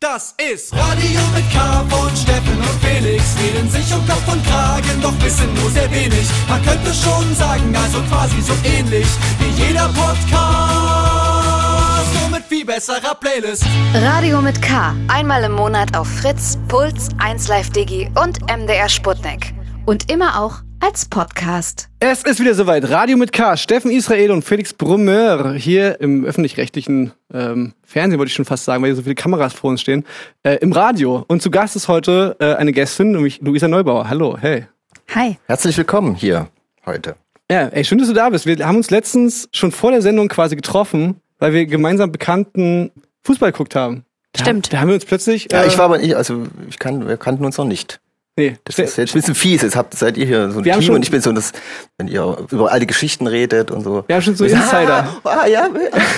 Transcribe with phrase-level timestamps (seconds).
[0.00, 3.34] Das ist Radio mit K von Steffen und Felix.
[3.42, 6.24] Reden sich um Kopf und Kragen, doch wissen nur sehr wenig.
[6.48, 9.08] Man könnte schon sagen, also quasi so ähnlich
[9.40, 10.30] wie jeder Podcast.
[12.20, 13.64] Nur mit viel besserer Playlist.
[13.92, 14.94] Radio mit K.
[15.08, 19.52] Einmal im Monat auf Fritz, Puls, 1Live Digi und MDR Sputnik.
[19.84, 21.88] Und immer auch als Podcast.
[22.00, 22.88] Es ist wieder soweit.
[22.88, 23.56] Radio mit K.
[23.56, 28.82] Steffen Israel und Felix Brummer hier im öffentlich-rechtlichen ähm, Fernsehen, wollte ich schon fast sagen,
[28.82, 30.04] weil hier so viele Kameras vor uns stehen,
[30.42, 31.24] äh, im Radio.
[31.28, 34.08] Und zu Gast ist heute äh, eine Gästin, nämlich Luisa Neubauer.
[34.08, 34.66] Hallo, hey.
[35.14, 35.38] Hi.
[35.46, 36.48] Herzlich willkommen hier
[36.86, 37.16] heute.
[37.50, 38.46] Ja, ey, schön, dass du da bist.
[38.46, 42.90] Wir haben uns letztens schon vor der Sendung quasi getroffen, weil wir gemeinsam bekannten
[43.24, 44.04] Fußball geguckt haben.
[44.32, 44.72] Da, Stimmt.
[44.72, 45.48] Da haben wir uns plötzlich.
[45.50, 48.00] Ja, äh, ich war aber nicht, also ich kann, wir kannten uns noch nicht.
[48.38, 49.62] Nee, Das ist jetzt ein bisschen fies.
[49.62, 51.50] Jetzt habt, seid ihr hier so ein Team und ich bin so das,
[51.98, 54.04] wenn ihr über alte Geschichten redet und so.
[54.06, 55.20] wir haben schon so Insider.
[55.24, 55.68] Ah, ah ja,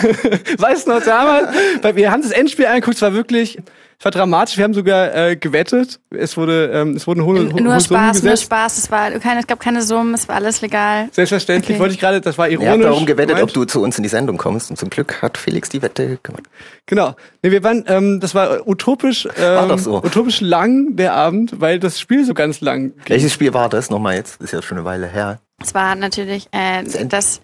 [0.59, 1.49] Weißt du noch damals?
[1.95, 3.57] Wir haben das Endspiel angeguckt, es war wirklich,
[4.01, 4.57] es war dramatisch.
[4.57, 6.01] Wir haben sogar äh, gewettet.
[6.09, 8.45] Es wurde, ähm, es wurden hohe, hohe Nur Summen Spaß, nur gesetzt.
[8.45, 8.79] Spaß.
[8.79, 11.11] Es, war keine, es gab keine Summen, es war alles legal.
[11.13, 11.81] Selbstverständlich Okay.
[11.81, 12.67] wollte ich gerade, das war ironisch.
[12.67, 13.51] ihr habt darum gewettet, gemeint.
[13.51, 16.19] ob du zu uns in die Sendung kommst und zum Glück hat Felix die Wette
[16.23, 16.45] gemacht.
[16.87, 17.15] Genau.
[17.43, 19.99] Nee, wir waren, ähm, das war utopisch, ähm, doch so.
[20.03, 23.03] utopisch lang der Abend, weil das Spiel so ganz lang ging.
[23.07, 24.41] Welches Spiel war das nochmal jetzt?
[24.41, 25.41] Ist ja schon eine Weile her.
[25.63, 27.43] Es war natürlich äh, das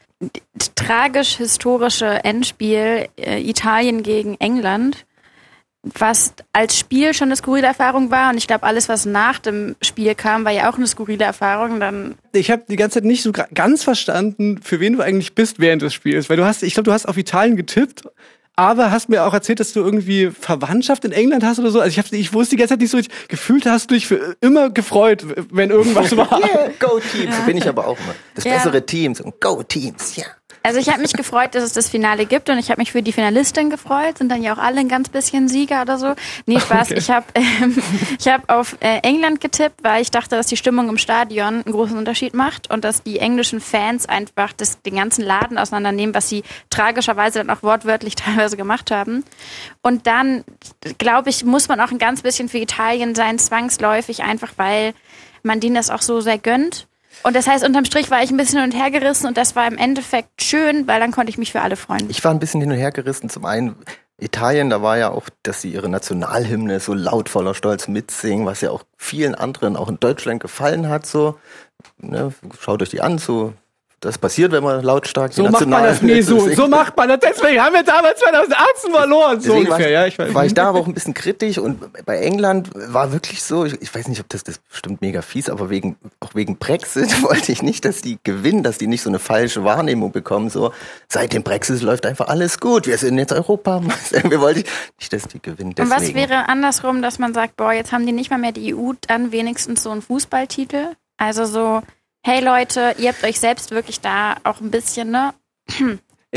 [0.75, 5.06] tragisch-historische Endspiel äh, Italien gegen England,
[5.98, 8.31] was als Spiel schon eine skurrile Erfahrung war.
[8.31, 11.81] Und ich glaube, alles, was nach dem Spiel kam, war ja auch eine skurrile Erfahrung.
[11.81, 15.59] Dann Ich habe die ganze Zeit nicht so ganz verstanden, für wen du eigentlich bist
[15.61, 18.03] während des Spiels, weil du hast, ich glaube, du hast auf Italien getippt.
[18.59, 21.79] Aber hast mir auch erzählt, dass du irgendwie Verwandtschaft in England hast oder so.
[21.79, 24.07] Also ich, hab, ich wusste die ganze Zeit nicht so, ich gefühlt hast du dich
[24.07, 26.39] für immer gefreut, wenn irgendwas war.
[26.41, 28.14] Yeah, Go Teams, so bin ich aber auch immer.
[28.34, 28.55] Das Ja.
[28.55, 30.25] bessere Team, so Go Teams, ja.
[30.67, 33.00] Also ich habe mich gefreut, dass es das Finale gibt und ich habe mich für
[33.00, 34.19] die Finalistin gefreut.
[34.19, 36.14] Sind dann ja auch alle ein ganz bisschen Sieger oder so.
[36.45, 36.91] Nee, Spaß.
[36.91, 36.98] Okay.
[36.98, 37.81] Ich habe ähm,
[38.19, 41.73] ich hab auf äh, England getippt, weil ich dachte, dass die Stimmung im Stadion einen
[41.73, 46.29] großen Unterschied macht und dass die englischen Fans einfach das, den ganzen Laden auseinandernehmen, was
[46.29, 49.23] sie tragischerweise dann auch wortwörtlich teilweise gemacht haben.
[49.83, 50.42] Und dann,
[50.98, 54.95] glaube ich, muss man auch ein ganz bisschen für Italien sein, zwangsläufig, einfach weil
[55.45, 56.89] man denen das auch so sehr gönnt.
[57.23, 59.57] Und das heißt, unterm Strich war ich ein bisschen hin und her gerissen und das
[59.57, 62.09] war im Endeffekt schön, weil dann konnte ich mich für alle freuen.
[62.09, 63.29] Ich war ein bisschen hin und her gerissen.
[63.29, 63.77] Zum einen
[64.19, 68.61] Italien, da war ja auch, dass sie ihre Nationalhymne so laut voller Stolz mitsingen, was
[68.61, 71.07] ja auch vielen anderen auch in Deutschland gefallen hat.
[71.07, 71.39] So,
[71.99, 73.53] ne, schaut euch die an, so
[74.01, 76.48] das passiert, wenn man lautstark So macht man das nie so.
[76.57, 77.18] So macht man das.
[77.20, 79.40] Deswegen haben wir damals 2018 verloren.
[79.40, 80.07] So Deswegen ungefähr, war, ja.
[80.07, 80.34] Ich weiß.
[80.34, 83.80] war ich da aber auch ein bisschen kritisch und bei England war wirklich so, ich,
[83.80, 87.52] ich weiß nicht, ob das, das bestimmt mega fies, aber wegen, auch wegen Brexit wollte
[87.52, 90.73] ich nicht, dass die gewinnen, dass die nicht so eine falsche Wahrnehmung bekommen, so,
[91.08, 93.80] seit dem Brexit läuft einfach alles gut, wir sind jetzt Europa,
[94.29, 94.64] wir wollten
[94.98, 96.01] nicht, dass die gewinnen, und deswegen.
[96.01, 98.92] was wäre andersrum, dass man sagt, boah, jetzt haben die nicht mal mehr die EU,
[99.08, 100.95] dann wenigstens so einen Fußballtitel?
[101.18, 101.83] Also so,
[102.27, 105.33] hey Leute, ihr habt euch selbst wirklich da auch ein bisschen, ne?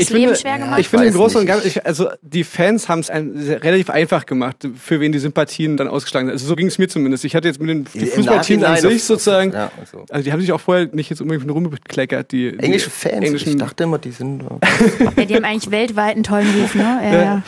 [0.00, 0.80] Ich das Leben finde, schwer gemacht.
[0.80, 1.46] ich finde im Großen und.
[1.46, 5.88] Ganzen, also die Fans haben es ein- relativ einfach gemacht, für wen die Sympathien dann
[5.88, 6.32] ausgeschlagen sind.
[6.32, 7.24] Also so ging es mir zumindest.
[7.24, 10.04] Ich hatte jetzt mit den Fußballteams an sich sozusagen, Ja, also.
[10.10, 13.50] also die haben sich auch vorher nicht jetzt unbedingt rumbekleckert, die, die Englische Fans, englischen
[13.50, 14.42] ich dachte immer, die sind
[15.16, 16.82] Ja, die haben eigentlich weltweit einen tollen Ruf, ne?
[17.02, 17.42] Ja, ja.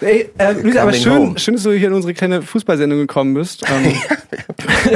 [0.00, 1.38] Ey, äh, Luisa, aber schön, home.
[1.38, 3.64] schön, dass du hier in unsere kleine Fußballsendung gekommen bist.
[3.76, 3.92] Ähm,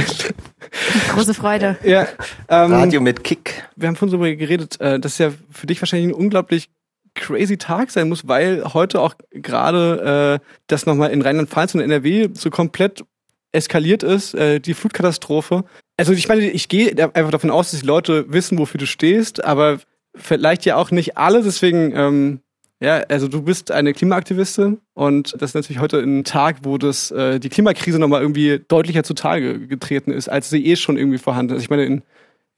[1.15, 1.77] Große Freude.
[1.85, 2.07] ja,
[2.49, 3.65] ähm, Radio mit Kick.
[3.77, 6.69] wir haben vorhin darüber geredet, äh, dass ja für dich wahrscheinlich ein unglaublich
[7.15, 12.29] crazy Tag sein muss, weil heute auch gerade äh, das nochmal in Rheinland-Pfalz und NRW
[12.35, 13.05] so komplett
[13.53, 15.65] eskaliert ist, äh, die Flutkatastrophe.
[15.97, 19.45] Also ich meine, ich gehe einfach davon aus, dass die Leute wissen, wofür du stehst,
[19.45, 19.81] aber
[20.15, 22.41] vielleicht ja auch nicht alle, deswegen ähm,
[22.83, 27.11] ja, also du bist eine Klimaaktivistin und das ist natürlich heute ein Tag, wo das
[27.11, 31.57] äh, die Klimakrise nochmal irgendwie deutlicher zutage getreten ist, als sie eh schon irgendwie vorhanden
[31.57, 31.63] ist.
[31.63, 32.03] Ich meine, in,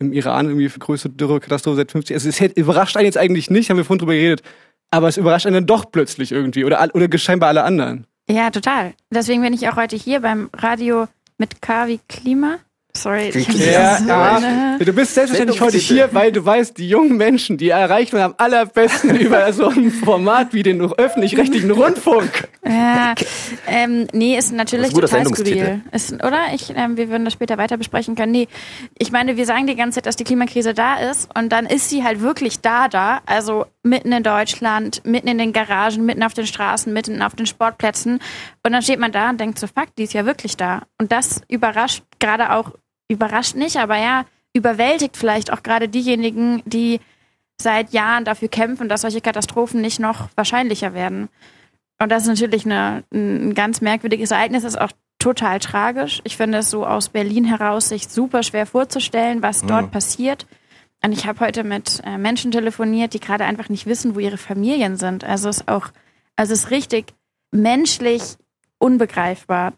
[0.06, 2.14] im Iran irgendwie für größte Dürrekatastrophe seit 50.
[2.14, 4.42] Also es überrascht einen jetzt eigentlich nicht, haben wir vorhin drüber geredet,
[4.90, 8.06] aber es überrascht einen dann doch plötzlich irgendwie oder, oder scheinbar alle anderen.
[8.28, 8.94] Ja, total.
[9.10, 11.08] Deswegen bin ich auch heute hier beim Radio
[11.38, 12.58] mit K wie Klima.
[12.94, 13.30] Sorry.
[13.30, 14.78] Ich das so, Ja, ne?
[14.84, 18.34] Du bist selbstverständlich heute hier, weil du weißt, die jungen Menschen, die erreicht man am
[18.36, 22.48] allerbesten über so ein Format wie den öffentlich-rechtlichen Rundfunk.
[22.64, 23.14] Ja,
[23.66, 25.80] ähm, nee, ist natürlich Das ist total skurril.
[25.90, 26.38] Ist, oder?
[26.54, 28.32] Ich, ähm, wir würden das später weiter besprechen können.
[28.32, 28.48] Nee,
[28.98, 31.88] ich meine, wir sagen die ganze Zeit, dass die Klimakrise da ist und dann ist
[31.88, 33.22] sie halt wirklich da, da.
[33.24, 37.46] Also mitten in Deutschland, mitten in den Garagen, mitten auf den Straßen, mitten auf den
[37.46, 38.20] Sportplätzen.
[38.62, 40.82] Und dann steht man da und denkt so, fuck, die ist ja wirklich da.
[41.00, 42.70] Und das überrascht gerade auch,
[43.12, 44.24] überrascht nicht, aber ja,
[44.54, 47.00] überwältigt vielleicht auch gerade diejenigen, die
[47.60, 51.28] seit Jahren dafür kämpfen, dass solche Katastrophen nicht noch wahrscheinlicher werden.
[52.00, 56.20] Und das ist natürlich eine, ein ganz merkwürdiges Ereignis, das ist auch total tragisch.
[56.24, 60.46] Ich finde es so aus Berlin heraus sich super schwer vorzustellen, was dort passiert.
[61.04, 64.38] Und ich habe heute mit äh, Menschen telefoniert, die gerade einfach nicht wissen, wo ihre
[64.38, 65.24] Familien sind.
[65.24, 65.88] Also es ist auch,
[66.36, 67.14] also es ist richtig
[67.52, 68.22] menschlich
[68.78, 69.74] unbegreifbar.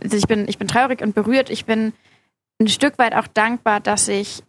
[0.00, 1.50] Also ich bin, ich bin traurig und berührt.
[1.50, 1.92] Ich bin
[2.60, 4.42] ein Stück weit auch dankbar, dass ich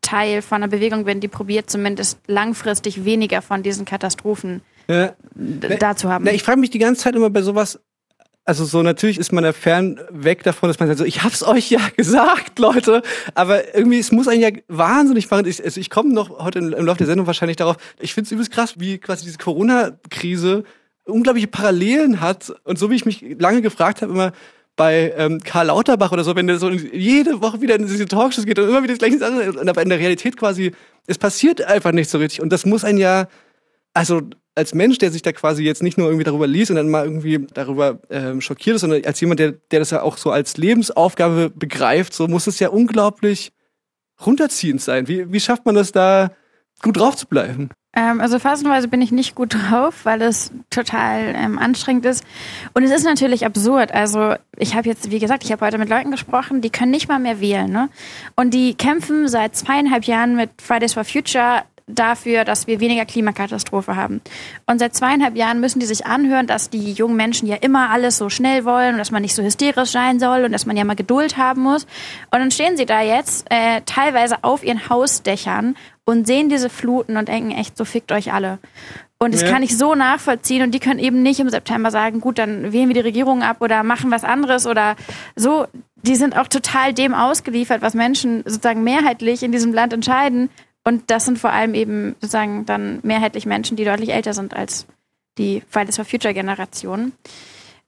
[0.00, 5.14] Teil von einer Bewegung bin, die probiert zumindest langfristig weniger von diesen Katastrophen Ja.
[5.34, 6.24] d- da zu haben.
[6.24, 7.80] Na, ich frage mich die ganze Zeit immer bei sowas,
[8.44, 11.42] also so natürlich ist man da fern weg davon, dass man sagt, so, ich hab's
[11.42, 13.02] euch ja gesagt, Leute,
[13.34, 15.46] aber irgendwie, es muss einen ja wahnsinnig machen.
[15.46, 18.32] Ich, also ich komme noch heute im Laufe der Sendung wahrscheinlich darauf, ich finde es
[18.32, 20.62] übelst krass, wie quasi diese Corona-Krise
[21.04, 24.32] unglaubliche Parallelen hat und so wie ich mich lange gefragt habe, immer
[24.76, 28.44] bei ähm, Karl Lauterbach oder so, wenn der so jede Woche wieder in diese Talkshows
[28.44, 30.72] geht und immer wieder das gleiche Sachen, aber in der Realität quasi,
[31.06, 33.28] es passiert einfach nicht so richtig und das muss einen ja,
[33.94, 34.20] also
[34.54, 37.04] als Mensch, der sich da quasi jetzt nicht nur irgendwie darüber liest und dann mal
[37.04, 40.56] irgendwie darüber ähm, schockiert ist, sondern als jemand, der, der das ja auch so als
[40.56, 43.52] Lebensaufgabe begreift, so muss es ja unglaublich
[44.24, 45.08] runterziehend sein.
[45.08, 46.30] Wie, wie schafft man das da
[46.82, 47.70] gut drauf zu bleiben?
[47.96, 52.24] Ähm, also phasenweise bin ich nicht gut drauf, weil es total ähm, anstrengend ist.
[52.74, 53.90] Und es ist natürlich absurd.
[53.92, 57.08] Also ich habe jetzt, wie gesagt, ich habe heute mit Leuten gesprochen, die können nicht
[57.08, 57.70] mal mehr wählen.
[57.70, 57.88] Ne?
[58.36, 63.94] Und die kämpfen seit zweieinhalb Jahren mit Fridays for Future dafür, dass wir weniger Klimakatastrophe
[63.94, 64.20] haben.
[64.66, 68.16] Und seit zweieinhalb Jahren müssen die sich anhören, dass die jungen Menschen ja immer alles
[68.18, 70.84] so schnell wollen und dass man nicht so hysterisch sein soll und dass man ja
[70.84, 71.84] mal Geduld haben muss.
[72.32, 77.16] Und dann stehen sie da jetzt äh, teilweise auf ihren Hausdächern und sehen diese Fluten
[77.16, 78.58] und denken echt, so fickt euch alle.
[79.18, 79.50] Und das Ja.
[79.50, 82.88] kann ich so nachvollziehen und die können eben nicht im September sagen, gut, dann wählen
[82.88, 84.96] wir die Regierung ab oder machen was anderes oder
[85.36, 85.66] so.
[86.02, 90.50] Die sind auch total dem ausgeliefert, was Menschen sozusagen mehrheitlich in diesem Land entscheiden.
[90.86, 94.86] Und das sind vor allem eben sozusagen dann mehrheitlich Menschen, die deutlich älter sind als
[95.36, 97.12] die Fridays for Future Generation.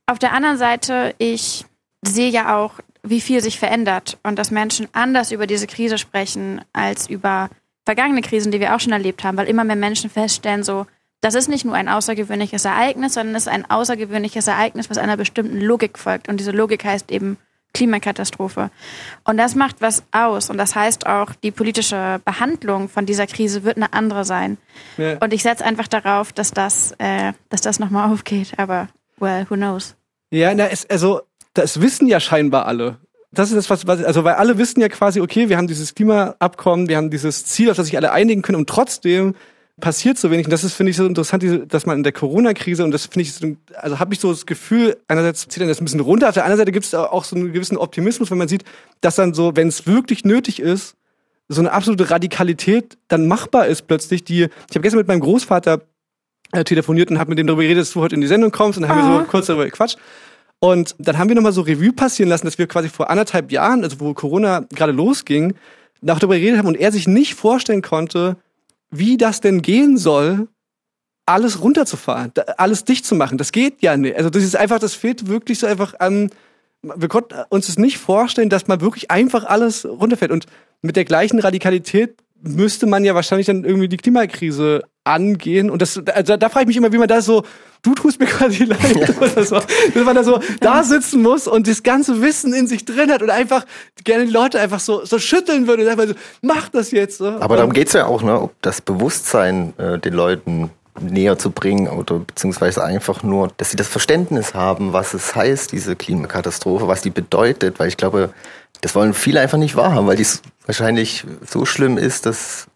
[0.07, 1.65] Auf der anderen Seite, ich
[2.03, 6.61] sehe ja auch, wie viel sich verändert und dass Menschen anders über diese Krise sprechen
[6.73, 7.51] als über
[7.87, 10.85] vergangene Krisen, die wir auch schon erlebt haben, weil immer mehr Menschen feststellen, so,
[11.21, 15.17] das ist nicht nur ein außergewöhnliches Ereignis, sondern es ist ein außergewöhnliches Ereignis, was einer
[15.17, 16.29] bestimmten Logik folgt.
[16.29, 17.39] Und diese Logik heißt eben
[17.75, 18.71] Klimakatastrophe.
[19.25, 20.51] Und das macht was aus.
[20.51, 24.59] Und das heißt auch, die politische Behandlung von dieser Krise wird eine andere sein.
[24.97, 25.19] Ja.
[25.19, 28.55] Und ich setze einfach darauf, dass das, äh, dass das nochmal aufgeht.
[28.57, 28.89] Aber,
[29.19, 29.95] well, who knows?
[30.31, 31.21] Ja, na, es, also,
[31.55, 32.99] das wissen ja scheinbar alle.
[33.31, 35.95] Das ist das, was, was, also, weil alle wissen ja quasi, okay, wir haben dieses
[35.95, 39.35] Klimaabkommen, wir haben dieses Ziel, auf das sich alle einigen können und trotzdem
[39.81, 40.47] passiert so wenig.
[40.47, 43.23] Und das ist, finde ich, so interessant, dass man in der Corona-Krise, und das finde
[43.23, 46.29] ich, so, also habe ich so das Gefühl, einerseits zieht dann das ein bisschen runter,
[46.29, 48.65] auf der anderen Seite gibt es auch so einen gewissen Optimismus, wenn man sieht,
[49.01, 50.95] dass dann so, wenn es wirklich nötig ist,
[51.49, 55.81] so eine absolute Radikalität dann machbar ist plötzlich, die, ich habe gestern mit meinem Großvater
[56.53, 58.79] äh, telefoniert und habe mit dem darüber geredet, dass du heute in die Sendung kommst
[58.79, 59.99] und dann haben wir so kurz darüber gequatscht.
[60.61, 63.85] Und dann haben wir nochmal so Revue passieren lassen, dass wir quasi vor anderthalb Jahren,
[63.85, 65.55] also wo Corona gerade losging,
[66.07, 68.37] auch darüber geredet haben und er sich nicht vorstellen konnte,
[68.91, 70.49] wie das denn gehen soll,
[71.27, 73.37] alles runterzufahren, alles dicht zu machen.
[73.39, 74.17] Das geht ja nicht.
[74.17, 76.31] Also das ist einfach, das fehlt wirklich so einfach an.
[76.83, 80.31] Wir konnten uns es nicht vorstellen, dass man wirklich einfach alles runterfährt.
[80.31, 80.47] Und
[80.81, 85.71] mit der gleichen Radikalität müsste man ja wahrscheinlich dann irgendwie die Klimakrise angehen.
[85.71, 87.45] Und das, also da frage ich mich immer, wie man da so,
[87.83, 89.57] du tust mir quasi leid, oder so,
[89.95, 93.23] dass man da so da sitzen muss und das ganze Wissen in sich drin hat
[93.23, 93.65] und einfach
[94.05, 97.19] gerne die Leute einfach so, so schütteln würde und einfach so, mach das jetzt.
[97.19, 97.29] So.
[97.29, 101.89] Aber darum geht's ja auch, ne, ob das Bewusstsein äh, den Leuten näher zu bringen
[101.89, 107.03] oder beziehungsweise einfach nur, dass sie das Verständnis haben, was es heißt, diese Klimakatastrophe, was
[107.03, 108.31] die bedeutet, weil ich glaube,
[108.81, 112.69] das wollen viele einfach nicht wahrhaben, weil dies wahrscheinlich so schlimm ist, dass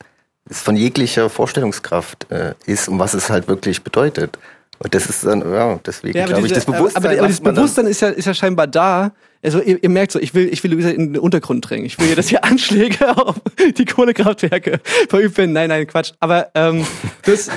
[0.48, 4.38] es von jeglicher Vorstellungskraft äh, ist, um was es halt wirklich bedeutet.
[4.78, 7.04] Und das ist dann, ja, deswegen Ja, glaube ich, das Bewusstsein.
[7.04, 9.12] aber, aber dann- Bewusstsein ist ja, ist ja scheinbar da.
[9.44, 11.84] Also ihr, ihr merkt so, ich will, ich will Luisa in den Untergrund drängen.
[11.86, 13.36] Ich will hier, dass hier Anschläge auf
[13.76, 15.52] die Kohlekraftwerke verübt werden.
[15.52, 16.12] Nein, nein, Quatsch.
[16.20, 16.84] Aber ähm,
[17.24, 17.48] das,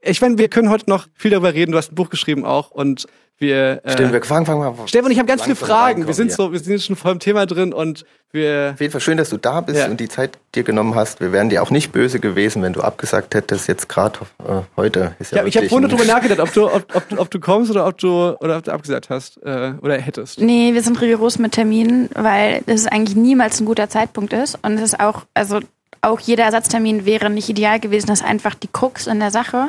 [0.00, 1.72] ich meine, wir können heute noch viel darüber reden.
[1.72, 3.06] Du hast ein Buch geschrieben auch und
[3.38, 3.80] wir.
[3.84, 4.74] Äh, Stimmt, wir fangen, fangen mal.
[4.88, 6.06] Stefan, ich habe ganz viele Fragen.
[6.06, 6.36] Wir sind hier.
[6.36, 8.70] so, wir sind schon voll im Thema drin und wir.
[8.74, 9.86] Auf jeden Fall schön, dass du da bist Ja.
[9.86, 11.20] und die Zeit dir genommen hast.
[11.20, 13.68] Wir wären dir auch nicht böse gewesen, wenn du abgesagt hättest.
[13.68, 16.84] Jetzt gerade äh, heute ist ja, Ja, ich habe vorhin darüber nachgedacht, ob du, ob,
[16.94, 20.40] ob, ob du kommst oder ob du oder ob du abgesagt hast äh, oder hättest.
[20.40, 24.58] Nee, wir sind rigoros mit Terminen, weil es eigentlich niemals ein guter Zeitpunkt ist.
[24.62, 25.60] Und es ist auch, also
[26.00, 28.08] auch jeder Ersatztermin wäre nicht ideal gewesen.
[28.08, 29.68] Das ist einfach die Krux in der Sache.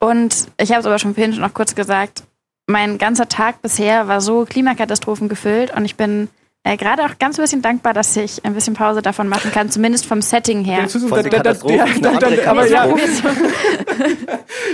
[0.00, 2.22] Und ich habe es aber schon vorhin schon noch kurz gesagt,
[2.68, 6.28] mein ganzer Tag bisher war so Klimakatastrophen gefüllt und ich bin
[6.68, 9.70] äh, gerade auch ganz ein bisschen dankbar, dass ich ein bisschen Pause davon machen kann,
[9.70, 10.86] zumindest vom Setting her.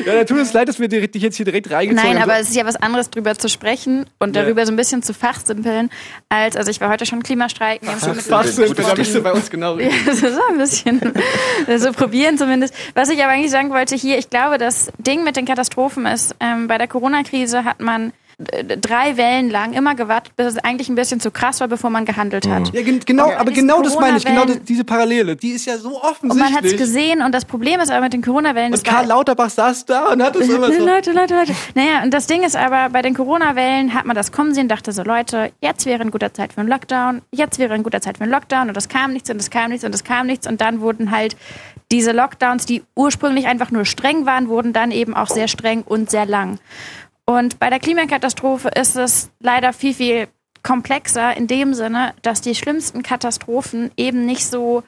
[0.06, 2.30] Ja, da tut es leid, dass wir dich jetzt hier direkt reingezogen Nein, haben.
[2.30, 4.42] aber es ist ja was anderes, drüber zu sprechen und Ja.
[4.42, 5.90] darüber so ein bisschen zu fachsimpeln,
[6.28, 7.88] als, also ich war heute schon Klimastreiken.
[7.98, 11.00] sind, da bist du bei uns genau Ja, so ein bisschen
[11.76, 12.74] so probieren zumindest.
[12.94, 16.34] Was ich aber eigentlich sagen wollte hier, ich glaube, das Ding mit den Katastrophen ist,
[16.40, 20.94] ähm, bei der Corona-Krise hat man drei Wellen lang immer gewartet, bis es eigentlich ein
[20.94, 22.72] bisschen zu krass war, bevor man gehandelt hat.
[22.74, 25.78] Ja, gen- genau, aber genau das meine ich, genau das, diese Parallele, die ist ja
[25.78, 26.80] so Und man hat es offensichtlich.
[26.80, 30.22] gesehen und das Problem ist aber mit den Corona-Wellen, Und Karl Lauterbach saß da und
[30.22, 30.84] hat es immer so.
[30.84, 31.52] Leute, Leute, Leute.
[31.74, 34.92] Naja, und das Ding ist aber, bei den Corona-Wellen hat man das kommen sehen, dachte
[34.92, 38.18] so, Leute, jetzt wäre ein guter Zeit für einen Lockdown, jetzt wäre ein guter Zeit
[38.18, 40.46] für einen Lockdown und es kam nichts und es kam nichts und es kam nichts
[40.46, 41.36] und dann wurden halt
[41.92, 46.10] diese Lockdowns, die ursprünglich einfach nur streng waren, wurden dann eben auch sehr streng und
[46.10, 46.58] sehr lang.
[47.26, 50.28] Und bei der Klimakatastrophe ist es leider viel, viel
[50.62, 54.82] komplexer in dem Sinne, dass die schlimmsten Katastrophen eben nicht so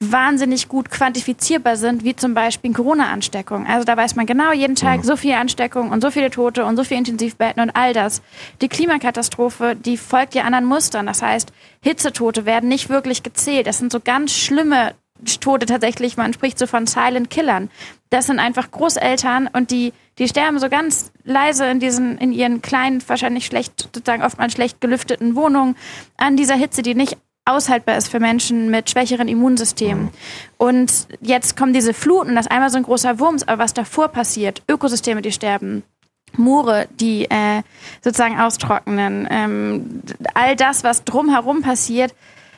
[0.00, 3.66] wahnsinnig gut quantifizierbar sind, wie zum Beispiel Corona-Ansteckung.
[3.66, 6.76] Also da weiß man genau jeden Tag so viele Ansteckungen und so viele Tote und
[6.76, 8.20] so viele Intensivbetten und all das.
[8.60, 11.06] Die Klimakatastrophe, die folgt ja anderen Mustern.
[11.06, 13.66] Das heißt, Hitzetote werden nicht wirklich gezählt.
[13.66, 14.94] Das sind so ganz schlimme
[15.40, 16.16] Tote tatsächlich.
[16.16, 17.70] Man spricht so von Silent Killern.
[18.10, 22.62] Das sind einfach Großeltern und die, die sterben so ganz leise in diesen, in ihren
[22.62, 25.76] kleinen, wahrscheinlich schlecht, sozusagen oftmals schlecht gelüfteten Wohnungen
[26.16, 30.10] an dieser Hitze, die nicht aushaltbar ist für Menschen mit schwächeren Immunsystemen.
[30.56, 34.08] Und jetzt kommen diese Fluten, das ist einmal so ein großer Wurms, aber was davor
[34.08, 35.82] passiert, Ökosysteme, die sterben,
[36.36, 37.62] Moore, die äh,
[38.02, 40.02] sozusagen austrocknen, ähm,
[40.32, 42.14] all das, was drumherum passiert,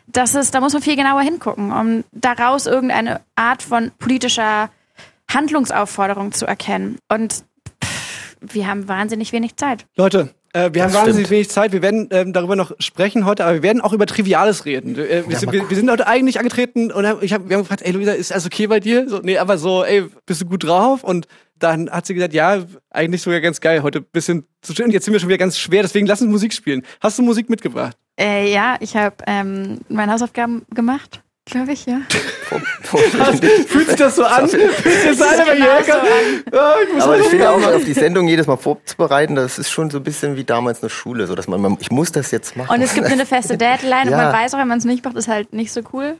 [0.07, 4.71] das ist, da muss man viel genauer hingucken, um daraus irgendeine Art von politischer
[5.33, 6.99] Handlungsaufforderung zu erkennen.
[7.09, 7.45] Und
[7.85, 9.87] pff, wir haben wahnsinnig wenig Zeit.
[9.97, 11.31] Leute, äh, wir haben Das wahnsinnig stimmt.
[11.31, 11.73] wenig Zeit.
[11.73, 14.97] Wir werden ähm, darüber noch sprechen heute, aber wir werden auch über Triviales reden.
[14.97, 17.65] Äh, wir, sind, wir, wir sind heute eigentlich angetreten und haben, ich hab, wir haben
[17.65, 19.09] gefragt, ey Luisa, ist alles okay bei dir?
[19.09, 21.05] So, nee, aber so, ey, bist du gut drauf?
[21.05, 21.27] Und
[21.59, 24.89] dann hat sie gesagt, ja, eigentlich sogar ganz geil, heute ein bisschen zu chillen.
[24.89, 26.83] Und jetzt sind wir schon wieder ganz schwer, deswegen lass uns Musik spielen.
[27.01, 27.97] Hast du Musik mitgebracht?
[28.19, 32.01] Äh, ja, ich habe ähm, meine Hausaufgaben gemacht, glaube ich, ja.
[33.69, 34.49] Fühlt sich das so an?
[34.49, 35.99] Fühlt sich das so an, wenn ich Genau
[36.51, 39.35] so Ja, ich muss Aber ich finde auch, Hausaufgaben auf die Sendung jedes Mal vorzubereiten,
[39.35, 41.91] das ist schon so ein bisschen wie damals eine Schule, so dass man, man ich
[41.91, 42.75] muss das jetzt machen.
[42.75, 44.17] Und es gibt eine feste Deadline und Ja.
[44.17, 46.17] man weiß auch, wenn man es nicht macht, ist halt nicht so cool.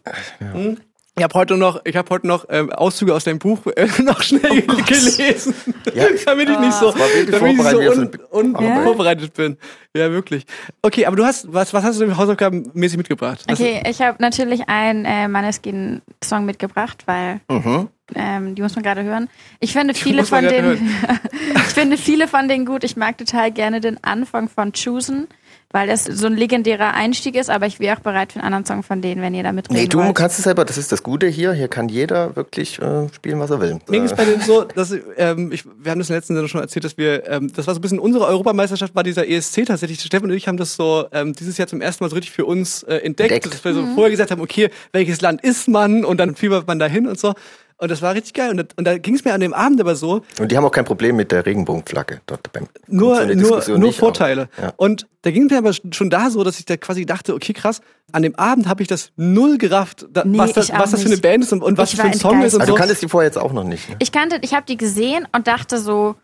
[1.19, 4.21] Ich habe heute noch, ich habe heute noch ähm, Auszüge aus deinem Buch äh, noch
[4.21, 5.55] schnell gelesen,
[5.95, 6.05] Ja.
[6.27, 8.83] damit ich nicht so, wirklich damit ich nicht so vorbereitet, un, un, Ja.
[8.83, 9.57] vorbereitet bin.
[9.97, 10.45] Ja, wirklich.
[10.83, 13.43] Okay, aber du hast, was, was hast du denn hausaufgabenmäßig mitgebracht?
[13.49, 17.89] Was- Okay, ich habe natürlich einen äh, Maneskin-Song mitgebracht, weil Mhm.
[18.15, 19.31] ähm, die muss man gerade hören.
[19.61, 20.95] Ich finde viele von denen,
[21.55, 22.85] ich finde viele von denen gut.
[22.85, 25.29] Ich mag total gerne den Anfang von Choosen,
[25.73, 27.51] weil das so ein legendärer Einstieg ist.
[27.51, 29.83] Aber ich wäre auch bereit für einen anderen Song von denen, wenn ihr da mitreden
[29.83, 30.15] Nee, du wollt.
[30.15, 31.53] kannst es selber, das ist das Gute hier.
[31.53, 33.75] Hier kann jeder wirklich äh, spielen, was er will.
[33.89, 36.19] Mir ging es Äh, bei denen so, dass ähm, ich, wir haben das in der
[36.19, 39.03] letzten Sendung schon erzählt, dass wir, ähm, das war so ein bisschen unsere Europameisterschaft, war
[39.03, 40.01] dieser ESC tatsächlich.
[40.01, 42.45] Steffen und ich haben das so ähm, dieses Jahr zum ersten Mal so richtig für
[42.47, 43.55] uns äh, entdeckt, Entdeckt.
[43.55, 46.79] dass wir so vorher gesagt haben, okay, welches Land ist man und dann fiebert man
[46.79, 47.35] dahin und so.
[47.79, 48.51] Und das war richtig geil.
[48.51, 50.65] Und, das- und da ging es mir an dem Abend aber so, Und die haben
[50.65, 52.21] auch kein Problem mit der Regenbogenflagge.
[52.27, 54.49] Dort beim, nur, so nur, nur nicht, aber- Vorteile.
[54.61, 54.73] ja.
[54.77, 57.53] Und da ging es mir aber schon da so, dass ich da quasi dachte, okay,
[57.53, 57.81] krass,
[58.13, 61.09] an dem Abend habe ich das null gerafft, da, Nee, was, das, was das für
[61.09, 61.19] eine.
[61.19, 62.77] Band ist und, und was das für ein Song ist und Also so.
[62.77, 63.89] du kanntest die vorher jetzt auch noch nicht.
[63.91, 63.97] Ne?
[63.99, 66.15] Ich kannte, ich habe die gesehen und dachte so,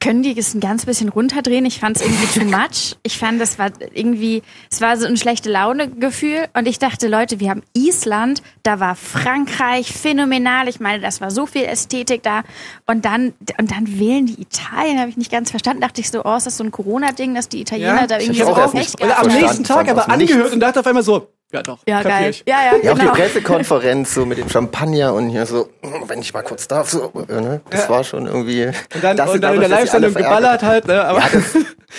[0.00, 1.64] können die es ein ganz bisschen runterdrehen?
[1.66, 2.96] Ich fand es irgendwie too much.
[3.02, 6.46] Ich fand, das war irgendwie, es war so ein schlechte Laune-Gefühl.
[6.54, 10.68] Und ich dachte, Leute, wir haben Island, da war Frankreich phänomenal.
[10.68, 12.42] Ich meine, das war so viel Ästhetik da.
[12.86, 15.80] Und dann, und dann wählen die Italien, habe ich nicht ganz verstanden.
[15.82, 18.40] Dachte ich so, oh, ist das so ein Corona-Ding, dass die Italiener Ja, da irgendwie
[18.42, 21.78] so auch nicht- am nächsten Tag aber angehört und dachte auf einmal so, ja doch,
[21.88, 22.30] Ja, kapier geil.
[22.30, 22.44] ich.
[22.46, 23.12] Ja, ja, Ja, auch die genau.
[23.14, 25.68] Pressekonferenz so mit dem Champagner und hier so,
[26.06, 27.60] wenn ich mal kurz darf, so, äh, ne?
[27.70, 28.66] das war schon irgendwie.
[28.66, 31.04] Und dann, das und dann in der Live-Sendung geballert halt, ne?
[31.04, 31.44] Aber Ja, das,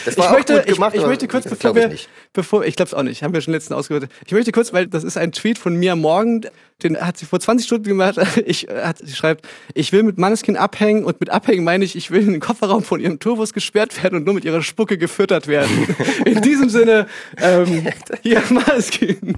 [0.05, 0.93] das war ich auch möchte, gut gemacht.
[0.95, 2.09] ich, ich möchte kurz, bevor ich wir, nicht.
[2.33, 4.07] bevor, ich glaube es auch nicht, haben wir schon letzten ausgehört.
[4.25, 6.41] Ich möchte kurz, weil das ist ein Tweet von mir am Morgen,
[6.83, 8.17] den hat sie vor 20 Stunden gemacht.
[8.45, 11.95] Ich, äh, hat, sie schreibt, ich will mit Manneskin abhängen und mit abhängen meine ich,
[11.95, 14.97] ich will in den Kofferraum von ihrem Turbus gesperrt werden und nur mit ihrer Spucke
[14.97, 15.69] gefüttert werden.
[16.25, 17.07] in diesem Sinne,
[17.37, 17.87] ähm,
[18.21, 19.35] hier Manneskin.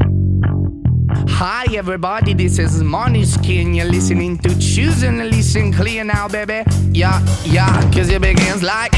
[1.40, 3.74] Hi everybody, this is Måneskin.
[3.76, 6.64] You're listening to Choose and listen clear now, baby.
[6.94, 8.92] Yeah, yeah, cause it begins like.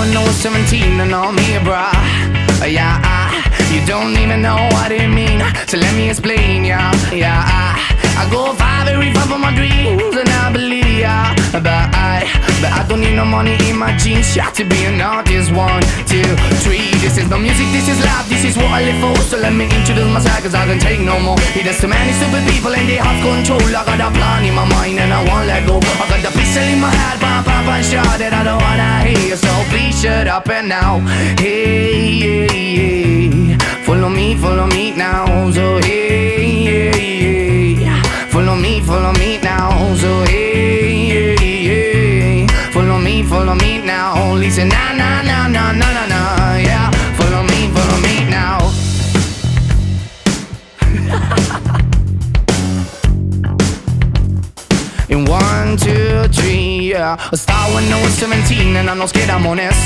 [0.00, 1.92] Mm, I was 17 and all me, bruh.
[2.64, 3.36] Yeah, I,
[3.68, 5.44] you don't even know what it mean.
[5.68, 7.44] So let me explain, yeah, yeah.
[7.44, 7.76] I,
[8.16, 10.88] I go far, very far for my dreams, and I believe.
[11.04, 11.36] Yeah.
[11.52, 12.24] But I,
[12.62, 14.32] but I don't need no money in my jeans.
[14.32, 15.52] Shot to be an artist.
[15.52, 16.24] One, two,
[16.64, 16.94] three.
[17.04, 19.16] This is no music, this is life, this is what I live for.
[19.28, 21.36] So let me introduce myself, cause I can take no more.
[21.52, 23.60] It is too many stupid people and they have control.
[23.60, 25.76] I got a plan in my mind and I won't let go.
[25.76, 27.18] I got the pistol in my head,
[27.82, 29.36] shot that I don't wanna hear.
[29.36, 31.00] So please shut up and now.
[31.38, 33.58] Hey, yeah, yeah.
[33.84, 35.50] Follow me, follow me now.
[35.50, 38.02] So hey, yeah, yeah.
[38.28, 39.94] Follow me, follow me now.
[39.96, 42.70] So hey, yeah, yeah.
[42.72, 44.34] Follow me, follow me now.
[44.34, 46.09] Listen, na na na na na na
[57.00, 57.16] yeah.
[57.32, 59.80] I start when I was 17 and I'm not scared, I'm honest.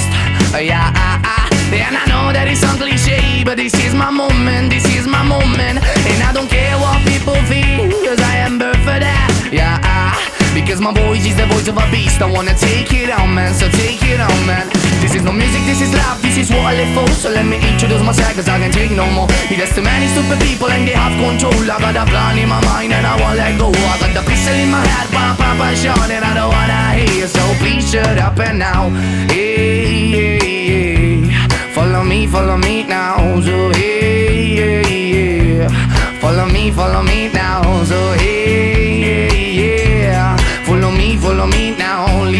[0.58, 1.46] Yeah, ah, ah.
[1.72, 5.22] And I know that it's some cliche, but this is my moment, this is my
[5.22, 5.78] moment.
[6.10, 9.30] And I don't care what people feel, cause I am birthed for that.
[9.52, 10.33] Yeah, ah.
[10.54, 12.22] Because my voice is the voice of a beast.
[12.22, 14.70] I wanna take it on, man, so take it on, man.
[15.02, 17.06] This is no music, this is life, this is what I live for.
[17.12, 19.26] So let me introduce myself, cause I can't take no more.
[19.50, 21.52] There's too many stupid people and they have control.
[21.66, 23.68] I got a plan in my mind and I won't let go.
[23.68, 27.02] I got the pistol in my head, pop, pop, and shot, and I don't wanna
[27.02, 27.26] hear.
[27.26, 28.88] So please shut up and now.
[29.28, 30.38] Hey, hey,
[30.70, 31.74] hey.
[31.74, 33.18] Follow me, follow me now.
[33.42, 36.20] So hey, hey, yeah.
[36.20, 37.84] Follow me, follow me now.
[37.84, 38.73] So hey, hey,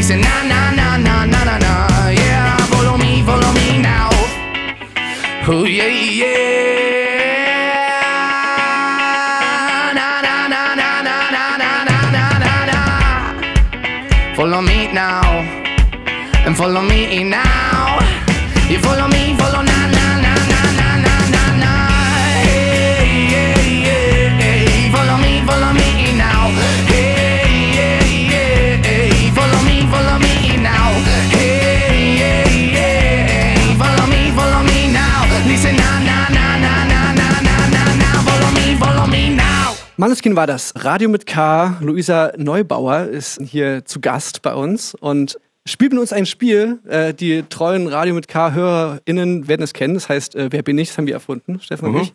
[0.04, 1.73] Listen, na na na na na na na.
[2.12, 4.11] Yeah, follow me, follow me now.
[5.49, 5.88] Oh yeah,
[6.20, 7.25] yeah.
[9.96, 12.80] Na na na na na na na na na na.
[14.37, 15.25] Follow me now,
[16.44, 17.96] and follow me now.
[18.68, 19.53] You follow me, follow
[40.04, 40.08] now.
[40.08, 40.73] Manneskin war das.
[40.76, 41.76] Radio mit K.
[41.80, 46.78] Luisa Neubauer ist hier zu Gast bei uns und spielt mit uns ein Spiel.
[46.86, 49.95] Äh, die treuen Radio mit K-HörerInnen werden es kennen.
[49.95, 50.88] Das heißt, äh, wer bin ich?
[50.88, 52.14] Das haben wir erfunden, Stefan und ich.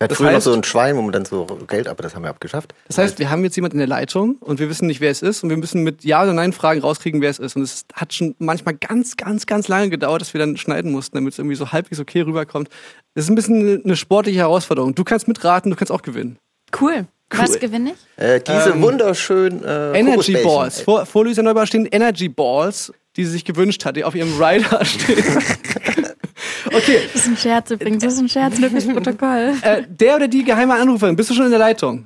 [0.00, 2.02] Er hat Das früher noch heißt- so ein Schwein, wo man dann so Geld, aber
[2.02, 2.74] das haben wir abgeschafft.
[2.88, 5.20] Das heißt, wir haben jetzt jemand in der Leitung und wir wissen nicht, wer es
[5.20, 7.54] ist und wir müssen mit Ja oder Nein Fragen rauskriegen, wer es ist.
[7.54, 11.16] Und es hat schon manchmal ganz, ganz, ganz lange gedauert, dass wir dann schneiden mussten,
[11.18, 12.70] damit es irgendwie so halbwegs okay rüberkommt.
[13.14, 14.94] Das ist ein bisschen eine sportliche Herausforderung.
[14.94, 16.38] Du kannst mitraten, du kannst auch gewinnen.
[16.78, 17.06] Cool.
[17.32, 17.58] Was Cool.
[17.60, 18.22] gewinne ich?
[18.22, 20.36] Äh, diese Ähm, wunderschönen äh, Energy.
[20.42, 20.80] Balls.
[20.80, 24.40] Vor, vor Luisa Neubauer stehen Energy Balls, die sie sich gewünscht hat, die auf ihrem
[24.42, 25.18] Rider stehen.
[26.66, 28.02] okay, Das ist ein Scherz übrigens.
[28.02, 29.54] Das ist ein Scherz, fürs Protokoll.
[29.62, 32.04] äh, der oder die geheime Anruferin, bist du schon in der Leitung?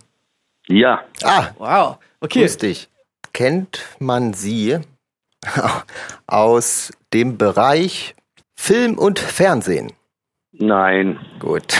[0.67, 2.41] Ja, Ah, Wow, okay.
[2.41, 2.89] grüß dich.
[3.33, 4.79] Kennt man sie
[6.27, 8.15] aus dem Bereich
[8.55, 9.93] Film und Fernsehen?
[10.53, 11.77] nein, Gut.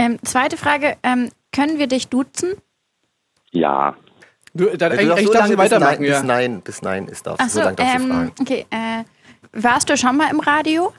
[0.00, 0.96] Ähm, zweite Frage.
[1.02, 2.54] Ähm, können wir dich duzen?
[3.52, 3.96] ja,
[4.54, 6.14] Du, dann, Du eigentlich, so darfst lange du bis weitermachen, nein, ja.
[6.18, 8.32] bis nein, bis nein ist darf, Achso, so lange darfst du ähm, fragen.
[8.40, 8.66] okay.
[8.70, 9.04] Äh,
[9.52, 10.92] warst du schon mal im Radio?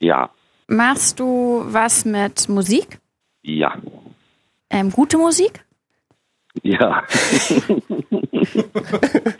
[0.00, 0.30] ja,
[0.66, 2.98] Machst du was mit Musik?
[3.42, 3.76] ja,
[4.70, 5.63] Ähm, gute Musik?
[6.62, 7.02] Ja,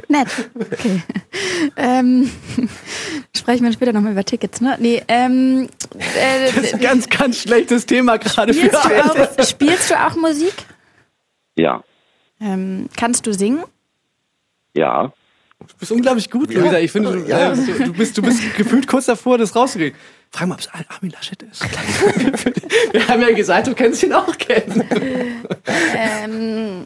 [0.08, 0.28] Nett.
[0.54, 1.02] Okay.
[1.76, 2.30] ähm,
[3.36, 4.76] sprechen wir später nochmal über Tickets, ne?
[4.80, 9.30] Nee, ähm, äh, Das ist ein ganz, ganz schlechtes Thema gerade für spielst, du alle.
[9.38, 10.54] auch, spielst du auch Musik?
[11.56, 11.82] ja,
[12.40, 13.64] Ähm, kannst du singen?
[14.74, 15.12] ja.
[15.60, 16.78] Du bist unglaublich gut, Luisa.
[16.78, 17.52] Ich finde, du, Ja.
[17.52, 19.98] äh, du, du, bist, du bist gefühlt kurz davor, das rauszukriegen.
[20.30, 21.62] Frag mal, ob es Armin Laschet ist.
[22.92, 24.84] Wir haben ja gesagt, du kennst ihn auch kennen.
[25.96, 26.84] Ähm,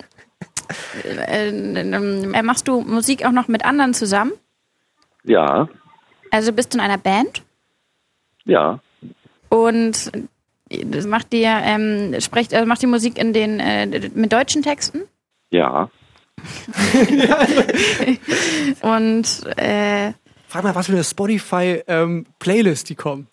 [1.04, 4.32] äh, äh, machst du Musik auch noch mit anderen zusammen?
[5.24, 5.68] Ja,
[6.30, 7.42] Also bist du in einer Band
[8.44, 8.80] ja,
[9.50, 10.12] und
[10.68, 15.02] das macht dir ähm, spricht also macht die Musik in den äh, mit deutschen Texten
[15.50, 15.90] ja.
[18.82, 19.26] und
[19.56, 20.12] äh,
[20.48, 23.28] Frag mal, was für eine Spotify-Playlist die kommen.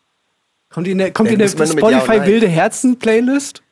[0.70, 2.26] Kommt die in der, kommt die in der Spotify.
[2.26, 3.64] Wilde Herzen-Playlist?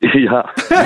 [0.00, 0.52] Ja,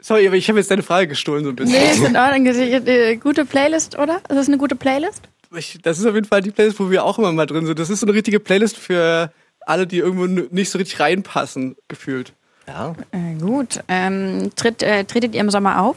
[0.00, 1.78] Sorry, aber ich habe jetzt deine Frage gestohlen so ein bisschen.
[1.80, 3.20] nee, ist in Ordnung.
[3.20, 4.16] Gute Playlist, oder?
[4.18, 5.28] Ist das eine gute Playlist?
[5.56, 7.78] Ich, das ist auf jeden Fall die Playlist, wo wir auch immer mal drin sind.
[7.78, 12.32] Das ist so eine richtige Playlist für alle, die irgendwo nicht so richtig reinpassen, gefühlt.
[12.68, 12.94] Ja.
[13.12, 13.80] Äh, gut.
[13.88, 15.96] Ähm, tritt, äh, tretet ihr im Sommer auf?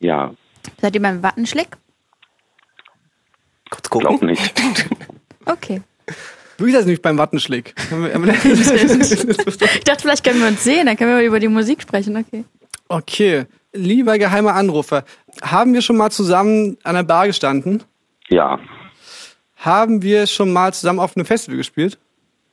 [0.00, 0.32] ja,
[0.82, 1.68] Seid ihr beim Wattenschlick?
[3.70, 4.28] Kurz glaub gucken.
[4.28, 4.52] nicht.
[5.46, 5.80] Okay.
[6.58, 7.74] Luisa ist nämlich beim Wattenschlick.
[7.90, 12.16] Ich dachte, vielleicht können wir uns sehen, dann können wir über die Musik sprechen.
[12.16, 12.44] Okay.
[12.88, 13.46] okay.
[13.72, 15.04] Lieber geheimer Anrufer,
[15.42, 17.82] haben wir schon mal zusammen an der Bar gestanden?
[18.28, 18.58] Ja.
[19.56, 21.98] Haben wir schon mal zusammen auf einem Festival gespielt?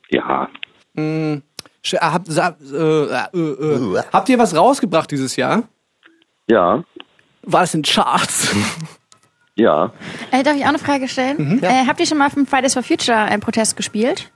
[0.10, 0.50] Ja.
[0.98, 1.42] Sch-
[1.94, 5.64] äh, Habt, sa- äh, äh, äh, habt ihr was rausgebracht dieses Jahr?
[6.50, 6.84] Ja.
[7.44, 8.54] War es in Charts?
[9.56, 9.92] Ja.
[10.32, 11.62] Äh, darf ich auch eine Frage stellen?
[11.64, 14.32] Äh, habt ihr schon mal auf dem Fridays for Future einen Protest gespielt?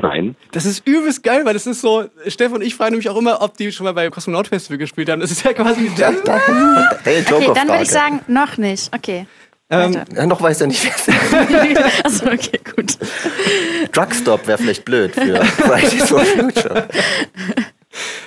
[0.00, 0.36] Nein.
[0.52, 3.42] Das ist übelst geil, weil das ist so, Steff und ich fragen nämlich auch immer,
[3.42, 5.20] ob die schon mal bei Kosmonaut Festival gespielt haben.
[5.20, 6.14] Das ist ja quasi das.
[7.04, 8.94] Hey, Okay, dann würde ich sagen, noch nicht.
[8.94, 9.26] Okay.
[9.68, 9.98] Ähm.
[10.14, 12.04] Ja, noch weiß er nicht, wer es ist.
[12.04, 12.96] Achso, okay, gut.
[13.92, 16.88] Drugstop wäre vielleicht blöd für Fridays for Future.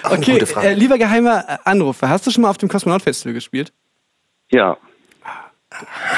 [0.03, 0.67] Auch Okay, gute Frage.
[0.67, 3.73] äh, lieber geheimer äh, Anrufer, hast du schon mal auf dem Kosmonaut Festival gespielt?
[4.51, 4.77] Ja.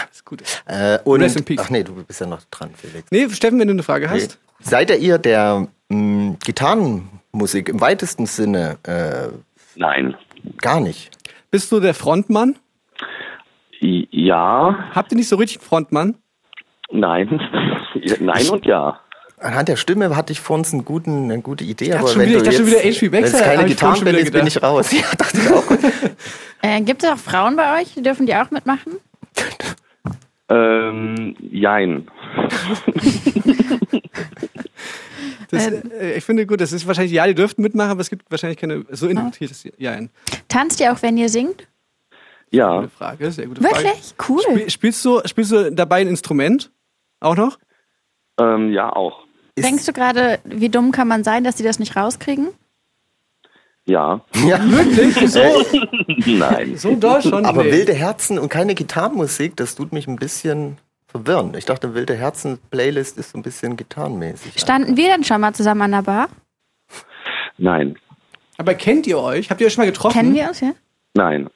[0.08, 0.41] Das ist gut.
[0.65, 1.60] Äh, und, Rest in peace.
[1.62, 3.10] ach nee, du bist ja noch dran, Felix.
[3.12, 4.38] Nee, Steffen, wenn du eine Frage hast.
[4.60, 9.30] Seid ihr ihr der mh, Gitarrenmusik im weitesten Sinne äh,
[9.76, 10.15] Nein.
[10.58, 11.12] gar nicht?
[11.52, 12.56] Bist du der Frontmann?
[13.80, 14.76] Ja.
[14.93, 16.15] Habt ihr nicht so richtig einen Frontmann?
[16.91, 17.39] Nein.
[18.20, 19.00] Nein und ja.
[19.39, 22.22] Anhand der Stimme hatte ich vor uns einen guten, eine gute Idee, dachte aber schon
[22.22, 23.12] wenn wieder- du ich dachte jetzt, schon wieder H.P.
[23.12, 24.91] wenn es Baxter, keine hab ich vorhin schon Gitarrenband wieder ist, bin ich raus.
[24.98, 26.63] Ja, dachte ich auch.
[26.63, 27.93] Äh, Gibt es auch Frauen bei euch?
[27.98, 28.93] Dürfen die auch mitmachen?
[30.50, 32.08] Ähm, jein.
[35.50, 38.30] Das, äh, ich finde gut, das ist wahrscheinlich, ja, die dürften mitmachen, aber es gibt
[38.30, 40.10] wahrscheinlich keine so interpretiertes Ja, ein.
[40.50, 41.67] Tanzt ihr auch, wenn ihr singt?
[42.52, 42.82] Ja.
[42.82, 43.76] Gute Frage, sehr gute Frage.
[43.76, 44.13] Wirklich?
[44.28, 44.41] Cool.
[44.41, 46.71] Spiel, spielst, du, spielst du dabei ein Instrument?
[47.19, 47.60] Auch noch?
[48.39, 49.26] Ähm, ja, auch.
[49.58, 52.50] Denkst du gerade, wie dumm kann man sein, dass die das nicht rauskriegen?
[53.88, 54.21] Ja.
[54.45, 54.60] Ja.
[54.69, 55.32] Wirklich?
[55.32, 55.41] So,
[56.32, 56.78] Nein.
[56.78, 57.45] so doll schon?
[57.45, 57.71] Aber Nee.
[57.71, 61.54] wilde Herzen und keine Gitarrenmusik, das tut mich ein bisschen verwirren.
[61.58, 64.60] Ich dachte, wilde Herzen Playlist ist so ein bisschen gitarrenmäßig.
[64.60, 66.28] Standen wir denn schon mal zusammen an der Bar?
[67.58, 67.97] Nein.
[68.58, 69.50] Aber kennt ihr euch?
[69.50, 70.13] Habt ihr euch schon mal getroffen?
[70.13, 70.73] Kennen wir uns, ja?
[71.13, 71.50] Nein.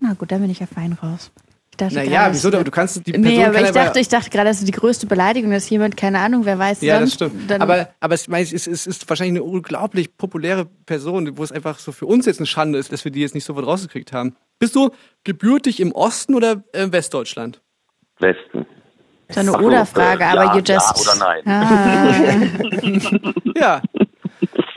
[0.00, 1.30] Na gut, dann bin ich ja fein raus.
[1.78, 2.48] Dachte Naja, wieso?
[2.50, 4.66] das- Aber du kannst die Person Nee, aber ich dachte, ich dachte gerade, das ist
[4.68, 7.50] die größte Beleidigung, dass jemand, keine Ahnung, wer weiß Ja, das sonst, stimmt.
[7.50, 11.52] Dann, aber aber es, es, ist- es ist wahrscheinlich eine unglaublich populäre Person, wo es
[11.52, 14.12] einfach so für uns jetzt eine Schande ist, dass wir die jetzt nicht sofort rausgekriegt
[14.12, 14.34] haben.
[14.58, 14.90] Bist du
[15.24, 17.62] gebürtig im Osten oder äh, Westdeutschland?
[18.18, 18.66] Westen.
[19.30, 20.70] so eine Oder-Frage, äh, aber ja, you just...
[20.70, 21.42] ja oder nein.
[21.46, 22.12] Ah,
[23.56, 23.82] Ja.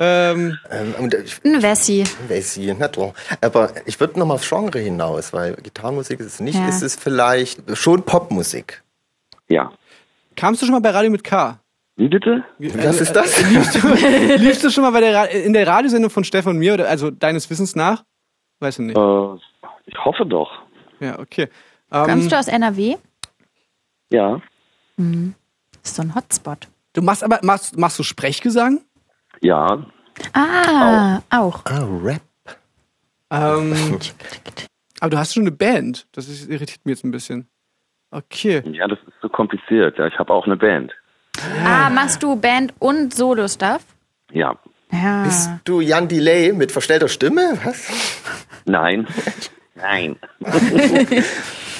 [0.01, 2.03] Ähm, Ähm, und ich ein Wessi.
[2.27, 3.13] weiß ich, na doch.
[3.39, 6.55] Aber ich würde noch mal auf Genre hinaus, weil Gitarrenmusik ist es nicht.
[6.57, 6.67] Ja.
[6.67, 8.81] Ist es vielleicht schon Popmusik?
[9.47, 9.71] Ja.
[10.35, 11.59] kamst du schon mal bei Radio mit K?
[11.97, 12.43] Wie bitte?
[12.57, 13.43] Was ist das?
[14.37, 17.11] Liefst du schon mal bei der in der Radiosendung von Stefan und mir, oder also
[17.11, 18.03] deines Wissens nach?
[18.59, 18.97] Weißt du nicht.
[18.97, 20.49] Äh, ich hoffe doch.
[20.99, 21.49] Ja, okay.
[21.91, 22.95] Ähm, Kommst du aus NRW?
[24.09, 24.41] Ja.
[24.97, 25.05] Das
[25.83, 26.67] ist so ein Hotspot.
[26.93, 28.81] du machst aber machst, machst du Sprechgesang?
[29.41, 29.85] Ja.
[30.33, 31.65] Ah, auch.
[31.65, 32.21] ah, Rap.
[33.31, 33.99] Ähm,
[34.99, 36.07] aber du hast schon eine Band.
[36.11, 37.47] Das ist, irritiert mich jetzt ein bisschen.
[38.11, 38.61] Okay.
[38.71, 39.97] Ja, das ist so kompliziert.
[39.97, 40.93] Ja, ich habe auch eine Band.
[41.65, 43.83] Ah, machst du Band und Solo-Stuff?
[44.31, 44.55] Ja.
[44.91, 45.23] Ja.
[45.23, 47.57] Bist du Jan Delay mit verstellter Stimme?
[47.63, 47.89] Was?
[48.65, 49.07] Nein.
[49.75, 50.17] Nein.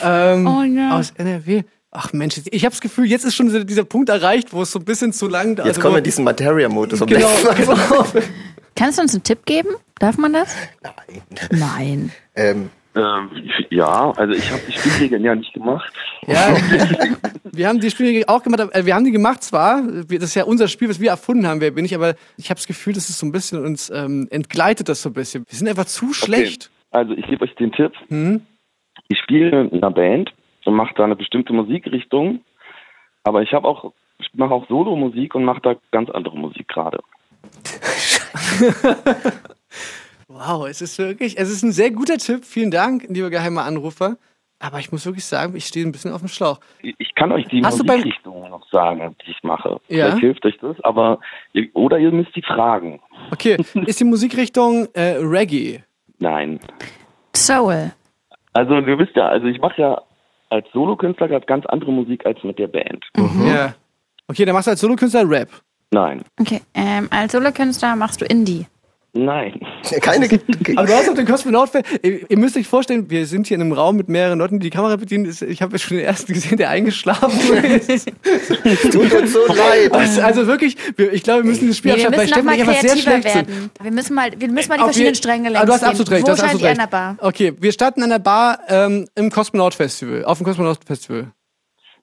[0.04, 0.98] Ähm, Oh ja.
[0.98, 1.64] Aus NRW.
[1.92, 4.80] Ach Mensch, ich habe das Gefühl, jetzt ist schon dieser- Punkt erreicht, wo es so
[4.80, 7.06] ein bisschen zu lang Jetzt also kommen wir in diesen Materia-Modus.
[7.06, 7.28] Genau.
[7.28, 8.06] Mal.
[8.78, 9.70] Kannst du uns einen Tipp geben?
[10.00, 10.56] Darf man das?
[10.82, 11.22] Nein.
[11.52, 12.12] Nein.
[12.36, 13.30] Ähm, Ähm,
[13.70, 15.94] ja, also ich habe die Spielregeln ja nicht gemacht.
[16.28, 16.56] Ja,
[17.52, 20.36] wir haben die Spiele auch gemacht, aber, äh, wir haben die gemacht zwar, das ist
[20.36, 22.94] ja unser Spiel, was wir erfunden haben, wer bin ich, aber ich habe das Gefühl,
[22.94, 25.46] das ist so ein bisschen uns ähm, entgleitet das so ein bisschen.
[25.50, 26.70] Wir sind einfach zu schlecht.
[26.92, 27.94] Also ich gebe euch den Tipp.
[28.10, 28.42] Hm?
[29.08, 30.32] Ich spiele in einer Band
[30.66, 32.42] und mache da eine bestimmte Musikrichtung.
[33.24, 37.00] Aber ich habe auch, ich mache auch Solo-Musik und mache da ganz andere Musik gerade.
[40.34, 42.46] Wow, es ist wirklich, es ist ein sehr guter Tipp.
[42.46, 44.16] Vielen Dank, lieber geheimer Anrufer.
[44.60, 46.60] Aber ich muss wirklich sagen, ich stehe ein bisschen auf dem Schlauch.
[46.82, 49.82] Ich kann euch die Hast Musikrichtung noch sagen, die ich mache.
[49.90, 50.06] Ja.
[50.06, 51.20] Vielleicht hilft euch das, aber
[51.54, 53.02] ihr, oder ihr müsst die fragen.
[53.32, 55.84] Okay, ist die Musikrichtung äh, Reggae?
[56.20, 56.60] Nein.
[57.36, 57.92] Soul.
[58.54, 60.02] Also du wisst ja, also ich mache ja
[60.52, 63.06] als Solokünstler gerade ganz andere Musik als mit der Band.
[63.46, 63.74] Ja.
[64.28, 65.50] Okay, dann machst du als Solokünstler Rap.
[65.92, 66.24] Nein.
[66.40, 68.66] Okay, ähm, als Solokünstler machst du Indie.
[69.14, 69.60] Nein.
[70.02, 70.26] keine.
[70.78, 71.70] Aber du hast auf den Kosmonaut.
[72.02, 74.70] Ihr, ihr müsst euch vorstellen, wir sind hier in einem Raum mit mehreren Leuten, die
[74.70, 75.26] die Kamera bedienen.
[75.50, 77.30] Ich habe schon den ersten gesehen, der eingeschlafen
[77.88, 78.10] ist.
[78.92, 79.92] Tut uns so leid.
[79.92, 82.44] Also, also wirklich, wir, ich glaube, wir müssen dieses Spiel Nee, wir abschaffen, müssen noch
[82.46, 83.48] mal Steffen und ich einfach sehr kreativer schlecht sind.
[83.50, 83.72] werden.
[83.82, 86.12] Wir müssen mal, wir müssen mal die Auf verschiedenen Stränge Ah, längs du hast absolut
[86.12, 86.22] recht.
[86.24, 87.18] Wo du hast an der Bar?
[87.20, 91.32] Okay, wir starten an der Bar ähm, im Kosmonaut-Festival, auf dem Kosmonaut-Festival.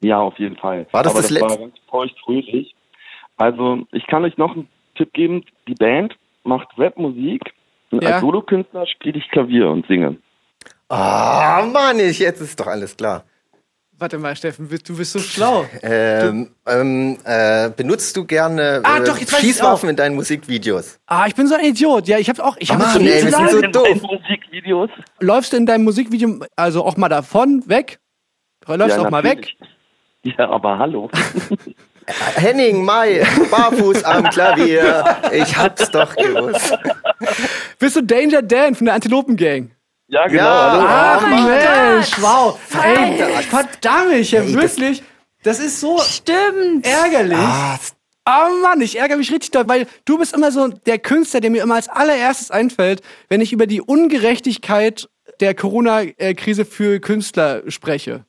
[0.02, 0.86] Ja, auf jeden Fall.
[0.92, 1.62] War das Aber das das war letzte?
[1.64, 2.74] ganz feucht fröhlich.
[3.38, 5.42] Also, ich kann euch noch einen Tipp geben.
[5.66, 6.14] Die Band
[6.48, 7.42] macht Rapmusik
[7.90, 8.12] und Ja.
[8.12, 10.16] als Solokünstler spiele ich Klavier und singe.
[10.88, 13.24] Ah, Mann, ich, jetzt ist doch alles klar.
[14.00, 15.66] Warte mal, Steffen, du bist so schlau.
[15.82, 21.00] Ähm, ähm, äh, benutzt du gerne Ah, äh, doch, Schießwaffen in deinen Musikvideos?
[21.06, 22.06] Ah, ich bin so ein Idiot.
[22.06, 22.56] Ja, ich hab's auch.
[22.60, 24.00] Ich hab Mann, so ey, wir sind so In doof.
[24.02, 24.90] Musikvideos.
[25.18, 27.98] Läufst du in deinem Musikvideo also auch mal davon weg?
[28.68, 29.38] Läufst Ja, auch mal weg?
[30.20, 30.36] natürlich.
[30.38, 31.10] Ja, aber hallo.
[32.36, 35.04] Henning Mai, barfuß am Klavier.
[35.32, 36.76] Ich hab's doch gewusst.
[37.78, 39.70] Bist du Danger Dan von der Antilopen Gang?
[40.08, 40.42] Ja, genau.
[40.42, 41.18] Ja.
[41.20, 42.58] Ach Oh mein Mensch, wow.
[42.82, 44.12] Ey, Verdammt.
[44.14, 45.02] ich ja Ey, das- wirklich.
[45.42, 46.84] Das ist so Stimmt.
[46.86, 47.36] ärgerlich.
[47.38, 47.78] Ah,
[48.30, 51.50] Oh Mann, ich ärgere mich richtig doll, weil du bist immer so der Künstler, der
[51.50, 55.08] mir immer als allererstes einfällt, wenn ich über die Ungerechtigkeit
[55.40, 58.24] der Corona-Krise für Künstler spreche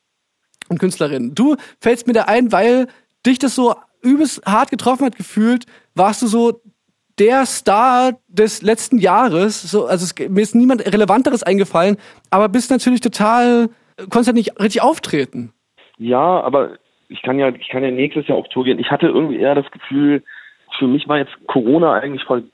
[0.70, 1.36] und Künstlerinnen.
[1.36, 2.88] Du fällst mir da ein, weil
[3.26, 6.62] dich das so übelst hart getroffen hat gefühlt, warst du so
[7.20, 9.62] der Star des letzten Jahres.
[9.62, 11.98] So, also es, mir ist niemand Relevanteres eingefallen,
[12.30, 15.54] aber bist natürlich total, konntest halt nicht richtig auftreten.
[15.98, 16.78] Ja, aber
[17.10, 18.80] ich kann ja, ich kann ja nächstes Jahr auf Tour gehen.
[18.80, 20.24] Ich hatte irgendwie eher das Gefühl,
[20.78, 22.46] für mich war jetzt Corona eigentlich voll.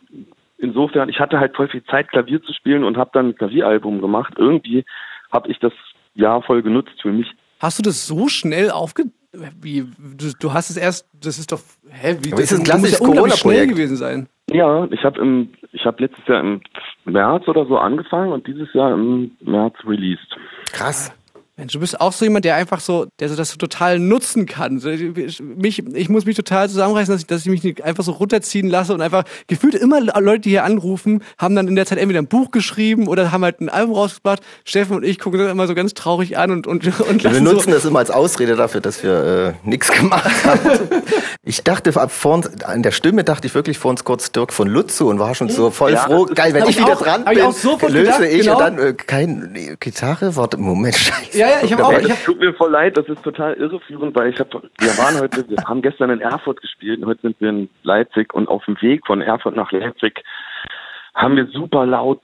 [0.57, 4.01] Insofern, ich hatte halt voll viel Zeit, Klavier zu spielen und habe dann ein Klavieralbum
[4.01, 4.33] gemacht.
[4.37, 4.85] Irgendwie
[5.31, 5.73] habe ich das
[6.15, 7.27] Jahr voll genutzt für mich.
[7.59, 9.03] Hast du das so schnell aufge...
[9.61, 12.65] Wie, du, du hast es erst, das ist doch, hä, wie, Aber ist das ein
[12.65, 13.71] klassisches ja Corona-Projekt?
[13.71, 14.27] gewesen sein.
[14.49, 16.61] Ja, ich habe im, ich habe letztes Jahr im
[17.05, 20.35] März oder so angefangen und dieses Jahr im März released.
[20.71, 21.11] krass.
[21.57, 24.45] Mensch, du bist auch so jemand, der einfach so, der so das so total nutzen
[24.45, 24.79] kann.
[24.79, 28.03] So, ich- Mich, ich muss mich total zusammenreißen, dass ich, dass ich mich nicht einfach
[28.03, 31.85] so runterziehen lasse und einfach gefühlt immer Leute, die hier anrufen, haben dann in der
[31.85, 34.41] Zeit entweder ein Buch geschrieben oder haben halt ein Album rausgebracht.
[34.65, 37.43] Steffen und ich gucken das immer so ganz traurig an und, und, und Wir lassen
[37.45, 40.59] nutzen so, das immer als Ausrede dafür, dass wir äh, nichts gemacht haben.
[41.47, 44.51] Ich dachte ab vor uns, an der Stimme dachte ich wirklich vor uns kurz Dirk
[44.51, 46.25] von Lutzu und war schon so voll Ja, froh.
[46.25, 48.53] Geil, wenn ich ich wieder auch- dran ich bin, auch sofort löse gedacht, ich genau.
[48.53, 51.37] und dann äh, kein Gitarre, warte, Moment, scheiße.
[51.37, 53.53] Ja, ja, ich habe auch, Ja, ich hab, tut mir voll leid, das ist total
[53.55, 57.21] irreführend, weil ich hab, wir waren heute, wir haben gestern in Erfurt gespielt, und heute
[57.21, 60.23] sind wir in Leipzig und auf dem Weg von Erfurt nach Leipzig
[61.13, 62.21] haben wir super laut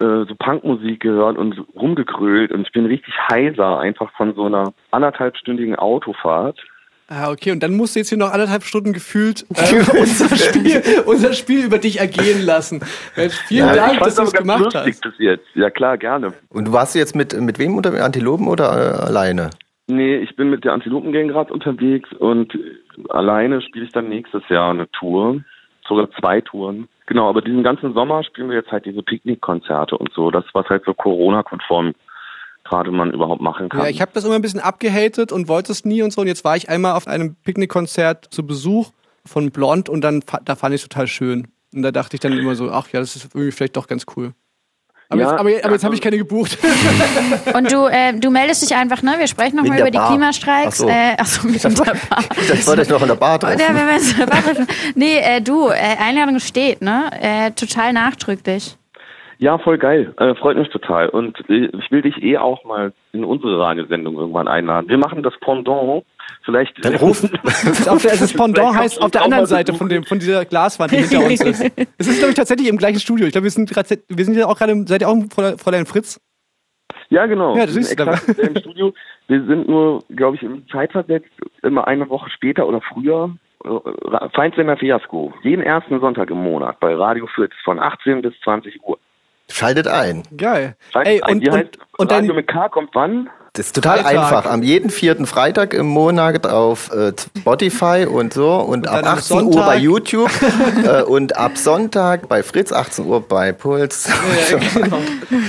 [0.00, 4.72] äh, so Punkmusik gehört und rumgegrölt und ich bin richtig heiser einfach von so einer
[4.90, 6.58] anderthalbstündigen Autofahrt.
[7.14, 10.82] Ah, okay, und dann musst du jetzt hier noch anderthalb Stunden gefühlt äh, unser, Spiel,
[11.04, 12.80] unser Spiel über dich ergehen lassen.
[13.16, 15.00] Mensch, vielen Ja, Dank, dass du es gemacht lustig hast.
[15.02, 15.44] bis jetzt.
[15.54, 16.32] Ja klar, gerne.
[16.48, 19.50] Und du warst jetzt mit, mit wem unter Antilopen oder äh, alleine?
[19.88, 22.56] Nee, ich bin mit der Antilopengang gerade unterwegs und
[23.10, 25.42] alleine spiele ich dann nächstes Jahr eine Tour,
[25.86, 26.88] sogar zwei Touren.
[27.06, 30.66] Genau, aber diesen ganzen Sommer spielen wir jetzt halt diese Picknickkonzerte und so, das was
[30.70, 31.92] halt so Corona-konform
[32.72, 33.80] gerade man überhaupt machen kann.
[33.80, 36.22] Ja, ich habe das immer ein bisschen abgehatet und wollte es nie und so.
[36.22, 38.92] Und jetzt war ich einmal auf einem Picknickkonzert zu Besuch
[39.26, 41.48] von Blond und dann da fand ich es total schön.
[41.74, 44.06] Und da dachte ich dann immer so, ach ja, das ist irgendwie vielleicht doch ganz
[44.16, 44.32] cool.
[45.10, 46.56] Aber Ja, jetzt, aber, aber jetzt habe ich keine gebucht.
[47.54, 49.16] Und du, äh, du meldest dich einfach, ne?
[49.18, 50.08] Wir sprechen nochmal über die Bar.
[50.08, 50.68] Klimastreiks.
[50.68, 50.88] Ach so.
[50.88, 51.94] Äh, achso, mit der Bar.
[52.48, 53.60] Das wollte ich noch in der Bar treffen.
[53.60, 54.66] Ja, wenn wir in der Bar treffen.
[54.94, 57.10] Nee, äh, du, äh, Einladung steht, ne?
[57.20, 58.78] Äh, total nachdrücklich.
[59.42, 60.14] Ja, voll geil.
[60.18, 61.08] Äh, freut mich total.
[61.08, 64.88] Und äh, ich will dich eh auch mal in unsere Radiosendung irgendwann einladen.
[64.88, 66.04] Wir machen das Pendant.
[66.44, 66.72] Vielleicht.
[66.84, 67.24] Dann ruf.
[67.24, 70.92] auf der, also das Pendant heißt auf der anderen Seite von, dem, von dieser Glaswand,
[70.92, 71.60] die hinter uns ist.
[71.98, 73.26] Es ist, glaube ich, tatsächlich im gleichen Studio.
[73.26, 75.16] Ich glaube, wir sind gerade, wir sind ja auch gerade, seid ihr auch
[75.58, 76.20] Fräulein Fritz?
[77.10, 77.56] Ja, genau.
[77.56, 78.94] Ja, das ist im Studio.
[79.26, 81.32] Wir sind nur, glaube ich, im Zeitversetzt
[81.64, 83.34] immer eine Woche später oder früher.
[83.64, 85.32] Äh, Feindsender Fiasko.
[85.42, 89.00] Jeden ersten Sonntag im Monat bei Radio Fritz von 18 bis 20 Uhr.
[89.52, 90.22] Schaltet ein.
[90.36, 90.76] Geil.
[90.90, 91.38] Scheint Ey, ein.
[91.38, 93.28] und, und, und Radio dein, mit K kommt wann?
[93.54, 94.32] Das ist total Freitag.
[94.32, 94.50] einfach.
[94.50, 99.18] Am jeden vierten Freitag im Monat auf äh, Spotify und so und, ab dann am
[99.18, 99.66] 18 Uhr Sonntag.
[99.66, 100.30] bei YouTube
[100.86, 104.08] äh, und ab Sonntag bei Fritz 18 Uhr bei Puls.
[104.50, 105.00] Ja, genau.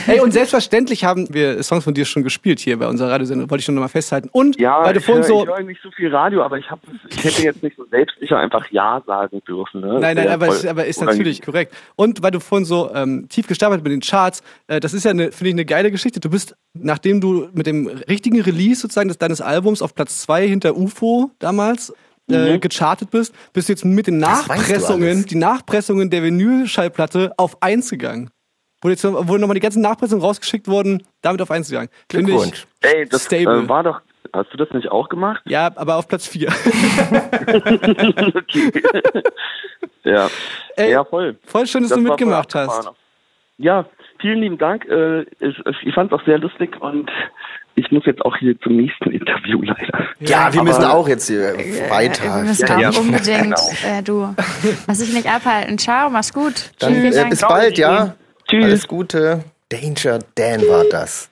[0.08, 3.62] Ey, und selbstverständlich haben wir Songs von dir schon gespielt hier bei unserer Radiosendung, wollte
[3.62, 4.28] ich schon nochmal festhalten.
[4.34, 5.44] Und Ja, weil du ich vorhin höre so.
[5.44, 8.38] ich höre nicht so viel Radio, aber ich, hab, ich hätte jetzt nicht so selbstsicher
[8.38, 9.80] einfach Ja sagen dürfen.
[9.80, 10.00] Ne?
[10.02, 11.74] Nein, nein, aber, ist, aber ist natürlich korrekt.
[11.96, 15.12] Und weil du vorhin so ähm, tief gestapelt mit den Charts, äh, das ist ja,
[15.12, 16.20] finde ich, eine geile Geschichte.
[16.20, 20.48] Du bist, nachdem du mit dem richtigen Release sozusagen des, deines Albums auf Platz zwei
[20.48, 21.94] hinter UFO damals
[22.30, 24.22] äh, gechartet bist, bist du jetzt mit den Mhm.
[24.24, 28.30] weißt du Nachpressungen, die Nachpressungen der Vinylschallplatte auf eins gegangen.
[28.82, 31.90] Wo jetzt wo nochmal die ganzen Nachpressungen rausgeschickt wurden, damit auf eins gegangen.
[32.12, 32.66] Finde ich Glückwunsch.
[32.82, 33.64] Ey, das stable.
[33.64, 34.02] äh, war doch.
[34.34, 35.42] Hast du das nicht auch gemacht?
[35.46, 36.48] Ja, aber auf Platz vier.
[38.34, 38.72] okay.
[40.04, 40.28] ja.
[40.76, 41.38] Ey, ja, voll.
[41.46, 42.90] Voll schön, dass Das du mitgemacht voll hast.
[43.58, 43.86] Ja,
[44.20, 44.86] vielen lieben Dank.
[44.86, 47.10] Äh, ich ich fand es auch sehr lustig und
[47.76, 50.06] ich muss jetzt auch hier zum nächsten Interview leider.
[50.20, 52.44] Ja, wir aber- müssen auch jetzt hier Wir weiter.
[52.44, 52.90] müssen Ja, ja.
[52.90, 53.72] auch unbedingt, Genau.
[54.00, 54.36] äh, du.
[54.88, 55.78] Lass dich nicht abhalten.
[55.78, 56.72] Ciao, mach's gut.
[56.80, 58.16] Dann Vielen äh, bis bald, ja.
[58.50, 58.64] Tschüss.
[58.66, 59.44] Alles Gute.
[59.70, 61.30] Danger Dan war das.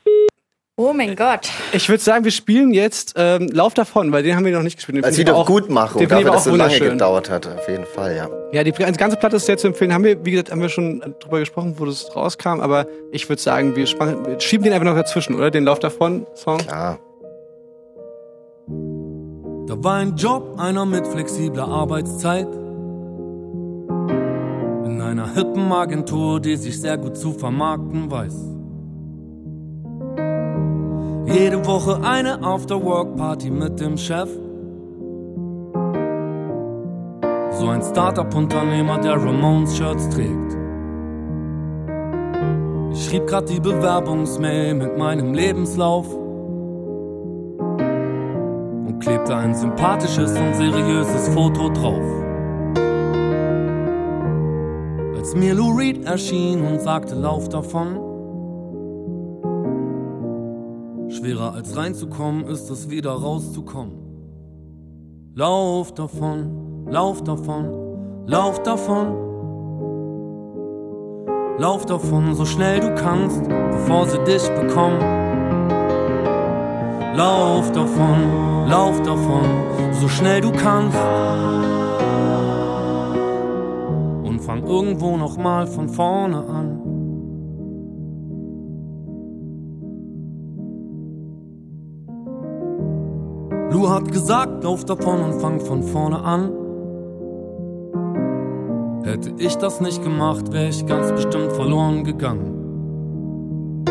[0.81, 1.47] Oh mein Gott.
[1.73, 4.77] Ich würde sagen, wir spielen jetzt ähm, Lauf davon, weil den haben wir noch nicht
[4.77, 4.97] gespielt.
[4.97, 8.27] Den Als Wiedergutmachung, dafür, dass auch so lange gedauert hat, auf jeden Fall, ja.
[8.51, 9.93] Ja, die ganze Platte ist sehr zu empfehlen.
[9.93, 13.39] Haben wir, wie gesagt, haben wir schon drüber gesprochen, wo das rauskam, aber ich würde
[13.39, 13.85] sagen, wir,
[14.39, 15.51] schieben den einfach noch dazwischen, oder?
[15.51, 16.59] Den Lauf davon Song.
[16.67, 16.97] Ja.
[19.67, 22.47] Da war ein Job, einer mit flexibler Arbeitszeit.
[24.85, 28.60] In einer hippen Agentur, die sich sehr gut zu vermarkten weiß.
[31.33, 34.29] Jede Woche eine After-Work-Party mit dem Chef.
[37.51, 40.57] So ein Startup-Unternehmer, der Ramones-Shirts trägt.
[42.91, 46.13] Ich schrieb grad die Bewerbungsmail mit meinem Lebenslauf
[48.83, 52.03] und klebte ein sympathisches und seriöses Foto drauf.
[55.15, 58.10] Als mir Lou Reed erschien und sagte, lauf davon.
[61.53, 63.91] Als reinzukommen ist es wieder rauszukommen.
[65.35, 69.07] Lauf davon, lauf davon, lauf davon.
[71.57, 75.01] Lauf davon so schnell du kannst, bevor sie dich bekommen.
[77.15, 79.43] Lauf davon, lauf davon,
[79.91, 80.97] so schnell du kannst.
[84.23, 86.90] Und fang irgendwo noch mal von vorne an.
[93.81, 96.51] Lou hat gesagt, lauf davon und fang von vorne an.
[99.03, 103.83] Hätte ich das nicht gemacht, wäre ich ganz bestimmt verloren gegangen.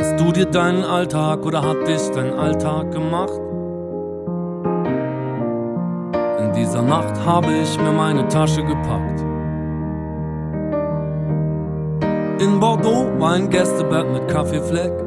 [0.00, 3.40] Hast du dir deinen Alltag oder hat dich dein Alltag gemacht?
[6.40, 9.20] In dieser Nacht habe ich mir meine Tasche gepackt.
[12.42, 15.05] In Bordeaux war ein Gästebett mit Kaffeefleck.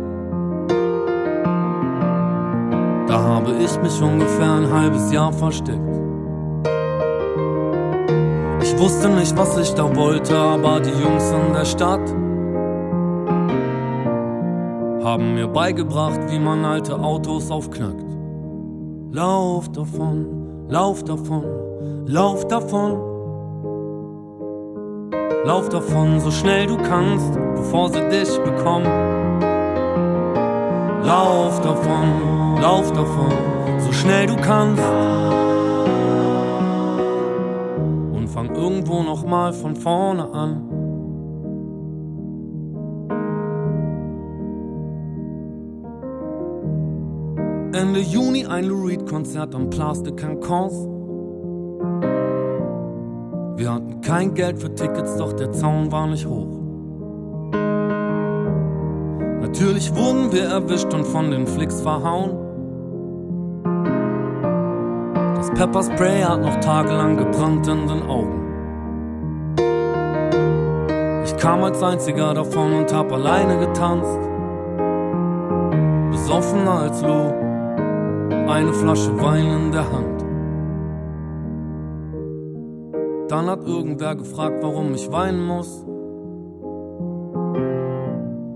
[3.40, 5.80] Habe ich mich ungefähr ein halbes Jahr versteckt.
[8.62, 12.06] Ich wusste nicht, was ich da wollte, aber die Jungs in der Stadt
[15.06, 18.04] haben mir beigebracht, wie man alte Autos aufknackt.
[19.14, 21.46] Lauf davon, lauf davon,
[22.08, 23.00] lauf davon.
[25.46, 28.86] Lauf davon, so schnell du kannst, bevor sie dich bekommen.
[31.02, 33.32] Lauf davon, lauf davon,
[33.80, 34.84] so schnell du kannst.
[38.14, 40.66] Und fang irgendwo noch mal von vorne an.
[47.74, 50.74] Ende Juni ein Lou Reed Konzert am de Cancans.
[53.56, 56.60] Wir hatten kein Geld für Tickets, doch der Zaun war nicht hoch.
[59.42, 62.49] Natürlich wurden wir erwischt und von den Flicks verhauen.
[65.60, 68.40] Pepperspray hat noch tagelang gebrannt in den Augen.
[71.26, 74.20] Ich kam als einziger davon und hab alleine getanzt.
[76.12, 77.34] Besoffener als Lou,
[78.50, 80.26] eine Flasche Wein in der Hand.
[83.30, 85.86] Dann hat irgendwer gefragt, warum ich weinen muss.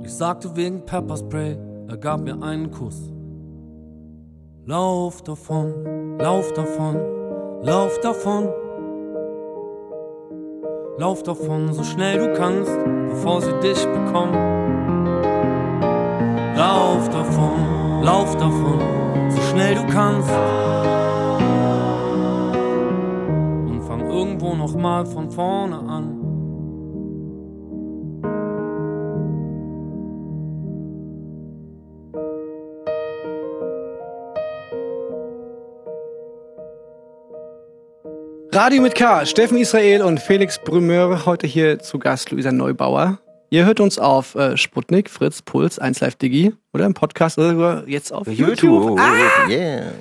[0.05, 1.57] Ich sagte wegen Pepperspray,
[1.89, 3.12] er gab mir einen Kuss.
[4.65, 6.97] Lauf davon, lauf davon,
[7.63, 8.47] lauf davon.
[10.97, 12.71] Lauf davon, so schnell du kannst,
[13.09, 14.33] bevor sie dich bekommen.
[16.55, 18.79] Lauf davon, lauf davon,
[19.31, 20.29] so schnell du kannst.
[23.67, 26.12] Und fang irgendwo noch mal von vorne an.
[38.53, 43.19] Radio mit K, Steffen Israel und Felix Brümeur, heute hier zu Gast Luisa Neubauer.
[43.49, 47.51] Ihr hört uns auf äh, Sputnik, Fritz, Puls, 1 Live Digi oder im Podcast oder
[47.51, 48.97] sogar jetzt auf YouTube.
[48.97, 48.99] YouTube.
[49.49, 49.91] Yeah.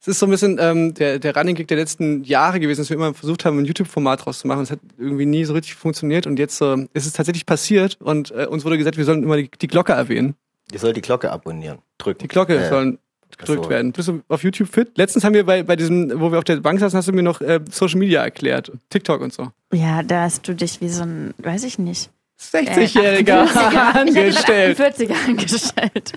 [0.00, 2.90] Es ist so ein bisschen ähm, der, der Running Gig der letzten Jahre gewesen, dass
[2.90, 4.62] wir immer versucht haben, ein YouTube-Format draus zu machen.
[4.62, 8.30] Es hat irgendwie nie so richtig funktioniert und jetzt äh, ist es tatsächlich passiert und
[8.32, 10.34] äh, uns wurde gesagt, wir sollen immer die, die Glocke erwähnen.
[10.72, 11.78] Ihr sollt die Glocke abonnieren.
[11.98, 12.18] Drücken.
[12.20, 12.68] Die Glocke Ja.
[12.68, 12.98] sollen
[13.38, 13.70] gedrückt so.
[13.70, 13.92] werden.
[13.92, 14.96] Bist du auf YouTube fit?
[14.96, 17.22] Letztens haben wir bei, bei diesem, wo wir auf der Bank saßen, hast du mir
[17.22, 18.70] noch äh, Social Media erklärt.
[18.90, 19.50] TikTok und so.
[19.72, 22.10] Ja, da hast du dich wie so ein, weiß ich nicht.
[22.40, 23.98] 60-Jähriger Äh, 48er.
[24.00, 24.78] angestellt.
[24.78, 26.12] Ich hätte gesagt 48er angestellt.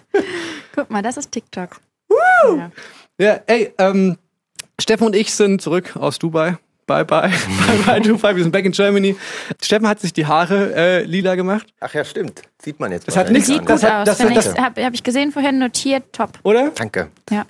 [0.75, 1.79] Guck mal, das ist TikTok.
[2.09, 2.71] Ja.
[3.19, 4.17] Ja, ey, ähm,
[4.79, 6.57] Steffen und ich sind zurück aus Dubai.
[6.87, 7.29] Bye bye,
[7.67, 9.15] bye bye Dubai, wir sind back in Germany.
[9.61, 12.41] Steffen hat sich die Haare äh, lila gemacht, Ach ja, stimmt.
[12.59, 13.07] Sieht man jetzt.
[13.07, 14.05] Das hat nichts- Sieht gut hat- aus.
[14.05, 14.59] das- finde das- ich.
[14.59, 16.31] Habe hab ich gesehen vorhin notiert, top.
[16.43, 16.71] oder?
[16.73, 17.09] Danke.
[17.29, 17.45] Ja.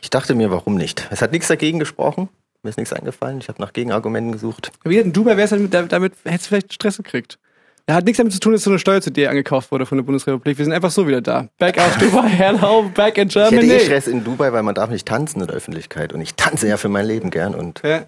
[0.00, 1.08] Ich dachte mir, warum nicht?
[1.10, 2.28] Es hat nichts dagegen gesprochen.
[2.62, 3.38] Mir ist nichts eingefallen.
[3.40, 4.70] Ich habe nach Gegenargumenten gesucht.
[4.84, 7.38] Wie in Dubai wär's damit, damit, damit hättest du vielleicht Stress gekriegt.
[7.86, 10.56] Er hat nichts damit zu tun, dass so eine Steuer-CD angekauft wurde von der Bundesrepublik.
[10.56, 11.48] Wir sind einfach so wieder da.
[11.58, 13.72] Back aus Dubai, hello, back in Ich hätte Germany.
[13.72, 16.12] eh Stress in Dubai, weil man darf nicht tanzen in der Öffentlichkeit.
[16.12, 17.56] Und ich tanze ja für mein Leben gern.
[17.56, 18.04] Und Ja.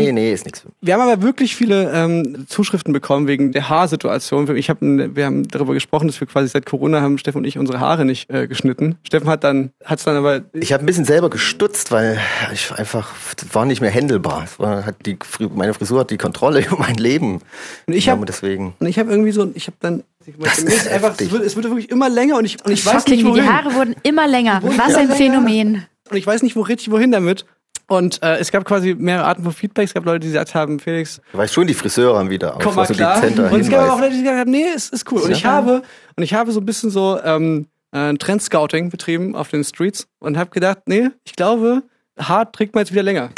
[0.00, 0.64] Wir haben- nee, nee, ist nichts.
[0.80, 4.54] Wir haben aber wirklich viele ähm, Zuschriften bekommen wegen der Haarsituation.
[4.56, 7.58] Ich hab, wir haben darüber gesprochen, dass wir quasi seit Corona haben Steffen und ich
[7.58, 8.96] unsere Haare nicht äh, geschnitten.
[9.06, 12.18] Steffen hat dann hat's dann aber Ich habe ein bisschen selber gestutzt, weil
[12.52, 13.10] ich einfach,
[13.52, 14.42] war nicht mehr händelbar.
[14.44, 15.16] Es war, hat die,
[15.54, 17.40] meine Frisur hat die Kontrolle über mein Leben.
[17.86, 18.74] Und ich Ja, hab- und deswegen.
[18.78, 20.02] und ich habe irgendwie so ich habe dann
[20.38, 23.06] Das ist einfach es wird, es wird wirklich immer länger und ich und ich weiß
[23.08, 23.42] nicht wie wohin.
[23.44, 24.60] die Haare wurden immer länger.
[24.62, 25.84] Was ein Phänomen.
[26.10, 27.44] Und ich weiß nicht wo richtig wohin damit.
[27.92, 29.84] Und äh, es gab quasi mehrere Arten von Feedback.
[29.86, 32.74] Es gab Leute, die gesagt haben, Felix, Du weißt schon, die Friseure haben wieder komm
[32.74, 33.22] mal klar.
[33.22, 34.00] Und es gab auch.
[34.00, 35.20] Leute, die gesagt haben, nee, es ist cool.
[35.20, 35.82] Und ich habe
[36.16, 40.38] und ich habe so ein bisschen so ähm, äh, Trendscouting betrieben auf den Streets und
[40.38, 41.82] habe gedacht, nee, ich glaube,
[42.28, 43.30] hart trägt man jetzt wieder länger.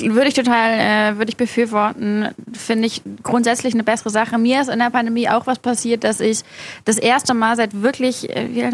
[0.00, 2.28] Würde ich total, äh, würde ich befürworten.
[2.52, 4.38] Finde ich grundsätzlich eine bessere Sache.
[4.38, 6.40] Mir ist in der Pandemie auch was passiert, dass ich
[6.84, 8.70] das erste Mal seit wirklich, äh,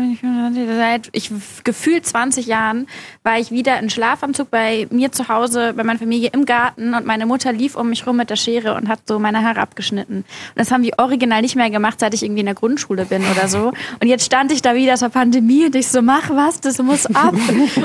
[0.77, 1.31] seit ich
[1.65, 2.87] gefühlt 20 Jahren,
[3.23, 7.07] war ich wieder in Schlafanzug bei mir zu Hause, bei meiner Familie im Garten und
[7.07, 10.17] meine Mutter lief um mich rum mit der Schere und hat so meine Haare abgeschnitten.
[10.19, 10.25] Und
[10.57, 13.49] das haben wir original nicht mehr gemacht, seit ich irgendwie in der Grundschule bin oder
[13.49, 13.73] so.
[14.01, 17.07] Und jetzt stand ich da wieder zur Pandemie und ich so, mach was, das muss
[17.07, 17.35] ab.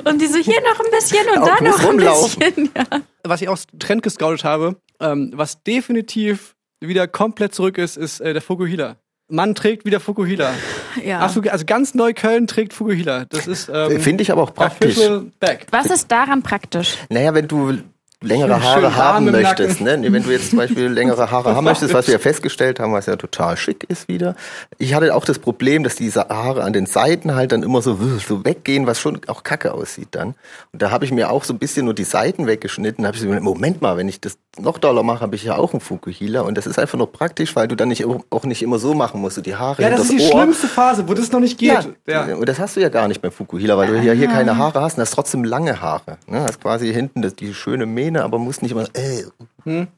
[0.06, 2.39] Und die so, hier noch ein bisschen und Auch ein rumlaufen.
[2.39, 2.69] bisschen.
[2.76, 3.01] Ja.
[3.24, 8.34] was ich auch Trend gescoutet habe, ähm, was definitiv wieder komplett zurück ist, ist äh,
[8.34, 8.97] der Fukuhila.
[9.30, 10.53] Man trägt wieder Fukuhila.
[11.03, 11.21] Ja.
[11.21, 13.26] Absolut, also ganz Neukölln trägt Fukuhila.
[13.26, 14.95] Das ist ähm, Finde ich aber auch praktisch.
[15.39, 15.65] back.
[15.71, 16.97] Was ist daran praktisch?
[17.09, 17.80] Naja, wenn du
[18.24, 19.97] längere Haare haben möchtest, ne?
[20.01, 23.05] Wenn du jetzt zum Beispiel längere Haare haben möchtest, was wir ja festgestellt haben, was
[23.05, 24.36] ja total schick ist wieder.
[24.78, 27.97] Ich hatte auch das Problem, dass diese Haare an den Seiten halt dann immer so,
[28.26, 30.36] so weggehen, was schon auch kacke aussieht dann.
[30.71, 33.03] Und da habe ich mir auch so ein bisschen nur die Seiten weggeschnitten.
[33.03, 35.43] Da habe ich so gedacht, Moment mal, wenn ich das noch doller mache, habe ich
[35.43, 36.41] ja auch einen Fukuhila.
[36.41, 39.19] Und das ist einfach nur praktisch, weil du dann nicht, auch nicht immer so machen
[39.19, 40.41] musst, du die Haare Ja, das ist die Ohr.
[40.41, 41.71] schlimmste Phase, wo das noch nicht geht.
[42.07, 42.36] Ja, Ja.
[42.36, 44.82] und das hast du ja gar nicht beim Fukuhila, weil du ja hier keine Haare
[44.82, 46.17] hast und hast trotzdem lange Haare.
[46.28, 46.41] Ne?
[46.41, 49.24] Hast quasi hinten das, die schöne Mähne, aber musst nicht immer, äh,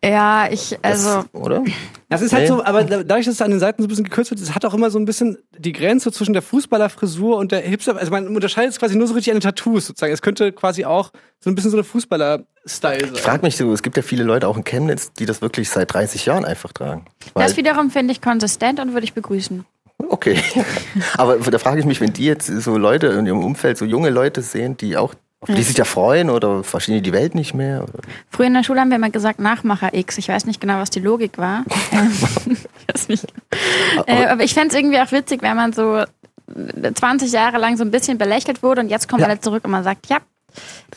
[0.04, 1.64] Ja, ich, das, also, oder?
[2.10, 2.48] Das ist halt Nee.
[2.50, 4.54] so, aber da- dadurch, dass es an den Seiten so ein bisschen gekürzt wird, es
[4.54, 7.98] hat auch immer so ein bisschen die Grenze zwischen der Fußballerfrisur und der Hipster.
[7.98, 10.14] Also man unterscheidet es quasi nur so richtig an den Tattoos sozusagen.
[10.14, 13.12] Es könnte quasi auch so ein bisschen so eine Fußballer-Style sein.
[13.16, 15.70] Ich frage mich so, es gibt ja viele Leute auch in Chemnitz, die das wirklich
[15.70, 17.06] seit 30 Jahren einfach tragen.
[17.34, 19.66] Das wiederum finde ich konsistent und würde ich begrüßen.
[20.10, 20.40] okay.
[21.18, 24.10] aber da frage ich mich, wenn die jetzt so Leute in ihrem Umfeld, so junge
[24.10, 25.14] Leute sehen, die auch,
[25.50, 27.84] auf die sich ja freuen oder verstehen die die Welt nicht mehr?
[27.84, 28.00] Oder?
[28.30, 30.18] Früher in der Schule haben wir immer gesagt Nachmacher X.
[30.18, 31.64] Ich weiß nicht genau, was die Logik war.
[31.92, 32.12] Ähm,
[32.88, 33.26] ich weiß nicht.
[34.08, 36.04] Äh, aber ich fände es irgendwie auch witzig, wenn man so
[36.94, 39.28] 20 Jahre lang so ein bisschen belächelt wurde und jetzt kommt Ja.
[39.28, 40.18] alle zurück und man sagt, ja,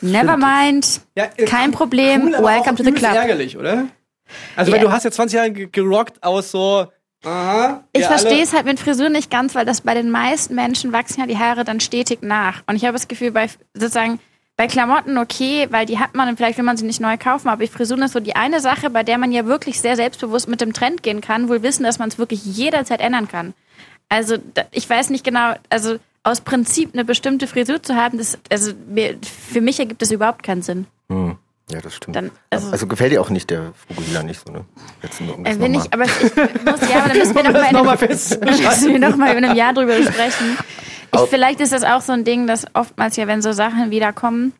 [0.01, 3.13] never mind, Ja, äh, kein Problem, cool, aber welcome auch to the club.
[3.13, 3.85] ärgerlich, oder?
[4.55, 4.85] Also, weil Ja.
[4.85, 6.85] du hast ja 20 Jahre ge- gerockt aus so,
[7.25, 7.83] aha.
[7.93, 11.21] Ich verstehe es halt mit Frisur nicht ganz, weil das bei den meisten Menschen wachsen
[11.21, 12.61] ja die Haare dann stetig nach.
[12.67, 14.19] Und ich habe das Gefühl, bei sozusagen
[14.59, 17.47] bei Klamotten okay, weil die hat man und vielleicht will man sie nicht neu kaufen,
[17.47, 20.59] aber Frisuren ist so die eine Sache, bei der man ja wirklich sehr selbstbewusst mit
[20.59, 23.53] dem Trend gehen kann, wohl wissen, dass man es wirklich jederzeit ändern kann.
[24.09, 24.35] Also
[24.71, 28.73] ich weiß nicht genau, also aus Prinzip eine bestimmte Frisur zu haben, das, also
[29.49, 30.87] für mich ergibt das überhaupt keinen Sinn.
[31.07, 31.37] Hm.
[31.71, 32.17] Ja, das stimmt.
[32.17, 34.65] Dann, also, also gefällt dir auch nicht der Fukuhila nicht so, ne?
[35.01, 37.35] Jetzt nur um das äh, wenn nochmal- ich, aber ich muss, ja, aber dann müssen
[37.35, 37.71] wir noch das
[38.81, 40.57] mal, noch mal noch einem Jahr drüber sprechen.
[41.13, 44.53] Ich, vielleicht ist das auch so ein Ding, dass oftmals ja, wenn so Sachen wiederkommen,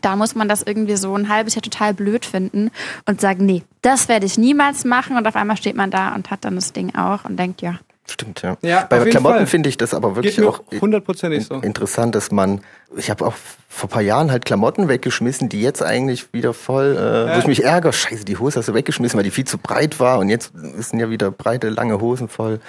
[0.00, 2.70] da muss man das irgendwie so ein halbes Jahr total blöd finden
[3.06, 6.30] und sagen, nee, das werde ich niemals machen und auf einmal steht man da und
[6.30, 7.78] hat dann das Ding auch und denkt, ja.
[8.08, 8.56] Stimmt, ja.
[8.62, 11.54] Ja, Bei Klamotten finde ich das aber wirklich auch hundertprozentig so.
[11.60, 12.60] interessant, dass man,
[12.96, 13.34] ich habe auch
[13.68, 17.46] vor ein paar Jahren halt Klamotten weggeschmissen, die jetzt eigentlich wieder voll, äh, wo ich
[17.46, 20.28] mich ärgere, scheiße, die Hose hast du weggeschmissen, weil die viel zu breit war und
[20.28, 22.60] jetzt sind ja wieder breite, lange Hosen voll.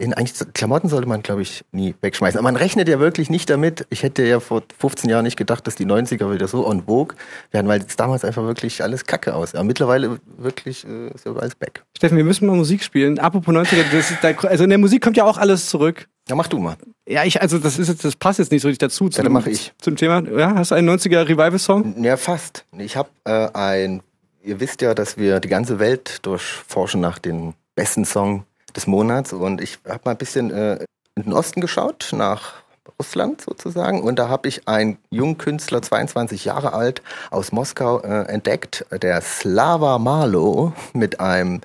[0.00, 2.38] In eigentlich Klamotten sollte man, glaube ich, nie wegschmeißen.
[2.38, 3.86] Aber man rechnet ja wirklich nicht damit.
[3.90, 7.14] Ich hätte ja vor 15 Jahren nicht gedacht, dass die 90er wieder so on vogue
[7.50, 9.54] werden, weil es damals einfach wirklich alles Kacke aus.
[9.54, 11.84] Aber mittlerweile wirklich äh, ist ja alles back.
[11.94, 13.18] Steffen, wir müssen mal Musik spielen.
[13.18, 16.08] Apropos 90er, das ist, da, also in der Musik kommt ja auch alles zurück.
[16.30, 16.76] Ja, mach du mal.
[17.06, 19.10] Ja, ich, also das ist jetzt, das passt jetzt nicht so richtig dazu.
[19.10, 19.74] Zum, dann mach ich.
[19.82, 20.22] Zum Thema.
[20.22, 22.02] Ja, hast du einen 90er Revival-Song?
[22.02, 22.64] Ja, fast.
[22.78, 24.02] Ich habe äh, ein,
[24.42, 28.44] ihr wisst ja, dass wir die ganze Welt durchforschen nach den besten Song
[28.76, 30.84] des Monats und ich habe mal ein bisschen äh,
[31.16, 32.62] in den Osten geschaut, nach
[32.98, 34.02] Russland sozusagen.
[34.02, 39.20] Und da habe ich einen jungen Künstler, 22 Jahre alt, aus Moskau äh, entdeckt, der
[39.20, 41.60] Slava Marlow mit einem,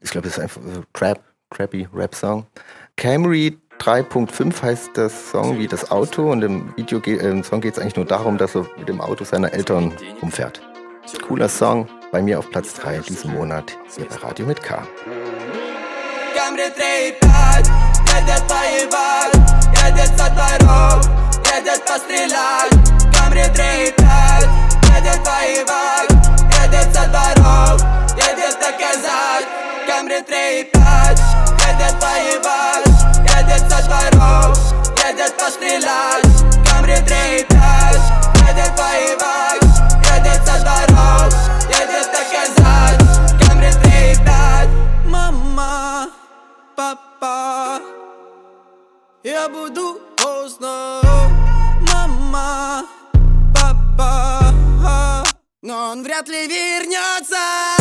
[0.00, 1.20] ich glaube, das ist einfach so Trap,
[1.50, 2.46] Crappy Rap-Song.
[2.96, 7.74] Camry 3.5 heißt das Song wie das Auto und im Video äh, im Song geht
[7.74, 10.60] es eigentlich nur darum, dass er mit dem Auto seiner Eltern umfährt.
[11.26, 14.86] Cooler Song, bei mir auf Platz 3 diesen Monat hier bei Radio mit K.
[16.60, 17.68] printre trei taci
[18.08, 19.32] Credeți-o invad,
[19.74, 21.00] credeți-o doar rog
[21.46, 22.70] Credeți-o strilat,
[23.14, 24.48] cam printre trei taci
[24.86, 26.06] Credeți-o invad,
[26.52, 27.78] credeți-o doar rog
[28.18, 29.44] Credeți-o cazat,
[29.88, 31.22] cam printre trei taci
[31.60, 32.82] Credeți-o invad,
[33.26, 34.52] credeți-o doar rog
[34.98, 36.22] Credeți-o strilat,
[36.66, 37.36] cam printre trei
[38.38, 39.60] Credeți-o invad,
[40.04, 40.89] credeți-o doar
[46.80, 47.82] папа.
[49.22, 51.00] Я буду поздно
[51.92, 52.86] Мама,
[53.54, 54.54] папа.
[55.60, 57.79] Но он вряд ли вернется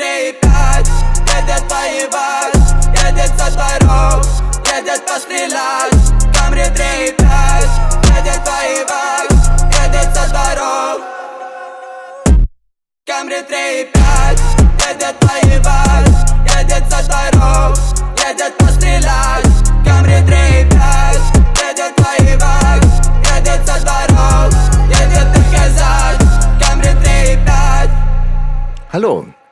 [0.00, 0.88] تريبات
[1.36, 2.54] يدت طيبات
[2.88, 4.26] يدت سطرات
[4.68, 5.94] يدت تسليلات
[6.34, 7.68] كامري تريبات
[8.06, 9.32] يدت طيبات
[9.84, 11.00] يدت سطرات
[13.06, 14.40] كامري تريبات
[14.90, 16.08] يدت طيبات
[16.56, 17.78] يدت سطرات
[18.20, 19.49] يدت تسليلات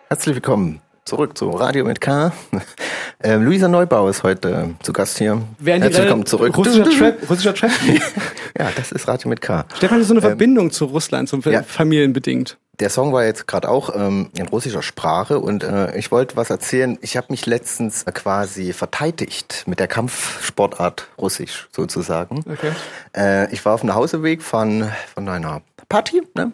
[0.08, 2.32] herzlich willkommen zurück zu Radio mit K.
[3.20, 5.42] Ähm, Luisa Neubau ist heute zu Gast hier.
[5.58, 6.56] Während herzlich willkommen zurück.
[6.56, 7.72] Russischer Trap, russischer Trap.
[8.56, 9.64] Ja, das ist Radio mit K.
[9.74, 11.64] Stefan hat so eine Verbindung zu Russland, zum ja.
[11.64, 12.58] familienbedingt.
[12.78, 16.50] Der Song war jetzt gerade auch ähm, in russischer Sprache und äh, ich wollte was
[16.50, 16.96] erzählen.
[17.00, 22.44] Ich habe mich letztens quasi verteidigt mit der Kampfsportart Russisch sozusagen.
[22.48, 22.70] Okay.
[23.16, 26.52] Äh, ich war auf dem Nachhauseweg von, von einer Party, ne,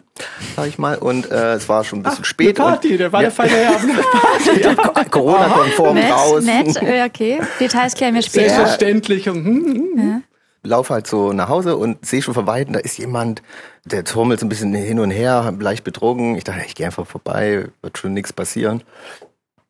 [0.55, 2.57] sag ich mal, und äh, es war schon ein bisschen spät.
[2.59, 3.73] Eine Party, und, der war ja, der feine Herr.
[3.73, 4.61] Party.
[4.95, 6.45] ja, Corona-konform draußen.
[6.45, 7.41] nett, äh, okay.
[7.59, 8.49] Details klären wir später.
[8.49, 9.27] Selbstverständlich.
[9.27, 10.23] Und, hm, hm, hm.
[10.63, 13.43] Lauf halt so nach Hause und sehe schon von Weitem, da ist jemand,
[13.83, 16.35] der turmelt so ein bisschen hin und her, leicht betrunken.
[16.35, 18.83] Ich dachte, ich gehe einfach vorbei, wird schon nichts passieren.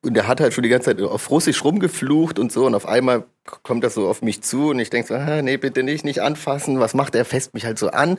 [0.04, 2.68] Und der hat halt schon die ganze Zeit auf Russisch rumgeflucht und so.
[2.68, 3.24] Und auf einmal
[3.64, 6.22] kommt er so auf mich zu und ich denke so, ah, nee, bitte nicht, nicht
[6.22, 6.80] anfassen.
[6.80, 7.26] Was macht er?
[7.26, 8.18] Fest mich halt so an,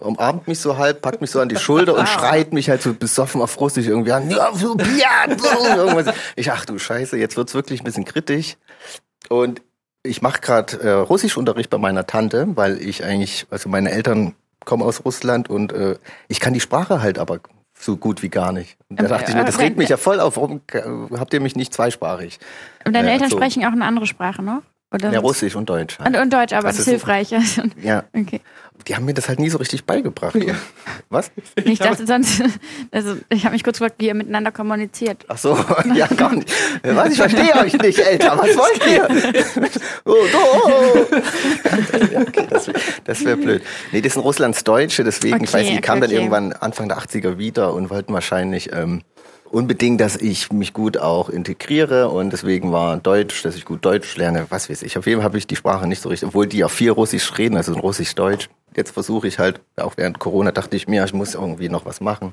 [0.00, 2.94] umarmt mich so halb, packt mich so an die Schulter und schreit mich halt so
[2.94, 4.28] besoffen auf Russisch irgendwie an.
[6.36, 8.56] Ich, ach du Scheiße, jetzt wird's wirklich ein bisschen kritisch.
[9.28, 9.62] Und
[10.02, 14.34] ich mache gerade äh, Russischunterricht bei meiner Tante, weil ich eigentlich, also meine Eltern
[14.64, 15.96] kommen aus Russland und äh,
[16.28, 17.40] ich kann die Sprache halt aber
[17.78, 18.76] so gut wie gar nicht.
[18.88, 20.36] Und da dachte ich mir, das regt mich ja voll auf.
[20.36, 20.60] Warum
[21.18, 22.38] habt ihr mich nicht zweisprachig?
[22.84, 23.36] Und deine Äh, Eltern so.
[23.36, 24.62] sprechen auch eine andere Sprache noch?
[24.94, 25.98] Oder Ja, Russisch und Deutsch.
[25.98, 26.16] Und, Halt.
[26.18, 27.30] und Deutsch, aber Das das, ist ist hilfreich.
[27.82, 28.40] Ja, Okay.
[28.86, 30.36] die haben mir das halt nie so richtig beigebracht.
[30.36, 30.54] Und-
[31.10, 31.32] Was?
[31.64, 32.42] Ich dachte sonst,
[32.92, 35.24] also ich habe mich kurz gefragt, wie ihr miteinander kommuniziert.
[35.28, 35.58] Ach so,
[35.94, 36.48] ja, gar nicht.
[36.84, 38.38] Was, ich verstehe euch nicht, Eltern.
[38.38, 39.70] Was wollt ihr?
[40.04, 41.06] Oh, oh.
[42.12, 42.70] Ja, okay, das
[43.04, 43.62] das wäre blöd.
[43.92, 46.38] Nee, das sind Russlands Deutsche, deswegen, ich Okay, weiß nicht, die kamen okay, dann okay.
[46.40, 49.02] irgendwann Anfang der 80er wieder und wollten wahrscheinlich ähm,
[49.54, 54.16] unbedingt, dass ich mich gut auch integriere und deswegen war Deutsch, dass ich gut Deutsch
[54.16, 54.98] lerne, was weiß ich.
[54.98, 57.38] Auf jeden Fall habe ich die Sprache nicht so richtig, obwohl die ja viel Russisch
[57.38, 58.50] reden, also Russisch-Deutsch.
[58.76, 62.00] Jetzt versuche ich halt, auch während Corona dachte ich mir, ich muss irgendwie noch was
[62.00, 62.32] machen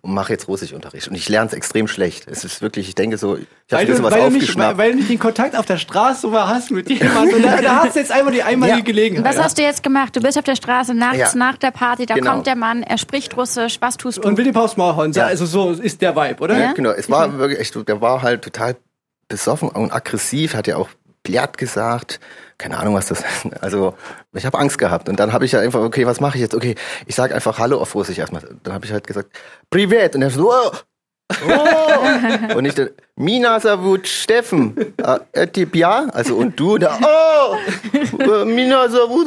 [0.00, 1.08] und mache jetzt Russischunterricht.
[1.08, 2.26] Und ich lerne es extrem schlecht.
[2.28, 4.32] Es ist wirklich, ich denke so, ich habe Weil, ein bisschen was weil, du nicht,
[4.32, 4.78] weil, aufgeschnappt.
[4.78, 7.36] weil du nicht den Kontakt auf der Straße mal hast mit jemandem.
[7.36, 8.84] Und da, da hast du jetzt einmal die einmalige Ja.
[8.84, 9.24] Gelegenheit.
[9.36, 10.16] Was hast du jetzt gemacht?
[10.16, 11.34] Du bist auf der Straße nachts Ja.
[11.34, 12.32] nach der Party, da Genau.
[12.32, 14.28] kommt der Mann, er spricht Russisch, was tust du?
[14.28, 15.12] Und will die Paus Maulhorn.
[15.12, 15.26] Ja.
[15.26, 16.58] Also so ist der Vibe, oder?
[16.58, 16.72] Ja?
[16.72, 18.76] Genau, es war wirklich echt, der war halt total
[19.28, 20.88] besoffen und aggressiv, hat ja auch
[21.26, 22.20] Bliat gesagt.
[22.58, 23.62] Keine Ahnung, was das ist.
[23.62, 23.94] Also,
[24.32, 25.08] ich habe Angst gehabt.
[25.08, 26.54] Und dann habe ich ja einfach, okay, was mache ich jetzt?
[26.54, 26.74] Okay,
[27.06, 28.42] ich sage einfach Hallo auf Russisch erstmal.
[28.62, 29.30] Dann habe ich halt gesagt,
[29.70, 30.14] Privet.
[30.14, 30.70] Und er so, oh.
[31.28, 32.56] Oh.
[32.56, 37.56] und ich dann, Mina Savut Steffen, äh, Etipia, also und du, da, oh,
[38.22, 39.26] äh, Mina Savut,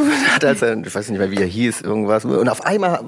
[0.58, 2.24] sein- ich weiß nicht mehr, wie er hieß, irgendwas.
[2.24, 3.02] Und auf einmal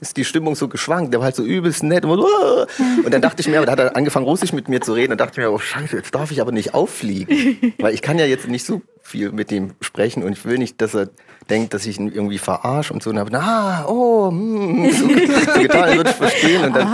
[0.00, 1.12] ist die Stimmung so geschwankt.
[1.12, 2.04] Der war halt so übelst nett.
[2.04, 2.66] Und, so,
[3.04, 5.20] und dann dachte ich mir, da hat er angefangen Russisch mit mir zu reden und
[5.20, 7.72] dachte ich mir, oh scheiße, jetzt darf ich aber nicht auffliegen.
[7.78, 10.80] Weil ich kann ja jetzt nicht so viel mit dem sprechen und ich will nicht,
[10.80, 11.10] dass er
[11.50, 13.10] denkt, dass ich ihn irgendwie verarsche und so.
[13.10, 15.08] Und habe, na, oh, hm, so,
[15.54, 16.64] so getan, er wird verstehen.
[16.64, 16.88] Und dann,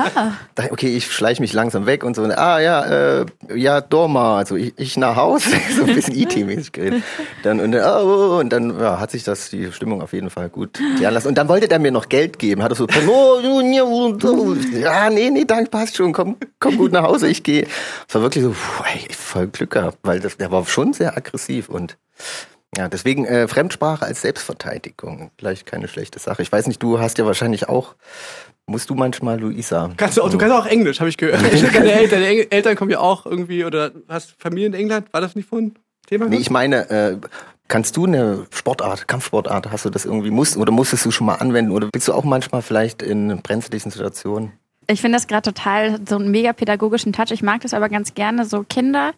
[0.55, 2.23] dachte, okay, ich schleiche mich langsam weg und so.
[2.23, 6.73] Und, ah, ja, äh, ja, Dorma, also ich, ich nach Hause, so ein bisschen IT-mäßig
[6.73, 7.03] geredet.
[7.43, 10.49] Dann, und, dann, oh, und dann ja, hat sich das, die Stimmung auf jeden Fall
[10.49, 11.29] gut klären lassen.
[11.29, 12.63] Und dann wollte der mir noch Geld geben.
[12.63, 17.29] Hat er so, oh, ja, nee, nee, danke, passt schon, komm, komm gut nach Hause,
[17.29, 17.67] ich gehe.
[18.09, 21.17] Es war wirklich so, puh, ey, voll Glück gehabt, weil das, der war schon sehr
[21.17, 21.97] aggressiv und
[22.77, 25.31] ja, deswegen äh, Fremdsprache als Selbstverteidigung.
[25.39, 26.43] Vielleicht keine schlechte Sache.
[26.43, 27.97] Ich weiß nicht, du hast ja wahrscheinlich auch,
[28.67, 29.91] musst du manchmal Luisa.
[29.97, 31.43] Kannst du, auch, du kannst auch Englisch, habe ich gehört.
[31.75, 35.13] Deine Eltern, deine Eltern kommen ja auch irgendwie, oder hast Familie in England?
[35.13, 35.75] War das nicht vorhin
[36.07, 36.27] Thema?
[36.27, 37.17] Nee, ich meine, äh,
[37.67, 41.37] kannst du eine Sportart, Kampfsportart, hast du das irgendwie, musst, oder musstest du schon mal
[41.37, 41.73] anwenden?
[41.73, 44.53] Oder bist du auch manchmal vielleicht in brenzlichen Situationen?
[44.87, 47.31] Ich finde das gerade total so einen mega pädagogischen Touch.
[47.31, 49.13] Ich mag das aber ganz gerne, so Kinder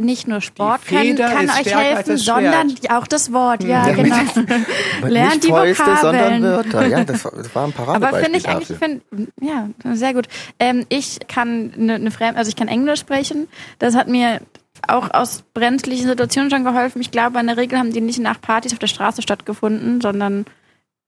[0.00, 4.16] nicht nur Sport kann, kann euch helfen, sondern auch das Wort, ja, Ja, genau.
[5.06, 6.42] Lernt die Fäuste, Vokabeln.
[6.42, 6.86] Wörter.
[6.86, 9.02] Ja, das war, das war ein Aber Paradebeispiel finde ich eigentlich, find,
[9.40, 10.26] ja, sehr gut.
[10.58, 13.48] Ähm, ich kann eine ne Fremd, also ich kann Englisch sprechen.
[13.78, 14.40] Das hat mir
[14.86, 17.00] auch aus brenzlichen Situationen schon geholfen.
[17.00, 20.46] Ich glaube, in der Regel haben die nicht nach Partys auf der Straße stattgefunden, sondern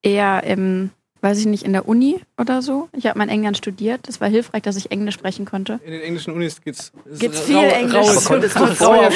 [0.03, 0.91] eher im,
[1.23, 2.89] weiß ich nicht, in der Uni oder so.
[2.97, 4.01] Ich habe mein England studiert.
[4.09, 5.81] Das war hilfreich, dass ich Englisch sprechen konnte.
[5.85, 7.95] In den englischen Unis Geht's rau- viel Englisch.
[7.95, 9.11] raues- Aber konntest du vorher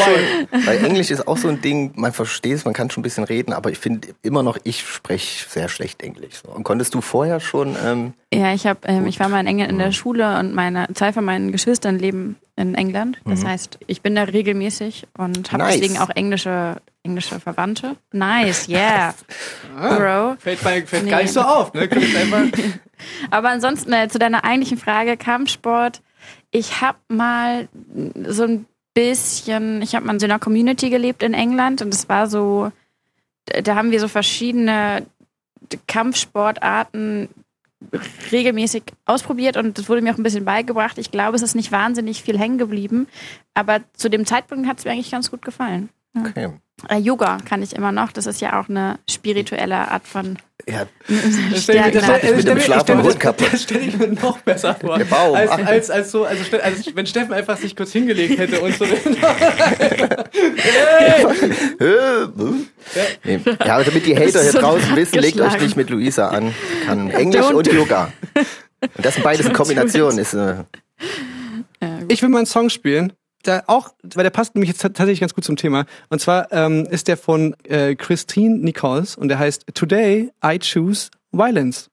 [0.64, 3.24] weil Englisch ist auch so ein Ding, man versteht es, man kann schon ein bisschen
[3.24, 6.42] reden, aber ich finde immer noch, ich spreche sehr schlecht Englisch.
[6.46, 9.70] Und konntest du vorher schon, ähm, Ja, ich habe, ähm, ich war mal in England
[9.72, 13.18] in der Schule und meine zwei von meinen Geschwistern leben in England.
[13.26, 15.80] Das heißt, ich bin da regelmäßig und habe Nice.
[15.80, 16.76] deswegen auch englische
[17.06, 17.96] englische Verwandte.
[18.12, 19.14] Nice, yeah,
[19.76, 20.36] Bro.
[20.38, 21.10] Fällt, bei, fällt Nee.
[21.10, 21.88] gar nicht so auf, ne?
[23.30, 26.02] Aber ansonsten äh, zu deiner eigentlichen Frage Kampfsport.
[26.50, 27.68] Ich habe mal
[28.28, 32.08] so ein bisschen, ich habe mal in so einer Community gelebt in England und es
[32.08, 32.72] war so,
[33.44, 35.06] da haben wir so verschiedene
[35.86, 37.28] Kampfsportarten
[38.32, 40.98] regelmäßig ausprobiert und das wurde mir auch ein bisschen beigebracht.
[40.98, 43.06] Ich glaube, es ist nicht wahnsinnig viel hängen geblieben,
[43.54, 45.90] aber zu dem Zeitpunkt hat es mir eigentlich ganz gut gefallen.
[46.18, 46.50] okay.
[46.90, 48.12] Äh, Yoga kann ich immer noch.
[48.12, 50.36] Das ist ja auch eine spirituelle Art von
[50.68, 51.92] Ja, Das stell, Stärken.
[51.94, 54.98] das stell, das mit stell, dem ich mir noch besser vor.
[54.98, 55.34] Der Baum.
[55.34, 58.74] Als, als, als so, also, stell- also wenn Steffen einfach sich kurz hingelegt hätte und
[58.76, 58.84] so.
[63.24, 63.40] Nee.
[63.64, 66.54] Ja, aber damit die Hater hier so draußen wissen, legt euch nicht mit Luisa an.
[66.84, 68.12] Kann Englisch und Yoga.
[68.80, 70.12] Und das sind beides in Don't do Kombination.
[70.14, 70.18] it.
[70.18, 70.64] Ist, äh,
[72.08, 73.12] Ich will mal einen Song spielen.
[73.46, 75.86] Der auch, weil der passt nämlich jetzt tatsächlich ganz gut zum Thema.
[76.08, 81.10] Und zwar ähm, ist der von äh, Christine Nichols und der heißt Today I Choose
[81.32, 81.90] Violence.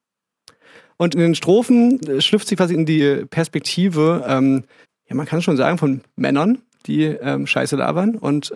[0.97, 4.63] Und in den Strophen äh, schlüpft sie quasi in die Perspektive, ähm,
[5.07, 8.15] ja, man kann schon sagen, von Männern, die ähm, Scheiße labern.
[8.15, 8.53] Und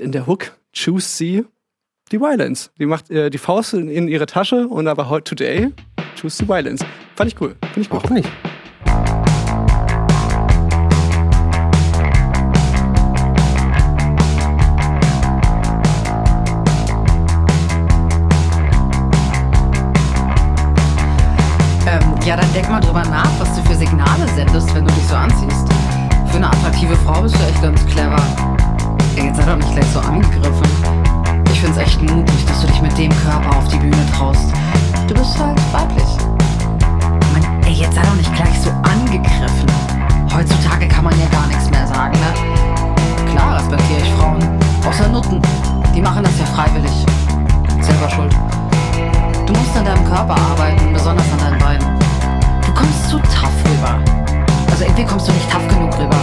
[0.00, 1.44] in der Hook choose sie
[2.12, 2.70] die Violence.
[2.78, 5.72] Die macht äh, die Faust in, in ihre Tasche und aber heute today
[6.20, 6.84] choose the Violence.
[7.16, 7.54] Fand ich cool.
[7.60, 8.02] Finde ich gut.
[8.02, 8.30] warum nicht?
[22.26, 25.14] Ja, dann denk mal drüber nach, was du für Signale sendest, wenn du dich so
[25.14, 25.68] anziehst.
[26.28, 28.22] Für eine attraktive Frau bist du echt ganz clever.
[29.16, 30.66] Ey, jetzt sei doch nicht gleich so angegriffen.
[31.52, 34.46] Ich find's echt mutig, dass du dich mit dem Körper auf die Bühne traust.
[35.06, 36.04] Du bist halt weiblich.
[37.32, 39.66] Mann, ey, jetzt sei doch nicht gleich so angegriffen.
[40.34, 43.32] Heutzutage kann man ja gar nichts mehr sagen, ne?
[43.32, 44.40] Klar respektiere ich Frauen.
[44.86, 45.42] Außer Nutten.
[45.94, 47.04] Die machen das ja freiwillig.
[47.80, 48.34] Selber schuld.
[49.46, 52.03] Du musst an deinem Körper arbeiten, besonders an deinen Beinen.
[52.74, 54.02] Du kommst zu tough rüber.
[54.68, 56.16] Also irgendwie kommst du nicht tough genug rüber.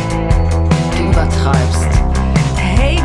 [0.98, 1.88] Du übertreibst.
[2.58, 3.00] Hey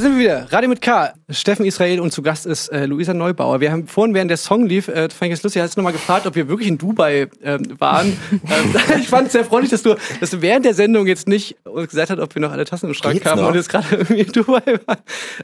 [0.00, 0.13] violence.
[0.24, 0.46] Wieder.
[0.50, 1.12] Radio mit K.
[1.28, 3.60] Steffen Israel und zu Gast ist äh, Luisa Neubauer.
[3.60, 5.92] Wir haben vorhin, während der Song lief, äh, fand ich es lustig, hast du nochmal
[5.92, 8.16] gefragt, ob wir wirklich in Dubai ähm, waren.
[8.32, 11.56] ähm, ich fand es sehr freundlich, dass du, dass du während der Sendung jetzt nicht
[11.64, 13.48] uns gesagt hast, ob wir noch alle Tassen im Schrank Geht's haben noch?
[13.48, 14.98] und jetzt gerade irgendwie in Dubai waren.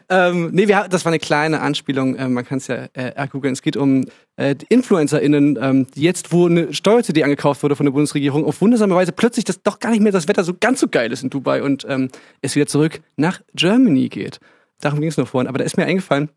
[0.08, 2.18] Ähm, nee, wir, das war eine kleine Anspielung.
[2.18, 3.52] Ähm, man kann es ja äh, googeln.
[3.52, 4.06] Es geht um
[4.36, 8.94] äh, InfluencerInnen, ähm, die jetzt, wo eine Steuer-CD angekauft wurde von der Bundesregierung, auf wundersame
[8.94, 11.28] Weise plötzlich das doch gar nicht mehr das Wetter so ganz so geil ist in
[11.28, 12.08] Dubai und ähm,
[12.40, 14.40] es wieder zurück nach Germany geht.
[14.80, 15.48] Darum ging es noch vorhin.
[15.48, 16.30] Aber da ist mir eingefallen,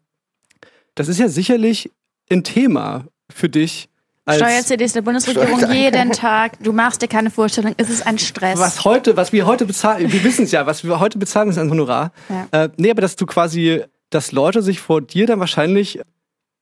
[0.95, 1.91] das ist ja sicherlich
[2.31, 3.89] ein Thema für dich.
[4.25, 6.53] Als Steuer-CDs der Bundesregierung Steuer- jeden Tag.
[6.63, 7.73] Du machst dir keine Vorstellung.
[7.77, 8.57] Es ist ein Stress.
[8.59, 11.57] was heute, was wir heute bezahlen, wir wissen es ja, was wir heute bezahlen, ist
[11.57, 12.13] ein Honorar.
[12.29, 12.65] Ja.
[12.65, 15.99] Äh, nee, aber dass du quasi, dass Leute sich vor dir dann wahrscheinlich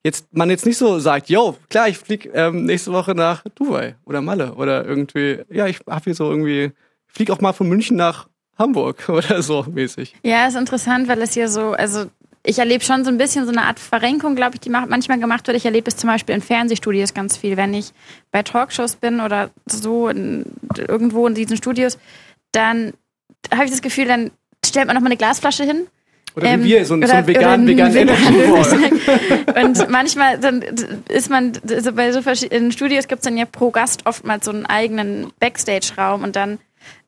[0.04, 3.96] jetzt man jetzt nicht so sagt, yo, klar, ich flieg ähm, nächste Woche nach Dubai
[4.06, 6.72] oder Malle oder irgendwie, ja, ich hab hier so irgendwie,
[7.08, 8.28] ich flieg auch mal von München nach
[8.58, 10.16] Hamburg oder so mäßig.
[10.24, 12.06] Ja, ist interessant, weil es hier so, also
[12.44, 15.46] ich erlebe schon so ein bisschen so eine Art Verrenkung, glaube ich, die manchmal gemacht
[15.48, 15.58] wird.
[15.58, 17.56] Ich erlebe es zum Beispiel in Fernsehstudios ganz viel.
[17.56, 17.92] Wenn ich
[18.32, 20.46] bei Talkshows bin oder so in,
[20.76, 22.00] irgendwo in diesen Studios,
[22.52, 22.94] dann
[23.54, 24.32] habe ich das Gefühl, dann
[24.66, 25.86] stellt man noch mal eine Glasflasche hin
[26.36, 29.00] Oder Ähm, wie wir, so, ein- so oder- ein vegan, oder vegan.
[29.64, 30.64] Und manchmal dann
[31.10, 34.52] ist man, also bei so verschiedenen Studios gibt es dann ja pro Gast oftmals so
[34.52, 36.58] einen eigenen Backstage-Raum und dann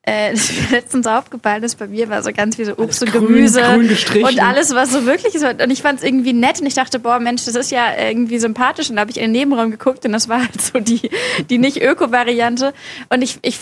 [0.06, 3.02] äh, das ist mir letztens aufgefallen ist, bei mir war so ganz viel so Obst
[3.02, 3.88] und grün- Gemüse grün
[4.24, 5.44] und alles, was so wirklich ist.
[5.44, 8.38] Und ich fand es irgendwie nett und ich dachte, boah, Mensch, das ist ja irgendwie
[8.38, 8.90] sympathisch.
[8.90, 11.10] Und da habe ich in den Nebenraum geguckt und das war halt so die,
[11.50, 12.72] die nicht-Öko-Variante.
[13.08, 13.58] Und ich, ich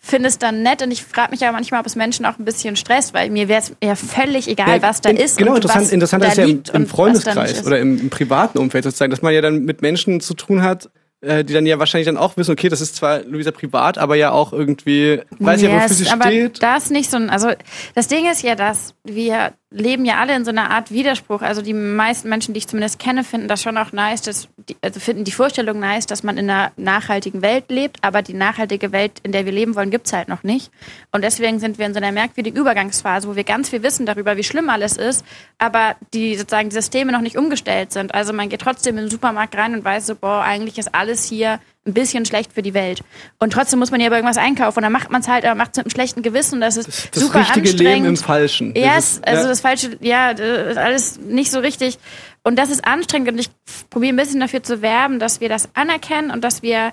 [0.00, 2.44] finde es dann nett und ich frage mich ja manchmal, ob es Menschen auch ein
[2.44, 5.36] bisschen stresst, weil mir wäre es ja völlig egal, was da in- ist.
[5.36, 8.08] Genau, und interessant, was interessant da ist ja im, im nicht Freundeskreis oder im, im
[8.10, 10.88] privaten Umfeld sozusagen, dass man ja dann mit Menschen zu tun hat,
[11.26, 14.14] äh, die dann ja wahrscheinlich dann auch wissen, okay, das ist zwar Luisa privat, aber
[14.16, 16.62] ja auch irgendwie, weiß ja, wofür Yes, sie aber steht.
[16.62, 17.50] das nicht so ein, also
[17.94, 21.42] das Ding ist ja, dass wir leben ja alle in so einer Art Widerspruch.
[21.42, 24.76] Also die meisten Menschen, die ich zumindest kenne, finden das schon auch nice, dass die,
[24.80, 28.92] also finden die Vorstellung nice, dass man in einer nachhaltigen Welt lebt, aber die nachhaltige
[28.92, 30.70] Welt, in der wir leben wollen, gibt's halt noch nicht.
[31.10, 34.36] Und deswegen sind wir in so einer merkwürdigen Übergangsphase, wo wir ganz viel wissen darüber,
[34.36, 35.24] wie schlimm alles ist,
[35.58, 38.14] aber die sozusagen die Systeme noch nicht umgestellt sind.
[38.14, 41.24] Also man geht trotzdem in den Supermarkt rein und weiß so, boah, eigentlich ist alles
[41.24, 43.00] hier ein bisschen schlecht für die Welt.
[43.38, 44.78] Und trotzdem muss man ja aber irgendwas einkaufen.
[44.78, 46.60] Und dann macht man es halt, aber macht es mit einem schlechten Gewissen.
[46.60, 47.80] Das ist Das super richtige anstrengend.
[47.94, 48.74] Leben im Falschen.
[48.74, 49.48] Yes, Dieses- also ja.
[49.48, 51.98] das falsche, ja, das ist alles nicht so richtig.
[52.42, 53.48] Und das ist anstrengend und ich
[53.90, 56.92] probiere ein bisschen dafür zu werben, dass wir das anerkennen und dass wir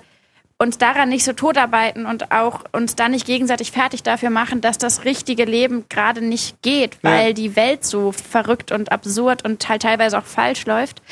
[0.56, 4.78] uns daran nicht so totarbeiten und auch uns dann nicht gegenseitig fertig dafür machen, dass
[4.78, 7.10] das richtige Leben gerade nicht geht, Ja.
[7.10, 11.02] weil die Welt so verrückt und absurd und halt teilweise auch falsch läuft.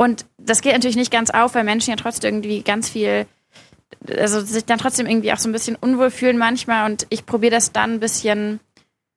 [0.00, 3.26] Und das geht natürlich nicht ganz auf, weil Menschen ja trotzdem irgendwie ganz viel,
[4.16, 6.90] also sich dann trotzdem irgendwie auch so ein bisschen unwohl fühlen manchmal.
[6.90, 8.60] Und ich probiere das dann ein bisschen,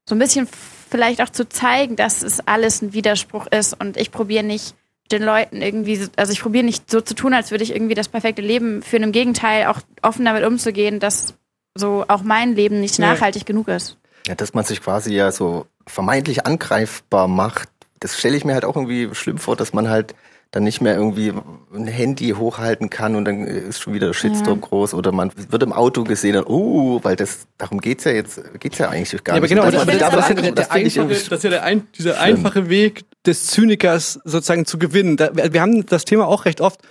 [0.10, 0.46] so ein bisschen
[0.90, 3.80] vielleicht auch zu zeigen, dass es alles ein Widerspruch ist.
[3.80, 4.76] Und ich probiere nicht
[5.10, 7.96] den Leuten irgendwie, so- also ich probiere nicht so zu tun, als würde ich irgendwie
[7.96, 9.04] das perfekte Leben führen.
[9.04, 11.34] Im Gegenteil, auch offen damit umzugehen, dass
[11.76, 13.98] so auch mein Leben nicht nachhaltig genug ist.
[14.28, 17.70] Ja, dass man sich quasi ja so vermeintlich angreifbar macht,
[18.02, 20.14] das stelle ich mir halt auch irgendwie schlimm vor, dass man halt
[20.54, 21.34] dann nicht mehr irgendwie
[21.74, 25.64] ein Handy hochhalten kann und dann ist schon wieder der Shitstorm groß oder man wird
[25.64, 29.36] im Auto gesehen, und, oh, weil das darum geht's ja jetzt geht's ja eigentlich gar
[29.36, 29.50] Ja, aber nicht.
[29.50, 31.88] genau, Und das, das, aber das, das, das, ja einfache, das ist ja der ein,
[31.98, 32.24] dieser schlimm.
[32.38, 35.18] einfache Weg des Zynikers sozusagen zu gewinnen.
[35.18, 36.82] Da, wir wir haben das Thema auch recht oft,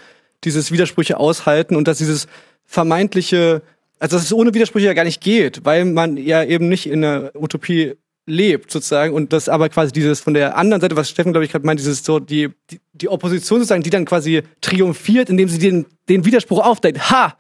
[0.42, 2.26] dieses Widersprüche aushalten und dass dieses
[2.64, 3.62] vermeintliche,
[4.00, 7.04] also dass es ohne Widersprüche ja gar nicht geht, weil man ja eben nicht in
[7.04, 7.94] einer Utopie
[8.26, 11.50] lebt sozusagen und das aber quasi dieses von der anderen Seite, was Steffen glaube ich
[11.50, 15.58] gerade meint, dieses so die, die die Opposition sozusagen, die dann quasi triumphiert, indem sie
[15.58, 17.10] den den Widerspruch aufdeckt.
[17.10, 17.36] Ha,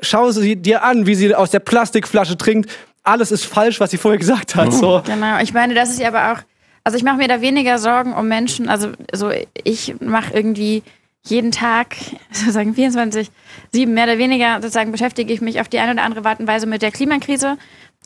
[0.00, 2.70] schau sie dir an, wie sie aus der Plastikflasche trinkt.
[3.02, 4.72] Alles ist falsch, was sie vorher gesagt hat.
[4.72, 5.02] So.
[5.04, 6.44] Genau, ich meine, das ist ja aber auch,
[6.84, 9.30] also ich mache mir da weniger Sorgen um Menschen, also so
[9.64, 10.84] ich mache irgendwie
[11.24, 11.96] jeden Tag,
[12.30, 13.30] sozusagen 24,
[13.72, 16.46] sieben mehr oder weniger, sozusagen beschäftige ich mich auf die eine oder andere Art und
[16.46, 17.56] Weise mit der Klimakrise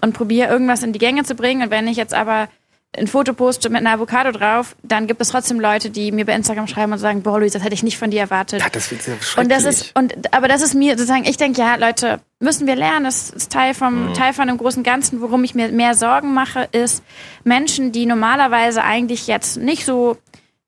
[0.02, 1.62] und probiere irgendwas in die Gänge zu bringen.
[1.62, 2.48] Und wenn ich jetzt aber
[2.96, 6.34] ein Foto poste mit einer Avocado drauf, dann gibt es trotzdem Leute, die mir bei
[6.34, 8.60] Instagram schreiben und sagen, boah, Luis, das hätte ich nicht von dir erwartet.
[8.60, 9.66] Ja, das wird sehr Und das schrecklich.
[9.66, 13.04] ist, und, aber das ist mir sozusagen, ich denke, ja, Leute, müssen wir lernen.
[13.04, 15.20] Das ist Teil vom, Teil von einem großen Ganzen.
[15.20, 17.02] Worum ich mir mehr Sorgen mache, ist
[17.44, 20.16] Menschen, die normalerweise eigentlich jetzt nicht so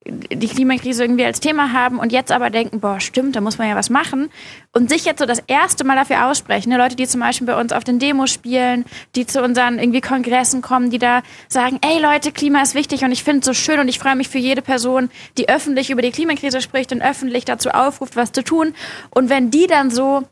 [0.08, 3.68] die Klimakrise irgendwie als Thema haben und jetzt aber denken, boah, stimmt, da muss man
[3.68, 4.30] ja was machen
[4.72, 6.70] und sich jetzt so das erste Mal dafür aussprechen.
[6.70, 6.78] Ne?
[6.78, 8.84] Leute, die zum Beispiel bei uns auf den Demos spielen,
[9.14, 13.12] die zu unseren irgendwie Kongressen kommen, die da sagen, ey Leute, Klima ist wichtig und
[13.12, 16.02] ich finde es so schön und ich freue mich für jede Person, die öffentlich über
[16.02, 18.74] die Klimakrise spricht und öffentlich dazu aufruft, was zu tun.
[19.10, 20.24] Und wenn die dann so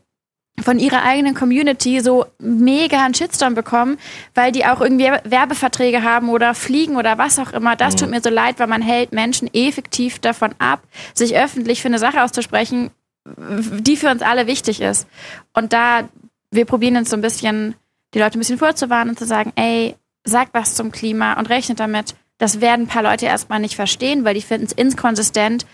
[0.59, 3.97] von ihrer eigenen Community so mega einen Shitstorm bekommen,
[4.33, 7.75] weil die auch irgendwie Werbeverträge haben oder fliegen oder was auch immer.
[7.75, 10.81] Das tut mir so leid, weil man hält Menschen effektiv davon ab,
[11.13, 12.89] sich öffentlich für eine Sache auszusprechen,
[13.37, 15.07] die für uns alle wichtig ist.
[15.53, 16.09] Und da,
[16.49, 17.75] wir probieren uns so ein bisschen,
[18.13, 21.79] die Leute ein bisschen vorzuwarnen und zu sagen, ey, sagt was zum Klima und rechnet
[21.79, 22.15] damit.
[22.39, 25.65] Das werden ein paar Leute erstmal nicht verstehen, weil die finden es inkonsistent.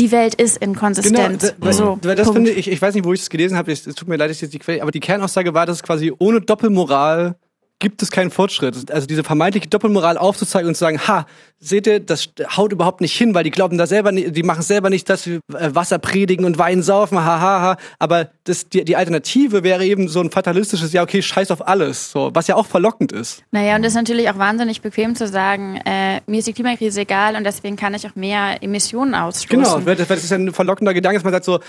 [0.00, 1.40] Die Welt ist inkonsistent.
[1.40, 2.34] Genau, da, so, das Punkt.
[2.34, 4.28] finde ich, ich weiß nicht, wo ich es gelesen habe, es es tut mir leid,
[4.28, 7.36] dass ich jetzt die Quelle, aber die Kernaussage war, dass es quasi ohne Doppelmoral
[7.78, 8.90] gibt es keinen Fortschritt.
[8.90, 11.26] Also diese vermeintliche Doppelmoral aufzuzeigen und zu sagen, ha,
[11.58, 14.62] seht ihr, das haut überhaupt nicht hin, weil die glauben da selber nicht, die machen
[14.62, 17.76] selber nicht, dass wir äh, Wasser predigen und Wein saufen, ha, ha, ha.
[17.98, 22.10] Aber das, die, die Alternative wäre eben so ein fatalistisches, ja, okay, scheiß auf alles,
[22.10, 23.42] so, was ja auch verlockend ist.
[23.50, 27.02] Naja, und es ist natürlich auch wahnsinnig bequem zu sagen, äh, mir ist die Klimakrise
[27.02, 29.48] egal und deswegen kann ich auch mehr Emissionen ausstoßen.
[29.48, 31.60] Genau, das, das ist ja ein verlockender Gedanke, dass man sagt so,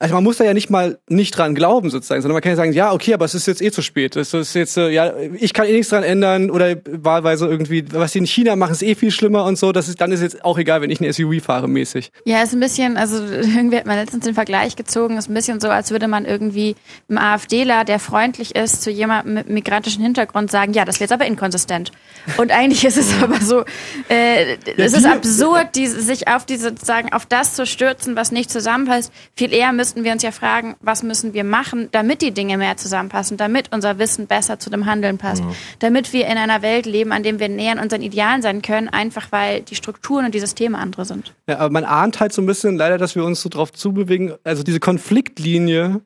[0.00, 2.56] also man muss da ja nicht mal nicht dran glauben sozusagen, sondern man kann ja
[2.56, 4.14] sagen, ja, okay, aber es ist jetzt eh zu spät.
[4.14, 8.12] Es ist jetzt, äh, ja, ich kann eh nichts dran ändern oder wahlweise irgendwie, was
[8.12, 9.72] die in China machen, ist eh viel schlimmer und so.
[9.72, 12.12] Das ist, dann ist jetzt auch egal, wenn ich eine SUV fahre mäßig.
[12.24, 15.58] Ja, ist ein bisschen, also irgendwie hat man letztens den Vergleich gezogen, ist ein bisschen
[15.58, 16.76] so, als würde man irgendwie
[17.08, 21.26] einem AfDler, der freundlich ist, zu jemandem mit migrantischem Hintergrund sagen, ja, das wird aber
[21.26, 21.90] inkonsistent.
[22.36, 23.64] Und eigentlich ist es aber so,
[24.08, 28.50] äh, es ist absurd, die, sich auf diese, sozusagen, auf das zu stürzen, was nicht
[28.50, 29.12] zusammenpasst.
[29.34, 32.76] Viel eher müssten wir uns ja fragen, was müssen wir machen, damit die Dinge mehr
[32.76, 35.42] zusammenpassen, damit unser Wissen besser zu dem Handeln passt,
[35.78, 38.90] damit wir in einer Welt leben, an dem wir näher an unseren Idealen sein können,
[38.90, 41.32] einfach weil die Strukturen und die Systeme andere sind.
[41.48, 44.34] Ja, aber man ahnt halt so ein bisschen leider, dass wir uns so drauf zubewegen.
[44.44, 46.02] Also diese Konfliktlinie,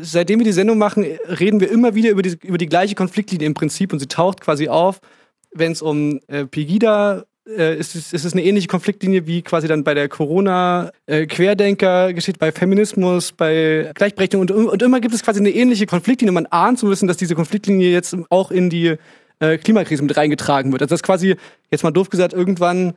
[0.00, 3.46] seitdem wir die Sendung machen, reden wir immer wieder über die, über die gleiche Konfliktlinie
[3.46, 5.00] im Prinzip und sie taucht quasi auf,
[5.52, 9.68] wenn es um äh, Pegida äh, ist, es, ist es eine ähnliche Konfliktlinie wie quasi
[9.68, 15.40] dann bei der Corona-Querdenker geschieht, bei Feminismus, bei Gleichberechtigung und, und immer gibt es quasi
[15.40, 16.32] eine ähnliche Konfliktlinie.
[16.32, 18.96] Man ahnt so ein bisschen, dass diese Konfliktlinie jetzt auch in die
[19.38, 20.82] äh, Klimakrise mit reingetragen wird.
[20.82, 21.36] Also das quasi,
[21.70, 22.94] jetzt mal doof gesagt, irgendwann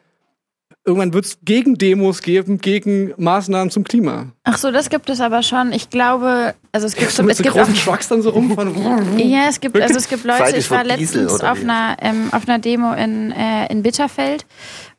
[0.85, 4.27] irgendwann wird es Gegendemos geben gegen Maßnahmen zum Klima.
[4.43, 5.71] Ach so, das gibt es aber schon.
[5.71, 8.29] Ich glaube, also es gibt, So mit es so gibt großen auch, Trucks dann so
[8.31, 9.19] rumfahren.
[9.19, 12.59] ja, es gibt, also es gibt Leute, ich war letztens auf einer, ähm, auf einer
[12.59, 14.45] Demo in, äh, in Bitterfeld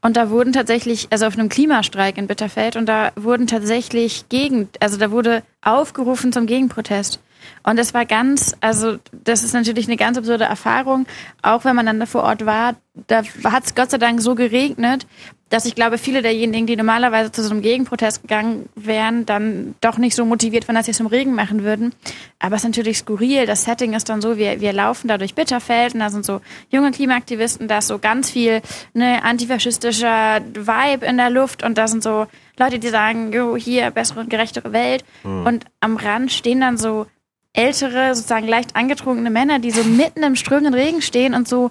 [0.03, 4.69] und da wurden tatsächlich, also auf einem Klimastreik in Bitterfeld und da wurden tatsächlich gegen,
[4.81, 7.21] also da wurde aufgerufen zum Gegenprotest.
[7.63, 11.07] Und das war ganz, also das ist natürlich eine ganz absurde Erfahrung,
[11.43, 12.77] auch wenn man dann da vor Ort war.
[13.07, 15.07] Da hat es Gott sei Dank so geregnet,
[15.51, 19.99] dass ich glaube, viele derjenigen, die normalerweise zu so einem Gegenprotest gegangen wären, dann doch
[19.99, 21.93] nicht so motiviert waren, dass sie es im Regen machen würden.
[22.39, 23.47] Aber es ist natürlich skurril.
[23.47, 26.41] Das Setting ist dann so, wir, wir laufen da durch Bitterfeld und da sind so
[26.71, 28.63] junge Klimaaktivisten, da ist so ganz viel
[28.95, 33.91] ne, antifaschistischer Vibe in der Luft und da sind so Leute, die sagen, jo, hier,
[33.91, 35.05] bessere und gerechtere Welt.
[35.25, 37.07] Und am Rand stehen dann so
[37.53, 41.71] ältere, sozusagen leicht angetrunkene Männer, die so mitten im strömenden Regen stehen und so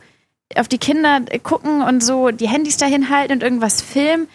[0.56, 4.28] auf die Kinder gucken und so die Handys dahin halten und irgendwas filmen.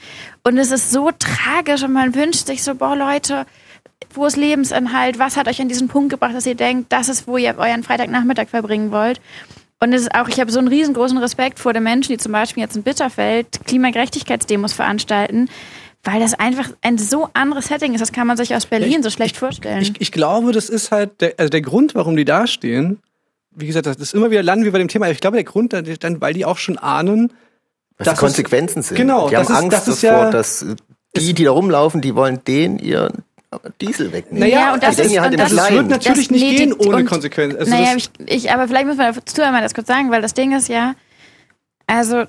[0.44, 3.46] Und es ist so tragisch und man wünscht sich so, boah Leute,
[4.12, 5.18] wo ist Lebensinhalt?
[5.18, 7.82] Was hat euch an diesen Punkt gebracht, dass ihr denkt, das ist, wo ihr euren
[7.82, 9.20] Freitagnachmittag verbringen wollt?
[9.80, 12.32] Und es ist auch, ich habe so einen riesengroßen Respekt vor den Menschen, die zum
[12.32, 15.48] Beispiel jetzt in Bitterfeld Klimagerechtigkeitsdemos veranstalten,
[16.04, 18.00] weil das einfach ein so anderes Setting ist.
[18.00, 19.82] Das kann man sich aus Berlin so schlecht vorstellen.
[19.82, 22.98] Ich, ich glaube, das ist halt der, also der Grund, warum die da stehen.
[23.56, 25.06] Wie gesagt, das ist immer wieder landen wir bei dem Thema.
[25.06, 27.32] aber Ich glaube, der Grund, dann, weil die auch schon ahnen,
[27.96, 28.96] Was dass die es- Konsequenzen sind.
[28.96, 30.66] Genau, die haben das ist- Angst das ist davor, ja- dass
[31.16, 33.22] die, die da rumlaufen, die wollen den ihren
[33.80, 34.48] Diesel wegnehmen.
[34.50, 36.86] Naja, und das ist- halt und das- das wird natürlich Das- nicht nee, gehen die-
[36.88, 37.58] ohne Konsequenzen.
[37.60, 40.34] Also naja, ich, ich, aber vielleicht muss man dazu einmal das kurz sagen, weil das
[40.34, 40.94] Ding ist ja,
[41.86, 42.24] also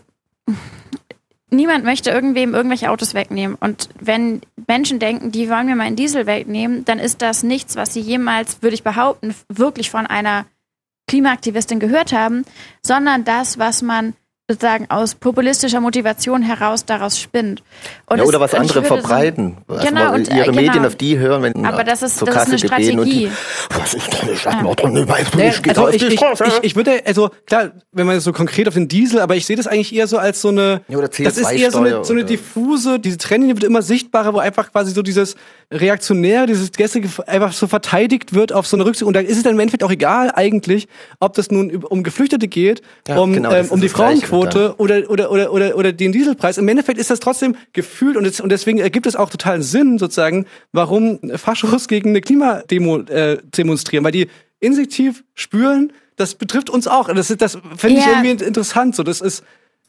[1.52, 3.56] niemand möchte irgendwem irgendwelche Autos wegnehmen.
[3.60, 7.94] Und wenn Menschen denken, die wollen mir meinen Diesel wegnehmen, dann ist das nichts, was
[7.94, 10.46] sie jemals, würde ich behaupten, wirklich von einer
[11.08, 12.46] Klimaaktivistin gehört haben,
[12.84, 14.14] sondern das, was man
[14.48, 17.64] sozusagen aus populistischer Motivation heraus daraus spinnt.
[18.06, 19.58] Und ja, es- oder was ich andere würde so- verbreiten.
[19.68, 20.62] Also Genau, und, äh, ihre genau.
[20.62, 23.26] Medien auf die hören, wenn Aber das ist, zur das ist eine gebeten und Strategie.
[23.26, 24.98] die, was ist denn eine Stadtmordung?
[24.98, 26.44] Ich weiß nicht, geht also auf ich, die ich, Straße.
[26.46, 29.56] ich, ich würde, also klar, wenn man so konkret auf den Diesel, aber ich sehe
[29.56, 32.14] das eigentlich eher so als so eine, Ja, oder das ist eher so eine, so
[32.14, 35.36] eine diffuse, diese Trennlinie wird immer sichtbarer, wo einfach quasi so dieses
[35.74, 39.08] Reaktionäre, dieses Gestrige einfach so verteidigt wird auf so eine Rücksicht.
[39.08, 40.88] Und da ist es dann im Endeffekt auch egal eigentlich,
[41.20, 43.94] ob das nun um Geflüchtete geht, Ja, um, genau, ähm, um die das
[44.44, 46.58] Frauenquote oder, oder, oder, oder, oder den Dieselpreis.
[46.58, 49.98] Im Endeffekt ist das trotzdem gefühlt und, es, und deswegen ergibt es auch totalen Sinn
[49.98, 54.28] sozusagen, warum Faschos gegen eine Klimademo äh, demonstrieren, weil die
[54.60, 57.14] instinktiv spüren, das betrifft uns auch.
[57.14, 58.22] Das, das finde ich Ja.
[58.24, 58.96] irgendwie interessant.
[58.96, 59.44] So, das ist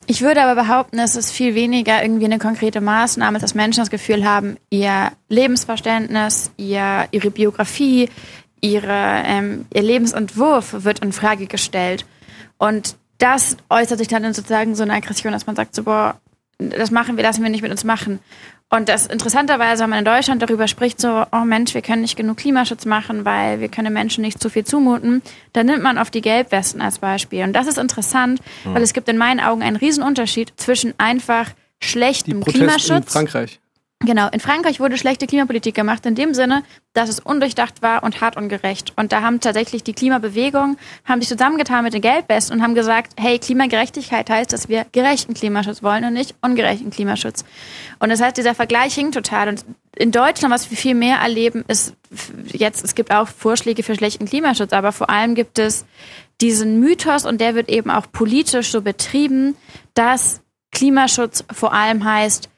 [0.07, 3.91] Ich würde aber behaupten, es ist viel weniger irgendwie eine konkrete Maßnahme, dass Menschen das
[3.91, 8.09] Gefühl haben, ihr Lebensverständnis, ihr, ihre Biografie,
[8.61, 12.05] ihre, ähm, ihr Lebensentwurf wird in Frage gestellt.
[12.59, 16.21] Und das äußert sich dann in sozusagen so einer Aggression, dass man sagt, so, boah,
[16.59, 18.21] das machen wir, lassen wir nicht mit uns machen.
[18.69, 22.17] Und das interessanterweise, wenn man in Deutschland darüber spricht, so, oh Mensch, wir können nicht
[22.17, 26.13] genug Klimaschutz machen, weil wir können Menschen nicht zu viel zumuten, dann nimmt man oft
[26.15, 27.45] die Gelbwesten als Beispiel.
[27.45, 31.87] Und das ist interessant, weil es gibt in meinen Augen einen Riesenunterschied zwischen einfach die
[31.87, 33.61] schlechtem in Klimaschutz Frankreich.
[34.01, 38.21] Genau, in Frankreich wurde schlechte Klimapolitik gemacht, in dem Sinne, dass es undurchdacht war und
[38.21, 38.93] hart ungerecht.
[38.97, 40.77] Und da haben tatsächlich die Klimabewegungen,
[41.07, 45.33] haben sich zusammengetan mit den Gelbwesten und haben gesagt, hey, Klimagerechtigkeit heißt, dass wir gerechten
[45.33, 47.47] Klimaschutz wollen und nicht ungerechten Klimaschutz.
[47.99, 49.49] Und das heißt, dieser Vergleich hinkt total.
[49.49, 49.65] Und
[49.97, 51.95] in Deutschland, was wir viel mehr erleben, ist
[52.53, 55.87] jetzt, es gibt auch Vorschläge für schlechten Klimaschutz, aber vor allem gibt es
[56.43, 59.57] diesen Mythos und der wird eben auch politisch so betrieben,
[59.95, 62.51] dass Klimaschutz vor allem heißt,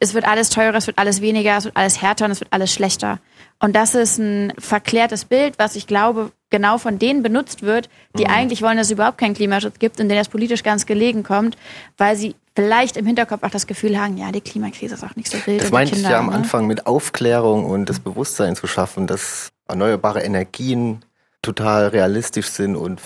[0.00, 2.52] es wird alles teurer, es wird alles weniger, es wird alles härter und es wird
[2.52, 3.20] alles schlechter.
[3.60, 8.26] Und das ist ein verklärtes Bild, was ich glaube, genau von denen benutzt wird, die
[8.26, 11.56] eigentlich wollen, dass es überhaupt keinen Klimaschutz gibt und denen das politisch ganz gelegen kommt,
[11.96, 15.30] weil sie vielleicht im Hinterkopf auch das Gefühl haben, ja, die Klimakrise ist auch nicht
[15.30, 15.62] so wild.
[15.62, 16.32] Das meinte ich ja am ne?
[16.32, 21.04] Anfang mit Aufklärung und das Bewusstsein zu schaffen, dass erneuerbare Energien
[21.42, 23.00] total realistisch sind und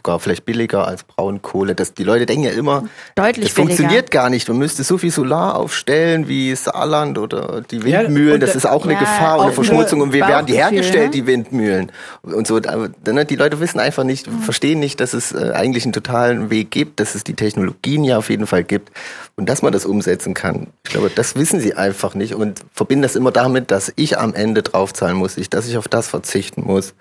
[0.00, 1.74] sogar vielleicht billiger als Braunkohle.
[1.74, 2.84] Das, die Leute denken ja immer,
[3.14, 4.22] Deutlich das funktioniert billiger.
[4.22, 4.48] gar nicht.
[4.48, 8.34] Man müsste so viel Solar aufstellen wie Saarland oder die Ja, Windmühlen.
[8.34, 10.00] und das da- ist auch eine Ja, Gefahr und eine Verschmutzung.
[10.00, 11.10] Und wie werden die Bauchgefühl, hergestellt, ne?
[11.10, 11.92] die Windmühlen?
[12.22, 15.84] Und so, aber dann, die Leute wissen einfach nicht, verstehen nicht, dass es äh, eigentlich
[15.84, 18.90] einen totalen Weg gibt, dass es die Technologien ja auf jeden Fall gibt
[19.36, 20.68] und dass man das umsetzen kann.
[20.86, 24.32] Ich glaube, das wissen sie einfach nicht und verbinden das immer damit, dass ich am
[24.34, 26.94] Ende draufzahlen muss, ich, dass ich auf das verzichten muss.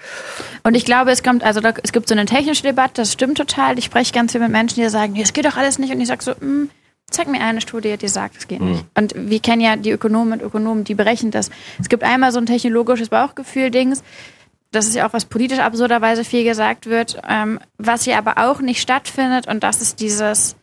[0.64, 3.38] Und ich glaube, es kommt, also da, es gibt so eine technische Debatte, das stimmt
[3.38, 3.78] total.
[3.78, 5.92] Ich spreche ganz viel mit Menschen, die sagen, das geht doch alles nicht.
[5.94, 6.70] Und ich sage so, "Mm,
[7.10, 8.86] zeig mir eine Studie, die sagt, es geht nicht.
[8.96, 11.50] Und wir kennen ja die Ökonomen und Ökonomen, die berechnen das.
[11.80, 14.04] Es gibt einmal so ein technologisches Bauchgefühl-Dings.
[14.72, 18.62] Das ist ja auch, was politisch absurderweise viel gesagt wird, ähm, was hier aber auch
[18.62, 19.48] nicht stattfindet.
[19.48, 20.56] Und das ist dieses,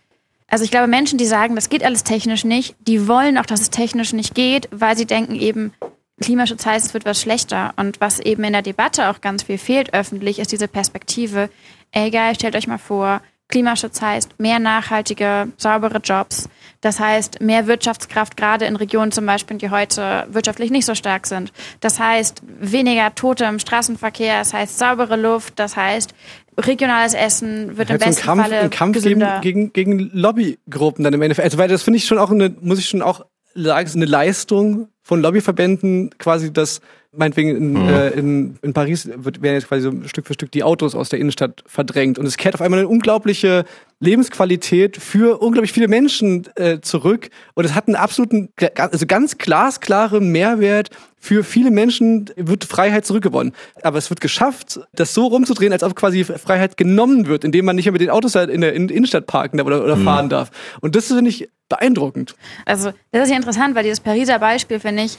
[0.49, 3.61] also ich glaube, Menschen, die sagen, das geht alles technisch nicht, die wollen auch, dass
[3.61, 5.73] es technisch nicht geht, weil sie denken eben,
[6.21, 7.75] Klimaschutz heißt, es wird was schlechter.
[7.77, 11.51] Und was eben in der Debatte auch ganz viel fehlt öffentlich, ist diese Perspektive.
[11.93, 16.49] Ey, geil, stellt euch mal vor, Klimaschutz heißt mehr nachhaltige, saubere Jobs.
[16.81, 21.27] Das heißt mehr Wirtschaftskraft, gerade in Regionen zum Beispiel, die heute wirtschaftlich nicht so stark
[21.27, 21.53] sind.
[21.81, 24.41] Das heißt weniger Tote im Straßenverkehr.
[24.41, 25.59] Das heißt saubere Luft.
[25.59, 26.13] Das heißt
[26.59, 29.41] regionales Essen wird im besten Kampf, Falle ein Kampf gegen, gesünder.
[29.43, 31.45] gegen, gegen Lobbygruppen dann im Endeffekt.
[31.45, 33.25] Also, weil das finde ich schon auch eine, muss ich schon auch
[33.55, 36.81] sagen, eine Leistung von Lobbyverbänden, quasi das,
[37.17, 37.89] meinetwegen in, Mhm.
[37.89, 41.09] äh, in, in Paris wird, werden jetzt quasi so Stück für Stück die Autos aus
[41.09, 42.19] der Innenstadt verdrängt.
[42.19, 43.65] Und es kehrt auf einmal eine unglaubliche
[44.01, 47.31] Lebensqualität für unglaublich viele Menschen äh, zurück.
[47.55, 53.53] Und es hat einen absoluten, also ganz glasklare Mehrwert für viele Menschen wird Freiheit zurückgewonnen.
[53.83, 57.75] Aber es wird geschafft, das so rumzudrehen, als ob quasi Freiheit genommen wird, indem man
[57.77, 59.97] nicht mehr mit den Autos halt in der in der Innenstadt parken darf oder, oder
[59.97, 60.51] fahren darf.
[60.81, 62.37] Und das finde ich beeindruckend.
[62.65, 65.17] Also, das ist ja interessant, weil dieses Pariser Beispiel, finde ich,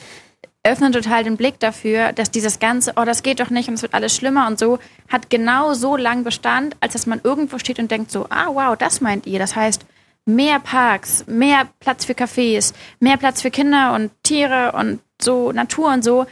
[0.68, 3.82] öffnet total den Blick dafür, dass dieses ganze, oh, das geht doch nicht und es
[3.82, 7.78] wird alles schlimmer und so, hat genau so lang Bestand, als dass man irgendwo steht
[7.78, 9.38] und denkt so, ah, wow, das meint ihr.
[9.38, 9.84] Das heißt,
[10.24, 15.92] mehr Parks, mehr Platz für Cafés, mehr Platz für Kinder und Tiere und so Natur
[15.92, 16.26] und so,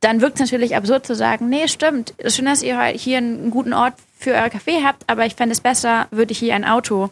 [0.00, 3.50] dann wirkt es natürlich absurd zu sagen, nee, stimmt, ist schön, dass ihr hier einen
[3.50, 6.64] guten Ort für euer Café habt, aber ich fände es besser, würde ich hier ein
[6.64, 7.10] Auto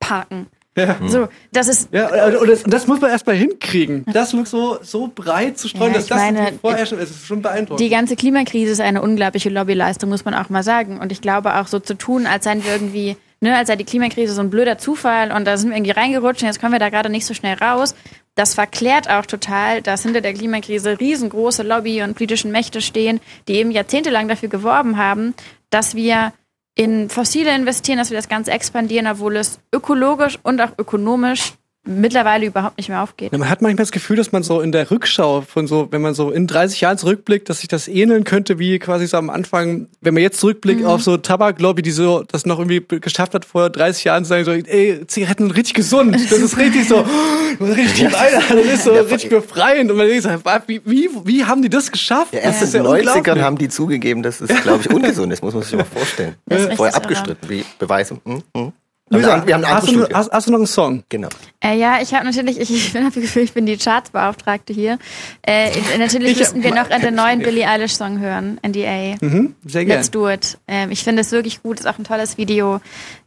[0.00, 0.48] parken.
[0.76, 0.96] Ja.
[1.06, 2.08] So, das ist Ja,
[2.38, 4.06] und das, und das muss man erstmal hinkriegen.
[4.10, 7.26] Das wirklich so, so breit zu streuen, Ja, dass das meine, vorher schon, es ist
[7.26, 7.80] schon beeindruckend.
[7.80, 10.98] Die ganze Klimakrise ist eine unglaubliche Lobbyleistung, muss man auch mal sagen.
[10.98, 13.84] Und ich glaube auch so zu tun, als seien wir irgendwie, ne, als sei die
[13.84, 16.78] Klimakrise so ein blöder Zufall und da sind wir irgendwie reingerutscht und jetzt kommen wir
[16.78, 17.94] da gerade nicht so schnell raus.
[18.34, 23.56] Das verklärt auch total, dass hinter der Klimakrise riesengroße Lobby und politischen Mächte stehen, die
[23.56, 25.34] eben jahrzehntelang dafür geworben haben,
[25.68, 26.32] dass wir
[26.74, 31.54] in Fossile investieren, dass wir das Ganze expandieren, obwohl es ökologisch und auch ökonomisch
[31.84, 33.32] mittlerweile überhaupt nicht mehr aufgeht.
[33.32, 36.00] Ja, man hat manchmal das Gefühl, dass man so in der Rückschau von so, wenn
[36.00, 39.30] man so in 30 Jahren zurückblickt, dass sich das ähneln könnte, wie quasi so am
[39.30, 40.86] Anfang, wenn man jetzt zurückblickt Mhm.
[40.86, 44.44] auf so Tabaklobby, die so das noch irgendwie geschafft hat, vor 30 Jahren zu sagen,
[44.44, 46.14] so, ey, Zigaretten sind richtig gesund.
[46.14, 47.04] Das ist richtig so,
[47.60, 49.90] richtig ein, das ist so Ja, richtig befreiend.
[49.90, 50.30] Und man denkt so,
[50.66, 52.32] wie, wie, wie haben die das geschafft?
[52.32, 53.42] Ja, erst Das in den ja 90ern unglaublich.
[53.44, 56.36] haben die zugegeben, dass es, glaube ich, ungesund ist, muss man sich mal vorstellen.
[56.46, 58.18] Das ist Vorher abgestritten, wie Beweise.
[58.24, 58.72] Hm, hm.
[59.20, 61.02] Wir haben, wir haben eine hast, du, hast, hast du noch einen Song?
[61.08, 61.28] Genau.
[61.62, 64.98] Äh, ja, ich habe natürlich, ich, ich bin das Gefühl, ich bin die Chartsbeauftragte hier.
[65.42, 69.16] Äh, natürlich Ich- müssten wir noch den neuen Billie Eilish Song hören, NDA.
[69.20, 70.00] Mhm, sehr gerne.
[70.00, 70.58] Let's do it.
[70.66, 72.80] Ähm, ich finde es wirklich gut, ist auch ein tolles Video.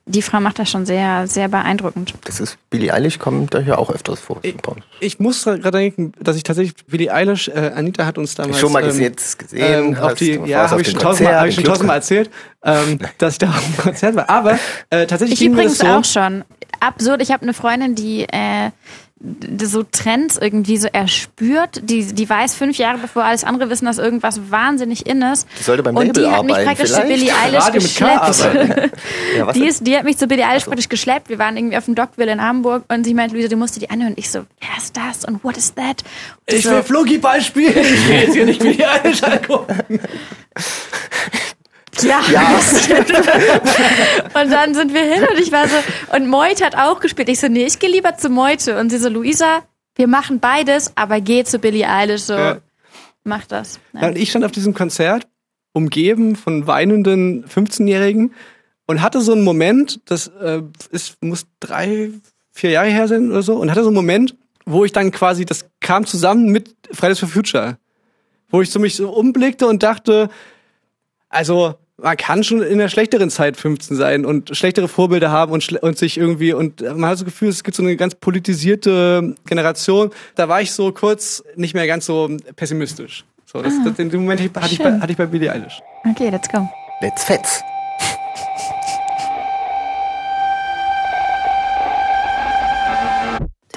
[0.07, 2.13] Die Frau macht das schon sehr, sehr beeindruckend.
[2.25, 4.39] Das ist Billie Eilish, kommt da ja auch öfters vor.
[4.99, 8.71] Ich muss gerade denken, dass ich tatsächlich Billie Eilish, äh, Anita hat uns damals Schon
[8.71, 11.55] mal ähm, gesehen, jetzt gesehen, ähm, auf die, ja, habe ich schon tausendmal, hab ich
[11.55, 12.29] schon tausendmal erzählt,
[12.63, 14.29] ähm, dass ich da auf dem Konzert war.
[14.29, 14.59] Aber
[14.91, 15.93] äh, tatsächlich Ich übrigens das so.
[15.95, 16.43] auch schon.
[16.79, 18.69] Absurd, ich habe eine Freundin, die äh,
[19.63, 21.89] so Trends irgendwie so erspürt.
[21.89, 25.47] Die, die weiß fünf Jahre bevor alles andere wissen, dass irgendwas wahnsinnig in ist.
[25.57, 27.01] Die sollte beim Und Label die hat mich arbeiten, praktisch zu?
[27.01, 27.79] Billie Eilish arbeiten.
[27.79, 28.91] geschleppt.
[29.37, 31.29] Ja, Die, ist, die hat mich zu Billie Eilish praktisch geschleppt.
[31.29, 33.79] Wir waren irgendwie auf dem Dockville in Hamburg und sie meint, Luisa, du musst dir
[33.81, 34.11] die anhören.
[34.13, 36.03] Und ich so, wer ist das und what is that?
[36.49, 37.73] Und Ich so, will Flunkyball spielen.
[37.77, 39.99] Ich will jetzt hier nicht Billie Eilish angucken.
[42.01, 42.21] Ja.
[42.31, 42.59] Ja.
[44.41, 45.75] Und dann sind wir hin und ich war so,
[46.15, 47.29] und Meute hat auch gespielt.
[47.29, 48.77] Ich so, nee, ich gehe lieber zu Meute.
[48.79, 49.63] Und sie so, Luisa,
[49.95, 52.23] wir machen beides, aber geh zu Billie Eilish.
[52.23, 52.57] So, Ja.
[53.23, 53.79] mach das.
[53.93, 55.27] Ja, und ich stand auf diesem Konzert,
[55.73, 58.33] umgeben von weinenden 15-Jährigen
[58.87, 62.11] und hatte so einen Moment, das äh, ist, muss drei,
[62.51, 64.35] vier Jahre her sein oder so, und hatte so einen Moment,
[64.65, 67.77] wo ich dann quasi, das kam zusammen mit Fridays for Future,
[68.49, 70.29] wo ich so mich so umblickte und dachte,
[71.29, 75.63] also man kann schon in einer schlechteren Zeit 15 sein und schlechtere Vorbilder haben und,
[75.63, 79.35] schle- und sich irgendwie und man hat das Gefühl, es gibt so eine ganz politisierte
[79.45, 80.11] Generation.
[80.35, 83.23] Da war ich so kurz nicht mehr ganz so pessimistisch.
[83.45, 85.81] So, das, das, in dem Moment hatte ich, bei, hatte ich bei Billie Eilish.
[86.09, 86.67] Okay, let's go.
[87.01, 87.61] Let's fetz.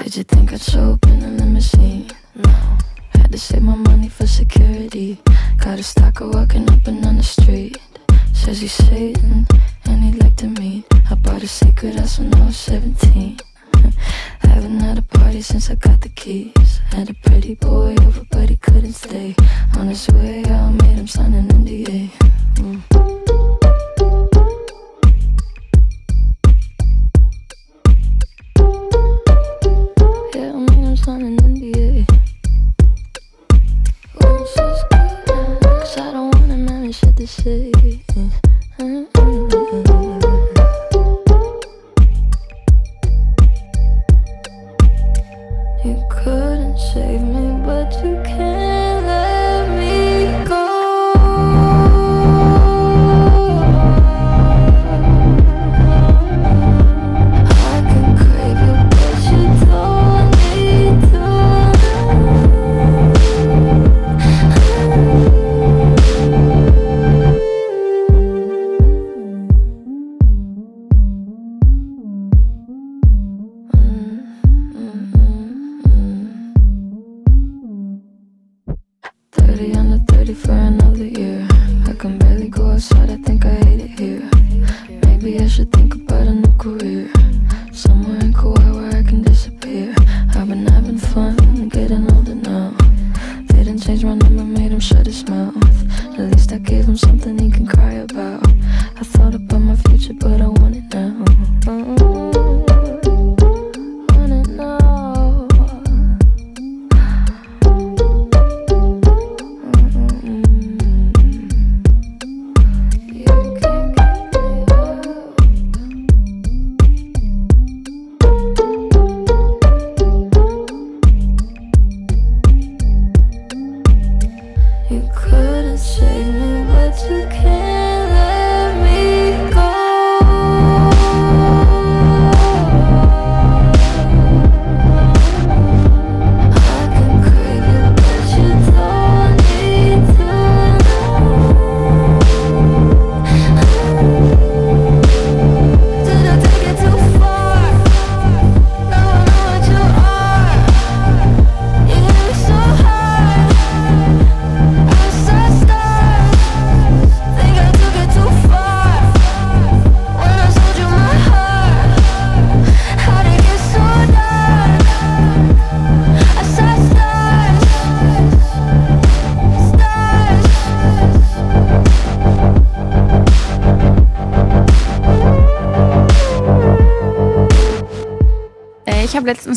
[0.02, 2.08] Did you think I'd show up in a limousine?
[2.34, 2.50] No.
[3.14, 5.20] Had to save my money for security.
[5.58, 7.78] Got a stalker walking up and on the street.
[8.38, 9.46] Says he's Satan
[9.84, 10.84] and he'd like to meet.
[11.10, 13.38] I bought a secret house when I was 17.
[14.40, 16.80] Haven't had a party since I got the keys.
[16.90, 19.34] Had a pretty boy over, but he couldn't stay.
[19.76, 22.10] On his way, I made him sign an NDA.
[22.54, 22.82] Mm.
[30.34, 32.18] Yeah, I made him sign an NDA
[37.18, 38.04] the shade.
[38.16, 39.17] Uh, uh.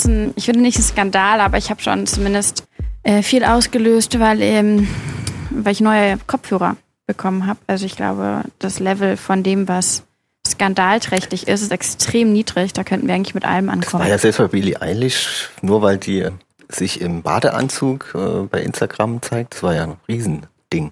[0.05, 2.63] Ein, ich finde nicht ein Skandal, aber ich habe schon zumindest
[3.03, 4.87] äh, viel ausgelöst, weil, ähm,
[5.49, 7.59] weil ich neue Kopfhörer bekommen habe.
[7.67, 10.03] Also ich glaube, das Level von dem, was
[10.47, 12.73] skandalträchtig ist, ist extrem niedrig.
[12.73, 14.07] Da könnten wir eigentlich mit allem Das war ankommen.
[14.07, 16.27] ja selbst bei Billie Eilish, nur weil die
[16.69, 19.55] sich im Badeanzug äh, bei Instagram zeigt.
[19.55, 20.91] Das war ja ein Riesending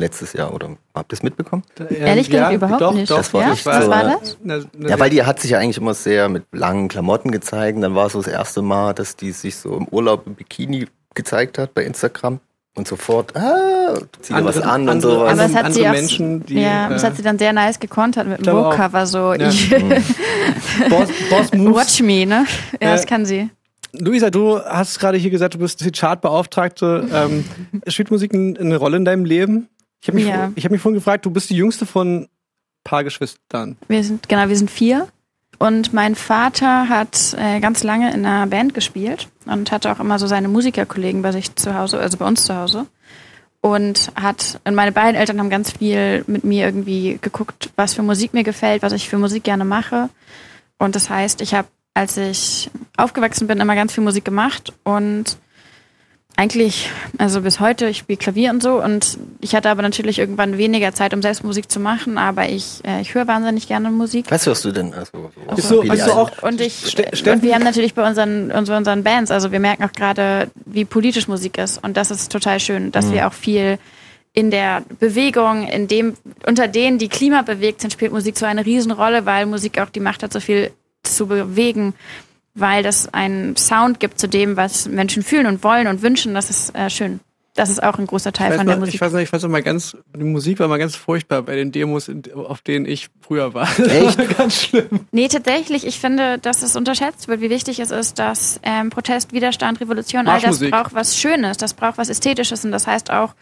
[0.00, 1.62] letztes Jahr, oder habt ihr es mitbekommen?
[1.88, 3.10] Ehrlich gesagt überhaupt doch, nicht.
[3.10, 3.52] Doch, Das war ja?
[3.52, 4.36] echt Was so, war das?
[4.88, 7.76] Ja, weil die hat sich ja eigentlich immer sehr mit langen Klamotten gezeigt.
[7.76, 10.34] Und dann war es so das erste Mal, dass die sich so im Urlaub im
[10.34, 12.40] Bikini gezeigt hat bei Instagram.
[12.76, 15.32] Und sofort, ah, zieh dir was Andere- an und andere- sowas.
[15.32, 17.52] Aber es hat andere sie auch, Menschen, die, ja, das äh, hat sie dann sehr
[17.52, 18.52] nice gekontert mit dem.
[18.52, 19.48] Vogue-Cover, so Ja.
[19.48, 19.70] ich,
[20.88, 21.74] Boss, Boss Moves.
[21.76, 22.46] watch me, ne?
[22.80, 23.50] Ja, das Äh, kann sie.
[23.92, 27.08] Luisa, du hast gerade hier gesagt, du bist die Chartbeauftragte.
[27.12, 27.44] Ähm,
[27.88, 29.68] spielt Musik ein- eine Rolle in deinem Leben?
[30.00, 30.52] Ich habe mich, Ja.
[30.54, 32.28] ich hab mich vorhin gefragt, du bist die jüngste von ein
[32.84, 33.76] paar Geschwistern.
[33.88, 35.08] Wir sind, genau, wir sind vier.
[35.58, 40.18] Und mein Vater hat äh, ganz lange in einer Band gespielt und hatte auch immer
[40.18, 42.86] so seine Musikerkollegen bei sich zu Hause, also bei uns zu Hause.
[43.60, 48.02] Und hat, und meine beiden Eltern haben ganz viel mit mir irgendwie geguckt, was für
[48.02, 50.08] Musik mir gefällt, was ich für Musik gerne mache.
[50.78, 55.36] Und das heißt, ich habe, als ich aufgewachsen bin, immer ganz viel Musik gemacht und
[56.36, 56.88] eigentlich,
[57.18, 60.94] also bis heute, ich spiele Klavier und so und ich hatte aber natürlich irgendwann weniger
[60.94, 64.26] Zeit, um selbst Musik zu machen, aber ich, äh, ich höre wahnsinnig gerne Musik.
[64.30, 64.94] Was hörst du denn?
[64.94, 66.32] Also, so Bist du, Billie bist du Eilish.
[66.38, 69.52] auch Und ich Ste- äh, und wir haben natürlich bei unseren, unseren unseren Bands, also
[69.52, 73.26] wir merken auch gerade, wie politisch Musik ist und das ist total schön, dass wir
[73.26, 73.78] auch viel
[74.32, 76.14] in der Bewegung, in dem
[76.46, 80.00] unter denen die Klima bewegt sind, spielt Musik so eine Riesenrolle, weil Musik auch die
[80.00, 80.70] Macht hat, so viel
[81.02, 81.94] zu bewegen,
[82.60, 86.34] weil das einen Sound gibt zu dem, was Menschen fühlen und wollen und wünschen.
[86.34, 87.20] Das ist äh, schön.
[87.54, 88.94] Das ist auch ein großer Teil von der noch, Musik.
[88.94, 91.56] ich weiß noch, ich weiß noch mal ganz, die Musik war mal ganz furchtbar bei
[91.56, 93.68] den Demos, in- auf denen ich früher war.
[93.76, 94.18] Das Echt?
[94.18, 95.00] war ganz schlimm.
[95.10, 99.32] Nee, tatsächlich, ich finde, dass es unterschätzt wird, wie wichtig es ist, dass ähm, Protest,
[99.32, 103.34] Widerstand, Revolution, all das braucht was Schönes, das braucht was Ästhetisches und das heißt auch,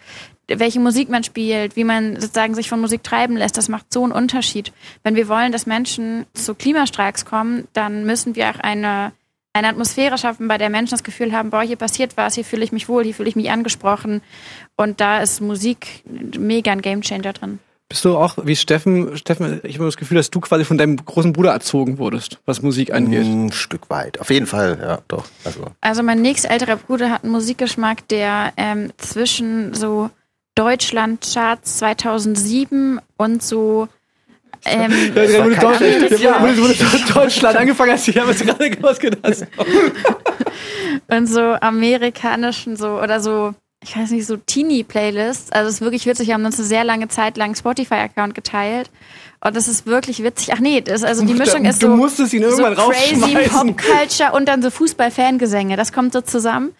[0.49, 4.03] welche Musik man spielt, wie man sozusagen sich von Musik treiben lässt, das macht so
[4.03, 4.73] einen Unterschied.
[5.03, 9.13] Wenn wir wollen, dass Menschen zu Klimastreiks kommen, dann müssen wir auch eine,
[9.59, 12.65] eine Atmosphäre schaffen, bei der Menschen das Gefühl haben, boah, hier passiert was, hier fühle
[12.65, 14.23] ich mich wohl, hier fühle ich mich angesprochen
[14.77, 16.03] und da ist Musik
[16.39, 17.59] mega ein Gamechanger drin.
[17.89, 19.17] Bist du auch wie Steffen?
[19.17, 22.61] Steffen, ich habe das Gefühl, dass du quasi von deinem großen Bruder erzogen wurdest, was
[22.61, 23.25] Musik angeht.
[23.25, 24.21] Ein Stück weit.
[24.21, 25.25] Auf jeden Fall, ja, doch.
[25.45, 30.11] Also, Also mein nächstälterer Bruder hat einen Musikgeschmack, der ähm, zwischen so
[30.55, 33.89] Deutschland-Charts 2007 und so
[34.65, 39.47] ähm, du kein Deutsch- schlechtes ja, Deutschland angefangen hast, ich habe jetzt gerade ausgedacht.
[41.09, 45.53] und so amerikanischen so oder so ich weiß nicht so Teenie-Playlists.
[45.53, 46.27] Also es ist wirklich witzig.
[46.27, 48.91] Wir haben uns eine sehr lange Zeit lang Spotify-Account geteilt
[49.41, 50.53] und das ist wirklich witzig.
[50.53, 53.49] Ach nee, das, also die Mischung ist du so musstest ihn irgendwann so crazy.
[53.49, 55.77] Pop-Culture und dann so Fußball-Fangesänge.
[55.77, 56.75] Das kommt so zusammen.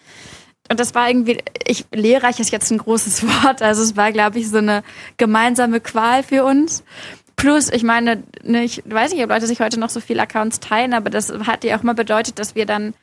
[0.69, 3.61] Und das war irgendwie, ich, lehrreich ist jetzt ein großes Wort.
[3.61, 4.83] Also es war, glaube ich, so eine
[5.17, 6.83] gemeinsame Qual für uns.
[7.39, 10.59] Plus, ich meine, ne, ich weiß nicht, ob Leute sich heute noch so viele Accounts
[10.59, 12.93] teilen, aber das hat ja auch mal bedeutet, dass wir dann,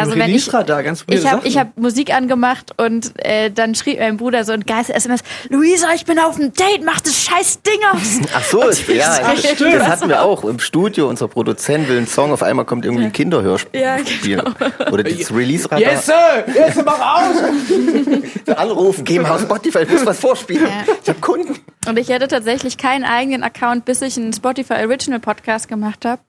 [0.00, 4.16] also wenn ich, da ganz ich habe hab Musik angemacht und äh, dann schrieb mein
[4.16, 7.78] Bruder so ein geiles SMS, Luisa, ich bin auf dem Date, mach das scheiß Ding
[7.92, 8.28] aus.
[8.34, 9.74] ach so, ist, ja, Ach, das, stimmt.
[9.74, 11.08] das hatten wir auch im Studio.
[11.08, 13.80] Unser Produzent will einen Song, auf einmal kommt irgendwie ein Kinderhörspiel.
[13.80, 14.50] Ja, genau.
[14.90, 15.92] Oder das Release-Radar.
[15.92, 16.44] Yes, Sir!
[16.54, 18.56] Yes, Sir, mach aus!
[18.56, 20.66] Anrufen, geh mal auf Spotify, ich muss was vorspielen.
[20.66, 20.94] Ja.
[21.02, 21.58] Ich hab Kunden.
[21.86, 26.20] Und ich hatte tatsächlich keinen eigenen Account, bis ich einen Spotify Original Podcast gemacht habe.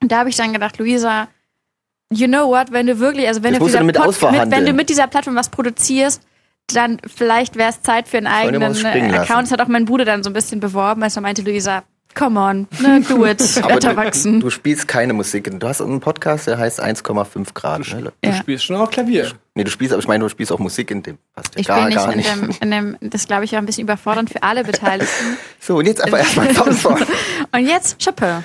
[0.00, 1.28] Und da habe ich dann gedacht, Luisa,
[2.12, 5.06] you know what, wenn du wirklich, also wenn du, du mit, wenn du mit dieser
[5.06, 6.22] Plattform was produzierst,
[6.68, 9.16] dann vielleicht wäre es Zeit für einen eigenen äh.
[9.16, 9.44] Account.
[9.44, 11.84] Das hat auch mein Bruder dann so ein bisschen beworben, als er meinte, Luisa,
[12.14, 14.40] come on, ne, do it, Aber Blätter du, wachsen.
[14.40, 15.50] du spielst keine Musik.
[15.58, 17.80] Du hast einen Podcast, der heißt 1,5 Grad.
[17.92, 18.12] Ne?
[18.22, 18.34] Du Ja.
[18.36, 19.32] spielst schon auch Klavier.
[19.56, 21.18] Nee, du spielst, aber ich meine, du spielst auch Musik in dem.
[21.34, 22.30] Passt ja Ich gar, will nicht, gar in, nicht.
[22.34, 25.36] dem, in dem, das glaube ich war ein bisschen überfordernd für alle Beteiligten.
[25.60, 27.06] So, und jetzt aber erstmal vorne.
[27.52, 28.44] Und jetzt Chopin.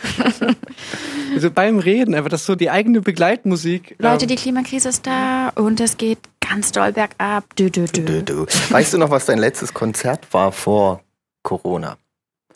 [1.36, 3.96] Also beim Reden, einfach das ist so die eigene Begleitmusik.
[4.00, 7.44] Leute, ähm, die Klimakrise ist da und es geht ganz doll bergab.
[7.58, 7.70] Dö.
[7.70, 7.86] Du,
[8.24, 8.46] du.
[8.70, 11.02] Weißt du noch, was dein letztes Konzert war vor
[11.44, 11.98] Corona?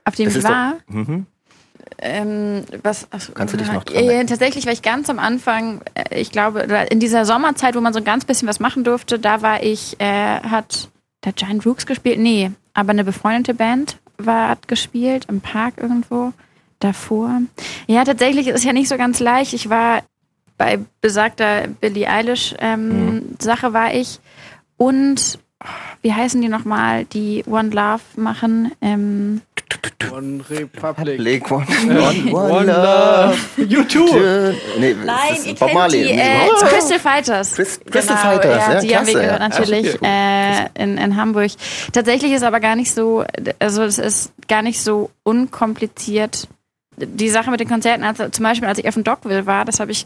[0.06, 0.74] Auf dem Das ich ist doch- war.
[0.88, 1.26] Mhm.
[2.00, 4.28] Ähm, was, ach, Kannst du dich noch dran erinnern?
[4.28, 8.00] Tatsächlich war ich ganz am Anfang, äh, ich glaube, in dieser Sommerzeit, wo man so
[8.00, 10.90] ein ganz bisschen was machen durfte, da war ich, äh, hat
[11.24, 12.20] der Giant Rooks gespielt?
[12.20, 16.34] Nee, aber eine befreundete Band war hat gespielt im Park irgendwo
[16.80, 17.42] davor.
[17.88, 19.54] Ja, tatsächlich ist es ja nicht so ganz leicht.
[19.54, 20.02] Ich war
[20.58, 24.20] bei besagter Billie Eilish ähm, Sache war ich
[24.78, 25.40] und
[26.02, 28.72] wie heißen die nochmal, die One Love machen?
[28.82, 29.42] Ähm,
[30.12, 31.50] One Republic.
[31.52, 33.38] One, Äh, one, one, One love.
[33.58, 33.64] Love.
[33.70, 34.56] YouTube.
[34.80, 36.04] Nee, Nein, ihr Bob Marley.
[36.04, 37.54] die äh, Crystal Fighters.
[37.56, 39.26] Chris- Crystal Fighters, ja, die haben wir klasse.
[39.26, 41.52] gehört natürlich Ah, äh, in, in Hamburg.
[41.94, 43.24] Tatsächlich ist aber gar nicht so,
[43.60, 46.48] also es ist gar nicht so unkompliziert.
[46.98, 49.80] Die Sache mit den Konzerten, also zum Beispiel als ich auf dem Dockville war, das
[49.80, 50.06] habe ich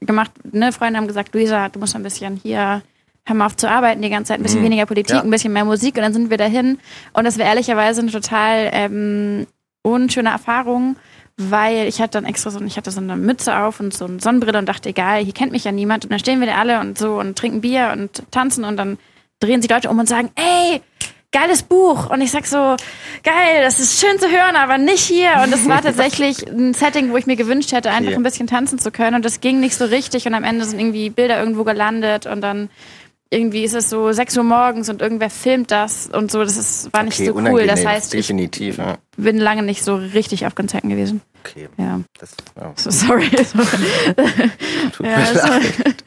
[0.00, 2.82] gemacht, ne, Freunde haben gesagt, Luisa, du musst ein bisschen hier,
[3.28, 4.64] hör mal auf zu arbeiten die ganze Zeit, ein bisschen Mhm.
[4.66, 5.22] weniger Politik, Ja.
[5.22, 6.78] ein bisschen mehr Musik und dann sind wir dahin
[7.12, 9.46] und das war ehrlicherweise eine total ähm,
[9.82, 10.96] unschöne Erfahrung,
[11.36, 14.18] weil ich hatte dann extra so, ich hatte so eine Mütze auf und so eine
[14.20, 16.80] Sonnenbrille und dachte, egal, hier kennt mich ja niemand und dann stehen wir da alle
[16.80, 18.98] und so und trinken Bier und tanzen und dann
[19.40, 20.80] drehen sich Leute um und sagen, ey,
[21.30, 22.10] geiles Buch.
[22.10, 22.56] Und ich sag so,
[23.22, 25.30] geil, das ist schön zu hören, aber nicht hier.
[25.44, 28.78] Und es war tatsächlich ein Setting, wo ich mir gewünscht hätte, einfach ein bisschen tanzen
[28.80, 29.14] zu können.
[29.14, 30.26] Und das ging nicht so richtig.
[30.26, 32.68] Und am Ende sind irgendwie Bilder irgendwo gelandet und dann
[33.30, 36.42] irgendwie ist es so 6 Uhr morgens und irgendwer filmt das und so.
[36.42, 37.66] Das ist, war nicht Okay, so cool.
[37.66, 38.78] Das heißt, ich definitiv.
[38.78, 38.98] Ja.
[39.16, 41.20] bin lange nicht so richtig auf Konzerten gewesen.
[41.50, 42.00] Okay, Ja.
[42.20, 42.30] das,
[42.60, 42.72] ja.
[42.76, 43.28] So, sorry.
[44.96, 46.04] tut Ja, mir leid.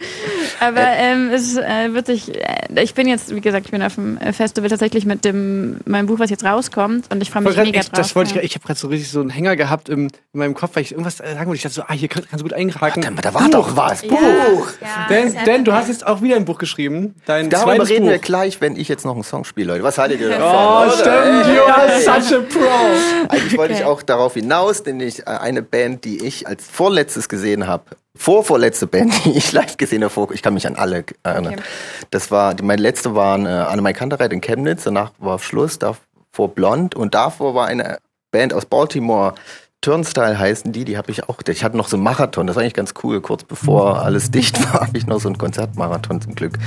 [0.59, 3.95] Aber ähm, es äh, wird sich, äh, ich bin jetzt, wie gesagt, ich bin auf
[3.95, 7.65] dem Festival tatsächlich mit dem meinem Buch, was jetzt rauskommt und ich freue mich Grad,
[7.65, 7.97] mega ich, drauf.
[7.97, 8.41] das wollte ich, ja.
[8.43, 10.91] ich habe gerade so richtig so einen Hänger gehabt im, in meinem Kopf, weil ich
[10.91, 11.55] irgendwas sagen wollte.
[11.55, 13.01] Ich dachte so, ah, hier kann- kannst du gut einhaken.
[13.03, 14.03] Dann, da war doch was.
[14.03, 14.67] Buch.
[14.81, 17.15] Ja, Denn, denn du hast jetzt auch wieder ein Buch geschrieben.
[17.25, 18.11] Dein Darüber zweites reden Buch.
[18.11, 19.83] wir gleich, wenn ich jetzt noch einen Song spiele, Leute.
[19.83, 20.89] Was haltet ihr davon?
[20.89, 21.55] Oh, stimmt.
[21.55, 23.27] You are such a pro.
[23.29, 27.67] Eigentlich wollte ich auch darauf hinaus, denn ich eine Band, die ich als vorletztes gesehen
[27.67, 27.83] habe,
[28.15, 31.53] vorvorletzte Band, die ich live gesehen habe, ich kann mich an alle erinnern.
[31.53, 31.63] Okay.
[32.09, 36.53] Das war, die, meine letzte waren äh, Annemai Kantereit in Chemnitz, danach war Schluss, davor
[36.53, 37.99] Blond und davor war eine
[38.31, 39.35] Band aus Baltimore,
[39.81, 41.39] Turnstyle heißen die, die habe ich auch.
[41.47, 43.19] Ich hatte noch so einen Marathon, das war eigentlich ganz cool.
[43.19, 46.59] Kurz bevor alles dicht war, habe ich noch so einen Konzertmarathon zum Glück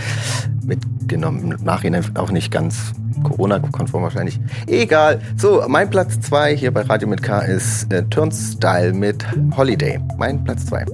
[0.65, 1.53] mitgenommen.
[1.53, 2.93] Im Nachhinein auch nicht ganz
[3.23, 4.41] Corona-konform wahrscheinlich.
[4.67, 5.21] Egal.
[5.37, 9.25] So, mein Platz 2 hier bei Radio mit K ist äh, Turnstyle mit
[9.57, 10.01] Holiday.
[10.19, 10.85] Mein Platz 2.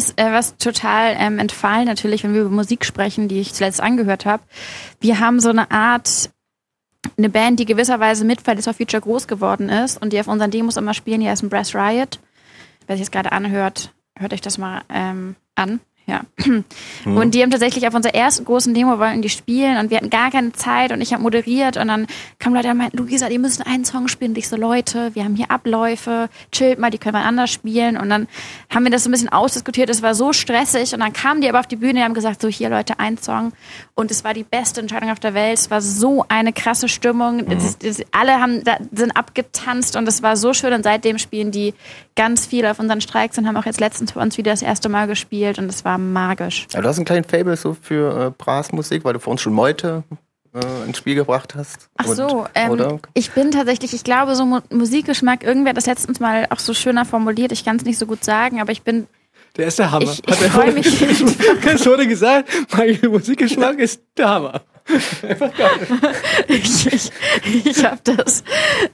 [0.00, 3.82] ist äh, was total ähm, entfallen, natürlich, wenn wir über Musik sprechen, die ich zuletzt
[3.82, 4.42] angehört habe.
[4.98, 6.30] Wir haben so eine Art,
[7.18, 10.50] eine Band, die gewisserweise mit Fridays for Future groß geworden ist und die auf unseren
[10.50, 12.18] Demos immer spielen, die heißen Brass Riot.
[12.86, 15.80] Wer sich das gerade anhört, hört euch das mal ähm, an.
[16.10, 16.22] Ja.
[17.04, 20.10] Und die haben tatsächlich auf unserer ersten großen Demo wollten die spielen und wir hatten
[20.10, 22.06] gar keine Zeit und ich habe moderiert und dann
[22.38, 24.32] kamen Leute und meinten, Luisa, die müssen einen Song spielen.
[24.32, 27.96] Und ich so, Leute, wir haben hier Abläufe, chillt mal, die können wir anders spielen.
[27.96, 28.26] Und dann
[28.70, 31.48] haben wir das so ein bisschen ausdiskutiert, es war so stressig und dann kamen die
[31.48, 33.52] aber auf die Bühne und haben gesagt, so hier Leute, ein Song.
[33.94, 35.58] Und es war die beste Entscheidung auf der Welt.
[35.58, 37.46] Es war so eine krasse Stimmung.
[37.46, 41.50] Das, das, alle haben, da, sind abgetanzt und es war so schön und seitdem spielen
[41.52, 41.74] die
[42.16, 44.88] ganz viel auf unseren Streiks und haben auch jetzt letztens für uns wieder das erste
[44.88, 46.66] Mal gespielt und es war magisch.
[46.72, 49.52] Ja, du hast einen kleinen Fable so für äh, Blasmusik, weil du vor uns schon
[49.52, 50.02] Meute
[50.54, 51.88] äh, ins Spiel gebracht hast.
[51.96, 52.98] Ach Und- so, ähm, oder?
[53.14, 56.74] ich bin tatsächlich, ich glaube, so Mu Musikgeschmack, irgendwer hat das letztens mal auch so
[56.74, 59.06] schöner formuliert, ich kann es nicht so gut sagen, aber ich bin,
[59.56, 60.04] Der ist der Hammer.
[60.10, 60.86] Ich- ich Hat er- freu mich.
[61.66, 64.60] Es wurde gesagt, mein Musikgeschmack ist der Hammer.
[66.48, 67.12] ich, ich,
[67.64, 68.42] ich habe das,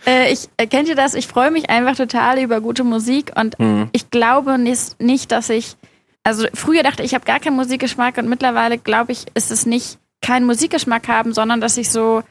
[0.07, 1.15] äh, ich, äh, kennt ihr das?
[1.15, 3.57] Ich freue mich einfach total über gute Musik und
[3.93, 5.77] ich glaube nicht, nicht, dass ich,
[6.27, 9.65] also früher dachte ich, ich habe gar keinen Musikgeschmack und mittlerweile glaube ich, ist es
[9.65, 12.23] nicht keinen Musikgeschmack haben, sondern dass ich so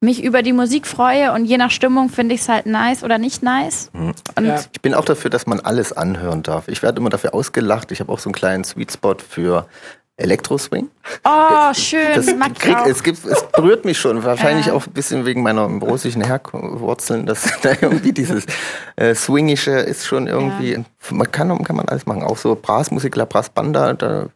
[0.00, 3.18] mich über die Musik freue und je nach Stimmung finde ich es halt nice oder
[3.18, 3.90] nicht nice.
[3.92, 4.58] Und Ja.
[4.72, 6.66] Ich bin auch dafür, dass man alles anhören darf.
[6.68, 7.92] Ich werde immer dafür ausgelacht.
[7.92, 9.68] Ich habe auch so einen kleinen Sweet Spot für
[10.20, 10.88] Elektro-Swing.
[11.24, 12.86] oh, schön, Das mag ich krieg, auch.
[12.86, 14.22] es, gibt, es berührt mich schon.
[14.24, 14.72] Wahrscheinlich Ja.
[14.74, 18.44] auch ein bisschen wegen meiner russischen Herwurzeln, dass da irgendwie dieses
[18.96, 20.82] äh, Swingische ist schon irgendwie.
[21.10, 22.22] Man kann, kann man alles machen.
[22.22, 24.26] Auch so Brassmusik, La Brass Banda, da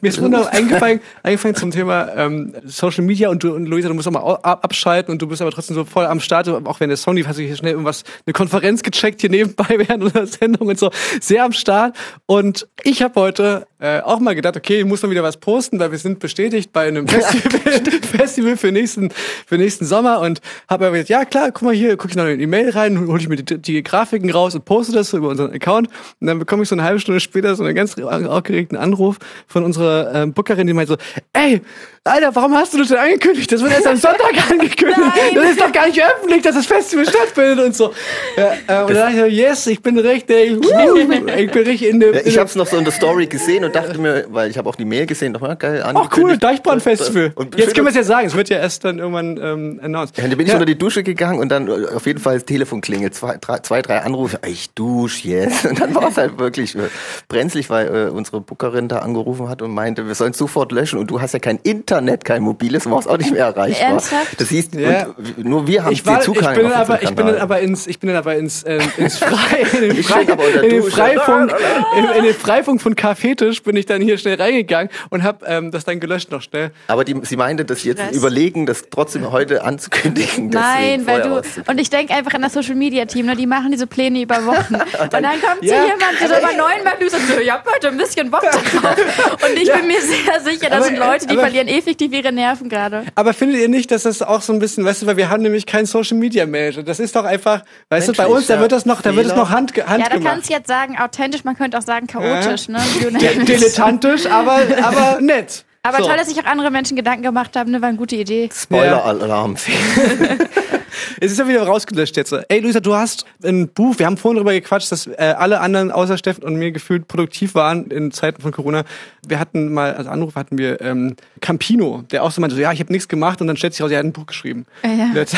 [0.00, 3.94] Mir ist wunderbar eingefallen, eingefallen zum Thema ähm, Social Media und du und Luisa, du
[3.94, 6.88] musst auch mal abschalten und du bist aber trotzdem so voll am Start, auch wenn
[6.88, 10.68] der lief, hast du hier schnell irgendwas, eine Konferenz gecheckt hier nebenbei während unserer Sendung
[10.68, 10.90] und so,
[11.20, 11.94] sehr am Start.
[12.24, 15.78] Und ich habe heute äh, auch mal gedacht, okay, ich muss mal wieder was posten,
[15.78, 19.10] weil wir sind bestätigt bei einem Festival, Festival für nächsten
[19.46, 22.24] für nächsten Sommer und habe aber gesagt, ja klar, guck mal hier, gucke ich noch
[22.24, 25.18] in die Mail rein, hole ich mir die, die Grafiken raus und poste das so
[25.18, 25.88] über unseren Account
[26.18, 29.65] und dann bekomme ich so eine halbe Stunde später so einen ganz aufgeregten Anruf von
[29.66, 30.96] unserer ähm, Bookerin, die meint so,
[31.32, 31.60] ey,
[32.04, 33.50] Alter, warum hast du das denn angekündigt?
[33.50, 35.02] Das wird erst am Sonntag angekündigt.
[35.34, 37.92] Das ist doch gar nicht öffentlich, dass das Festival stattfindet und so.
[38.36, 40.52] Ja, äh, und dann dachte ich so, yes, ich bin richtig,
[41.36, 43.64] ich bin richtig in der, Ja, ich habe es noch so in der Story gesehen
[43.64, 46.36] und dachte mir, weil ich habe auch die Mail gesehen, nochmal geil Ach cool.
[46.38, 47.32] Deichbrand-Festival.
[47.34, 50.16] Und Jetzt können wir es ja sagen, es wird ja erst dann irgendwann ähm, announced.
[50.16, 50.54] Ja, dann bin ich Ja.
[50.54, 53.16] unter die Dusche gegangen und dann äh, auf jeden Fall das Telefon klingelt.
[53.16, 54.38] Zwei, drei, zwei, drei Anrufe.
[54.46, 55.64] Ich dusch jetzt.
[55.66, 56.82] Und dann war es halt wirklich äh,
[57.28, 60.98] brenzlig, weil äh, unsere Bookerin da angerufen hat und meinte, wir sollen sofort löschen.
[60.98, 63.88] Und du hast ja kein Internet, kein mobiles, du warst auch nicht mehr erreichbar.
[63.90, 64.40] Ernsthaft?
[64.40, 65.06] Das hieß, Ja.
[65.36, 67.36] und nur wir haben ich, war, ich Zugang bin dann auf aber, ich bin dann
[67.38, 70.70] aber ins, ich bin dann aber ins, äh, ins Frei, in den, Ich Frei, in
[70.70, 70.82] den.
[70.82, 71.52] Freifunk,
[71.98, 75.70] in, in den Freifunk von K-Fetisch bin ich dann hier schnell reingegangen und habe ähm,
[75.70, 76.70] das dann gelöscht noch schnell.
[76.88, 78.16] Aber die, sie meinte, dass sie jetzt Stress.
[78.16, 80.48] überlegen, das trotzdem heute anzukündigen.
[80.50, 83.70] Nein, weil du, und ich denke einfach an das Social Media Team, ne, die machen
[83.70, 84.74] diese Pläne über Wochen.
[85.02, 85.84] und dann kommt so Ja.
[85.84, 88.42] jemand, der so über neun Mal und sagt so, ich hab heute ein bisschen Bock
[88.42, 89.38] drauf.
[89.50, 92.32] Und ich bin mir sehr sicher, das Aber- sind Leute, die aber- verlieren effektiv ihre
[92.32, 93.04] Nerven gerade.
[93.14, 95.42] Aber findet ihr nicht, dass das auch so ein bisschen, weißt du, weil wir haben
[95.42, 96.82] nämlich keinen Social Media Manager.
[96.82, 99.34] Das ist doch einfach, weißt du, bei uns, da wird das noch, da wird es
[99.34, 100.24] noch hand, Ja, da handgemacht.
[100.24, 102.78] kannst du jetzt sagen, authentisch, man könnte auch sagen chaotisch, ne?
[103.00, 103.48] De it.
[103.48, 105.64] dilettantisch, aber, aber nett.
[105.82, 106.04] Aber So.
[106.06, 107.80] toll, dass sich auch andere Menschen Gedanken gemacht haben, ne?
[107.80, 108.48] War eine gute Idee.
[108.52, 109.56] Spoiler-Alarm.
[111.20, 112.34] Es ist ja wieder rausgelöscht jetzt.
[112.48, 115.90] Ey, Luisa, du hast ein Buch, wir haben vorhin darüber gequatscht, dass äh, alle anderen
[115.90, 118.84] außer Steffen und mir gefühlt produktiv waren in Zeiten von Corona.
[119.26, 122.72] Wir hatten mal, als Anruf hatten wir ähm, Campino, der auch so meinte, so, ja,
[122.72, 124.66] ich habe nichts gemacht und dann stellt sich raus, er hat ein Buch geschrieben.
[124.84, 125.26] Ja, ja.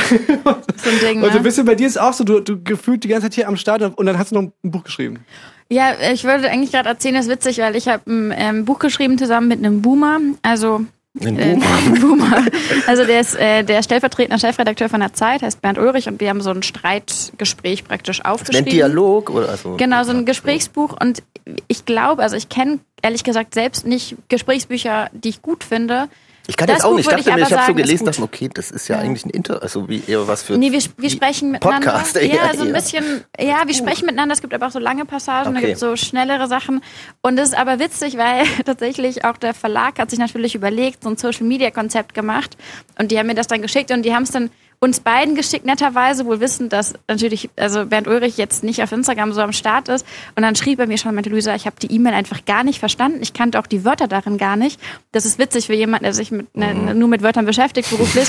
[0.78, 1.40] So ein Ding, Und so ein ne?
[1.40, 3.82] bisschen bei dir ist auch so, du, du gefühlt die ganze Zeit hier am Start
[3.82, 5.24] und dann hast du noch ein Buch geschrieben.
[5.70, 8.78] Ja, ich wollte eigentlich gerade erzählen, das ist witzig, weil ich habe ein ähm, Buch
[8.78, 10.18] geschrieben zusammen mit einem Boomer.
[10.42, 10.86] Also
[11.20, 11.54] Ein äh,
[12.00, 12.36] Boomer?
[12.36, 12.48] ein.
[12.86, 16.28] Also der ist äh, der stellvertretende Chefredakteur von der Zeit, heißt Bernd Ulrich, und wir
[16.28, 18.70] haben so ein Streitgespräch praktisch Ein aufgeschrieben.
[18.70, 19.76] Dialog oder also.
[19.76, 20.96] Genau, so ein Gesprächsbuch.
[21.00, 21.22] Und
[21.66, 26.08] ich glaube, also ich kenne ehrlich gesagt selbst nicht Gesprächsbücher, die ich gut finde.
[26.50, 27.10] Ich kann Das jetzt auch Buch nicht.
[27.10, 29.02] Ich dachte mir, ich habe so gelesen, dachte, okay, das ist ja, Ja.
[29.02, 30.56] eigentlich ein Inter, also wie eher was für.
[30.56, 31.90] Nee, wir, wir sprechen miteinander.
[31.92, 32.72] Podcast, ja, eher, so ein eher.
[32.74, 34.32] bisschen, ja, wir sprechen miteinander.
[34.32, 35.66] Es gibt aber auch so lange Passagen, da Okay.
[35.68, 36.80] gibt es so schnellere Sachen.
[37.20, 41.10] Und das ist aber witzig, weil tatsächlich auch der Verlag hat sich natürlich überlegt, so
[41.10, 42.56] ein Social Media Konzept gemacht.
[42.98, 44.48] Und die haben mir das dann geschickt und die haben es dann
[44.80, 49.32] uns beiden geschickt, netterweise, wohl wissend, dass natürlich, also Bernd Ulrich jetzt nicht auf Instagram
[49.32, 50.06] so am Start ist.
[50.36, 52.78] Und dann schrieb er mir schon, meinte Luisa, ich habe die E-Mail einfach gar nicht
[52.78, 53.18] verstanden.
[53.20, 54.80] Ich kannte auch die Wörter darin gar nicht.
[55.10, 58.28] Das ist witzig für jemanden, der sich mit, ne, nur mit Wörtern beschäftigt beruflich.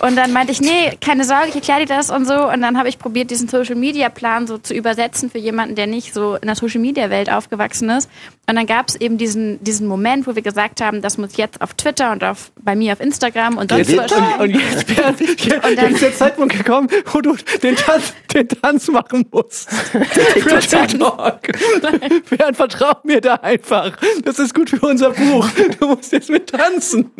[0.00, 2.48] Und dann meinte ich, nee, keine Sorge, ich erkläre dir das und so.
[2.48, 5.88] Und dann habe ich probiert, diesen Social Media Plan so zu übersetzen für jemanden, der
[5.88, 8.08] nicht so in der Social Media Welt aufgewachsen ist.
[8.48, 11.60] Und dann gab es eben diesen, diesen Moment, wo wir gesagt haben, das muss jetzt
[11.60, 14.12] auf Twitter und auf, bei mir auf Instagram und sonst Jetzt, was.
[14.12, 14.88] und, und jetzt,
[15.68, 19.70] Und dann- ist der Zeitpunkt gekommen, wo du den Tanz, den Tanz machen musst.
[19.72, 21.40] Für TikTok.
[22.30, 23.96] Bernd, vertrau mir da einfach.
[24.24, 25.48] Das ist gut für unser Buch.
[25.78, 27.10] Du musst jetzt mit tanzen.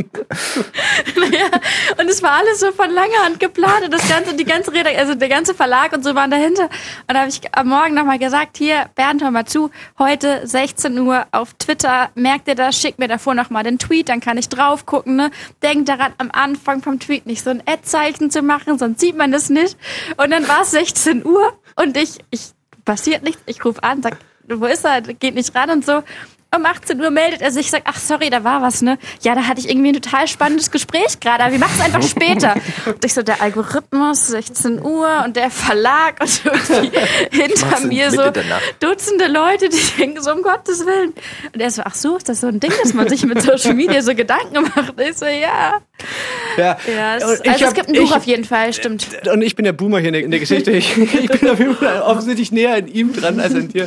[1.16, 1.60] Ja,
[2.00, 4.90] und es war alles so von langer Hand geplant und das ganze, die ganze Rede,
[4.96, 6.64] also der ganze Verlag und so waren dahinter.
[6.64, 10.98] Und da habe ich am Morgen nochmal gesagt, hier, Bernd, hör mal zu, heute 16
[10.98, 14.48] Uhr auf Twitter, merk dir das, schick mir davor nochmal den Tweet, dann kann ich
[14.48, 15.30] drauf gucken, ne?
[15.62, 19.32] Denk daran, am Anfang vom Tweet nicht so ein Ad-Zeichen zu machen, sonst sieht man
[19.32, 19.76] das nicht.
[20.16, 22.52] Und dann war es 16 Uhr und ich, ich,
[22.84, 24.16] passiert nichts, ich rufe an, sag,
[24.48, 26.02] wo ist er, geht nicht ran und so.
[26.56, 28.96] Um 18 Uhr meldet er sich, sagt, ach sorry, da war was, ne?
[29.20, 32.02] Ja, da hatte ich irgendwie ein total spannendes Gespräch gerade, aber wir machen es einfach
[32.08, 32.54] später.
[32.86, 36.98] Und ich so, der Algorithmus, 16 Uhr und der Verlag und irgendwie
[37.42, 38.22] hinter mir so.
[38.80, 41.12] Dutzende Leute, die denken so, um Gottes Willen.
[41.52, 43.74] Und er so, ach so, ist das so ein Ding, dass man sich mit Social
[43.74, 44.98] Media so Gedanken macht?
[44.98, 45.80] Ich so, ja.
[46.56, 46.78] Ja.
[46.86, 49.06] ja es, also es hab- gibt ein Buch ich- auf jeden Fall, stimmt.
[49.30, 50.70] Und ich bin der Boomer hier in der, in der Geschichte.
[50.70, 53.86] Ich, ich bin auf jeden Fall offensichtlich näher an ihm dran als an dir.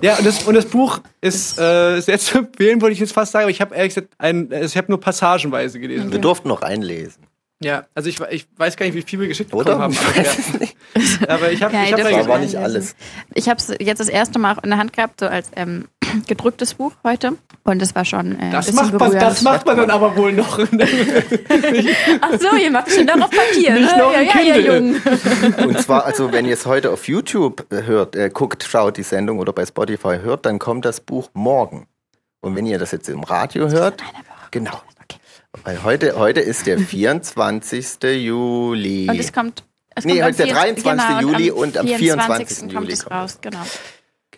[0.00, 3.32] Ja, und das, und das Buch ist äh, sehr zu empfehlen, wollte ich jetzt fast
[3.32, 6.12] sagen, aber ich habe ehrlich gesagt ein, also ich habe nur passagenweise gelesen.
[6.12, 7.27] Wir durften noch einlesen.
[7.60, 9.76] Ja, also ich, ich weiß gar nicht, wie viel wir geschickt Oder?
[9.76, 9.92] bekommen haben.
[9.92, 10.76] Ich Aber, weiß es nicht.
[11.22, 11.28] ja.
[11.34, 12.40] aber ich habe Ja, ich hab war gelesen.
[12.42, 12.94] nicht alles.
[13.34, 15.88] Ich habe es jetzt das erste Mal auch in der Hand gehabt, so als ähm,
[16.28, 17.32] gedrucktes Buch heute.
[17.64, 20.16] Und es war schon äh, ein Das bisschen macht, man, das macht man dann aber
[20.16, 20.58] wohl noch.
[22.20, 23.72] Ach so, ihr macht schon noch auf Papier.
[23.74, 24.02] Nicht ne?
[24.02, 24.56] noch ja, ja, ja.
[24.76, 24.96] Jung.
[25.66, 29.02] Und zwar, also wenn ihr es heute auf YouTube äh, hört, äh, guckt, schaut die
[29.02, 31.88] Sendung oder bei Spotify hört, dann kommt das Buch morgen.
[32.40, 34.00] Und wenn ihr das jetzt im Radio hört,
[34.52, 34.80] genau.
[35.64, 38.02] Weil heute, heute ist der 24.
[38.02, 39.08] Juli.
[39.08, 39.64] Und es kommt.
[39.94, 40.84] Es Nee, kommt am heute ist der 24.
[40.84, 41.18] 23.
[41.18, 42.58] genau, Juli und am 24.
[42.58, 43.62] kommt Juli es kommt raus, genau.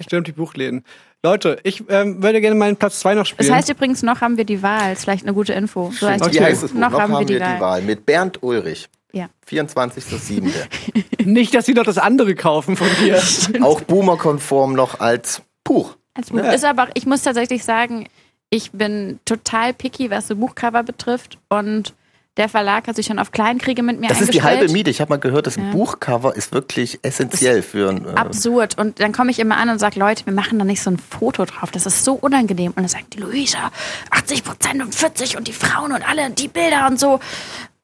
[0.02, 0.84] Stimmt, die Buchläden.
[1.22, 3.46] Leute, ich ähm, würde gerne meinen Platz 2 noch spielen.
[3.46, 4.94] Das heißt übrigens, noch haben wir die Wahl.
[4.94, 5.90] Ist vielleicht eine gute Info.
[5.90, 6.36] So heißt Okay.
[6.36, 6.72] Wie heißt es?
[6.72, 7.60] Noch, haben wir die Wahl.
[7.60, 7.82] Wahl.
[7.82, 8.88] Mit Bernd Ulrich.
[9.12, 9.28] Ja.
[9.46, 10.50] 24.07.
[11.24, 13.22] nicht, dass sie noch das andere kaufen von dir.
[13.62, 15.96] Auch boomerkonform noch als Buch.
[16.14, 16.38] Als Buch.
[16.38, 18.08] Ist aber, ich muss tatsächlich sagen,
[18.50, 21.38] ich bin total picky, was so Buchcover betrifft.
[21.48, 21.94] Und
[22.36, 24.90] der Verlag hat sich schon auf Kleinkriege mit mir Das ist die halbe Miete.
[24.90, 25.70] Ich habe mal gehört, das Ja.
[25.72, 28.06] Buchcover ist wirklich essentiell für ein.
[28.06, 28.78] Äh, absurd.
[28.78, 30.98] Und dann komme ich immer an und sage, Leute, wir machen da nicht so ein
[30.98, 31.70] Foto drauf.
[31.70, 32.68] Das ist so unangenehm.
[32.72, 33.70] Und dann sagt die Luisa,
[34.10, 37.20] 80 Prozent und 40 und die Frauen und alle, die Bilder und so.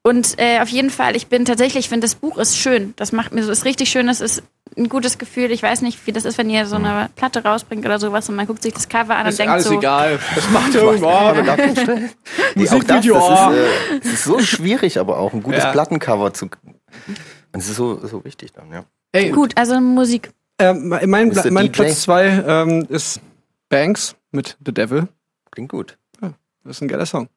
[0.02, 2.94] Und äh, auf jeden Fall, ich bin tatsächlich, ich finde, das Buch ist schön.
[2.96, 4.06] Das macht mir so, ist richtig schön.
[4.06, 4.42] Das ist
[4.76, 5.50] ein gutes Gefühl.
[5.52, 8.36] Ich weiß nicht, wie das ist, wenn ihr so eine Platte rausbringt oder sowas und
[8.36, 10.18] man guckt sich das Cover an Ist und denkt alles so, egal.
[10.34, 11.08] Das macht irgendwo.
[11.08, 15.32] aber da- nee, auch das, Musikvideo, das, ist, äh, das ist so schwierig, aber auch
[15.32, 15.72] ein gutes Ja.
[15.72, 16.46] Plattencover zu.
[16.46, 18.84] Und es ist so, so wichtig dann, ja.
[19.12, 20.30] Ey, gut, also Musik.
[20.58, 21.72] ähm, mein, mein.
[21.72, 23.20] Platz 2 ähm, ist
[23.68, 25.08] Banks mit The Devil.
[25.50, 25.96] Klingt gut.
[26.20, 27.28] Das ist ein geiler Song.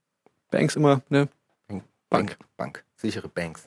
[0.49, 1.28] Banks immer, ne?
[2.10, 2.36] Bank.
[2.57, 2.84] Bank.
[2.95, 3.64] Sichere Banks.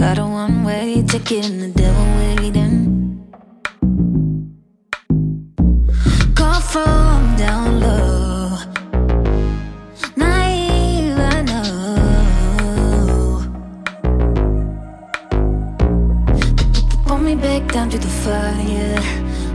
[0.00, 3.20] Got a one way ticket and the devil waiting.
[6.34, 8.56] Call from down low.
[10.16, 13.44] Naive, I know.
[17.04, 18.98] Pull me back down to the fire.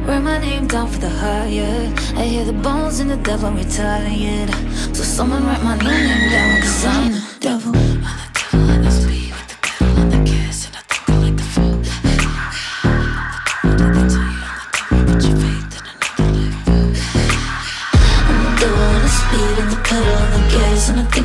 [0.06, 1.92] Write my name down for the higher.
[2.16, 4.52] I hear the bones and the devil retired.
[4.96, 7.74] So someone write my name down, cause I'm the devil.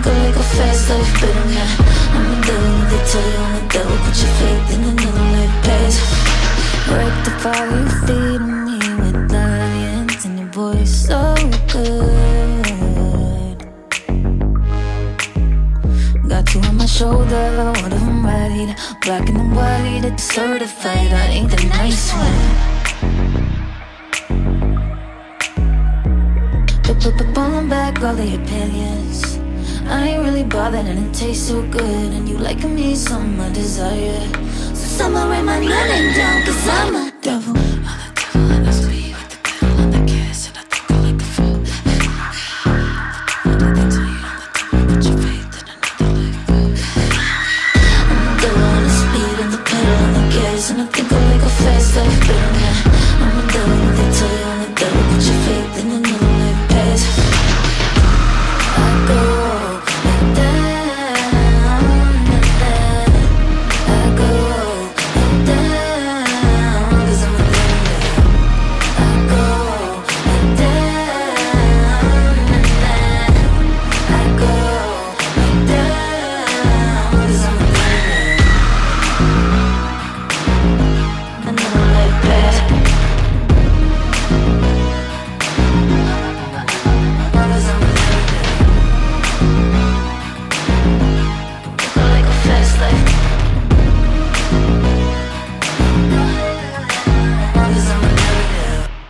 [0.03, 1.77] I like a fast life better now.
[2.17, 3.39] I'm the devil, they tell you?
[3.39, 5.95] I'm the devil, put your faith in another life pass.
[6.91, 11.21] Rectify you feeding me with lions and your voice so
[11.73, 13.59] good.
[16.29, 17.45] Got you on my shoulder,
[17.83, 18.75] one of them right.
[19.03, 21.13] Black and white, it's certified.
[21.13, 22.71] I ain't the nice one.
[26.87, 29.30] But but pulling back all the opinions.
[29.91, 32.13] I ain't really bothered and it tastes so good.
[32.13, 34.25] And you like me, some I desire.
[34.75, 36.69] So summer rain my name down, cause.
[36.69, 37.70] I'm a devil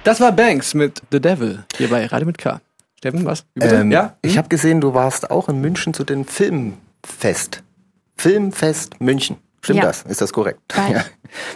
[0.05, 2.61] Das war Banks mit The Devil hier bei Radio mit K.
[2.99, 3.45] Steffen, was?
[3.61, 4.17] Ähm, ja?
[4.23, 7.63] Ich habe gesehen, du warst auch in München zu den Filmfest.
[8.17, 9.37] Filmfest München.
[9.63, 9.85] Stimmt Ja.
[9.87, 10.03] das?
[10.03, 10.61] Ist das korrekt?
[10.91, 11.05] Ja.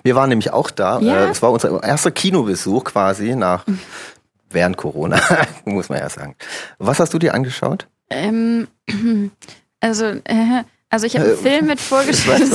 [0.04, 1.00] Wir waren nämlich auch da.
[1.00, 1.26] Ja.
[1.26, 3.64] Äh, Es war unser erster Kinobesuch quasi nach
[4.50, 5.20] während Corona,
[5.64, 6.36] muss man ja sagen.
[6.78, 7.88] Was hast du dir angeschaut?
[8.10, 8.68] Ähm,
[9.80, 10.62] also, äh,
[10.94, 12.42] also ich habe einen Äh, Film mit vorgestellt.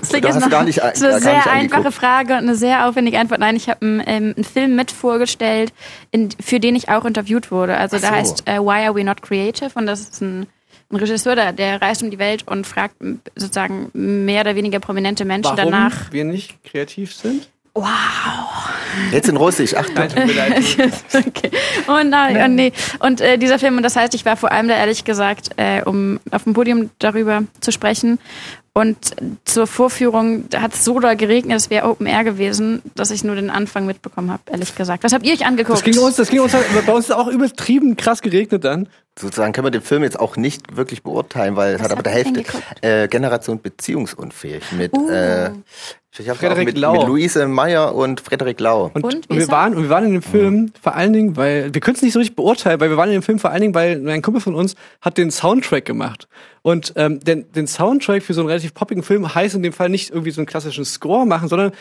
[0.00, 2.88] Das klingt Du jetzt noch, gar nicht- ist eine sehr einfache Frage und eine sehr
[2.88, 3.38] aufwendige Antwort.
[3.40, 5.72] Nein, ich habe einen, ähm, einen Film mit vorgestellt,
[6.10, 7.76] in, für den ich auch interviewt wurde.
[7.76, 8.16] Also Ach der so.
[8.16, 10.46] heißt äh, Why Are We Not Creative und das ist ein,
[10.90, 12.96] ein Regisseur, der, der reist um die Welt und fragt
[13.36, 16.10] sozusagen mehr oder weniger prominente Menschen Warum danach.
[16.12, 17.48] wir nicht kreativ sind?
[17.74, 18.70] Wow.
[19.12, 19.74] Jetzt in Russisch.
[19.74, 19.94] Achtung.
[19.94, 20.62] Mir leid.
[21.14, 21.50] okay.
[21.86, 22.72] Oh nein, oh nee.
[22.98, 25.82] Und äh, dieser Film, und das heißt, ich war vor allem da ehrlich gesagt, äh,
[25.84, 28.18] um auf dem Podium darüber zu sprechen.
[28.72, 33.24] Und zur Vorführung hat es so da geregnet, es wäre Open Air gewesen, dass ich
[33.24, 35.02] nur den Anfang mitbekommen habe, ehrlich gesagt.
[35.02, 35.78] Was habt ihr euch angeguckt?
[35.78, 38.88] Das ging uns, das ging uns halt, bei uns ist auch übertrieben krass geregnet dann.
[39.18, 42.12] Sozusagen können wir den Film jetzt auch nicht wirklich beurteilen, weil es hat aber der
[42.12, 42.44] Hälfte
[42.80, 45.10] äh, Generation beziehungsunfähig mit, Uh.
[45.10, 45.50] äh,
[46.18, 46.92] ich Frederik auch mit, Lau.
[46.92, 48.90] mit Luise Meyer und Frederik Lau.
[48.92, 51.72] Und, Und, und, wir waren, und wir waren in dem Film vor allen Dingen, weil,
[51.72, 53.60] wir können es nicht so richtig beurteilen, weil wir waren in dem Film vor allen
[53.60, 56.26] Dingen, weil ein Kumpel von uns hat den Soundtrack gemacht.
[56.62, 59.88] Und ähm, den, den Soundtrack für so einen relativ poppigen Film heißt in dem Fall
[59.88, 61.72] nicht irgendwie so einen klassischen Score machen, sondern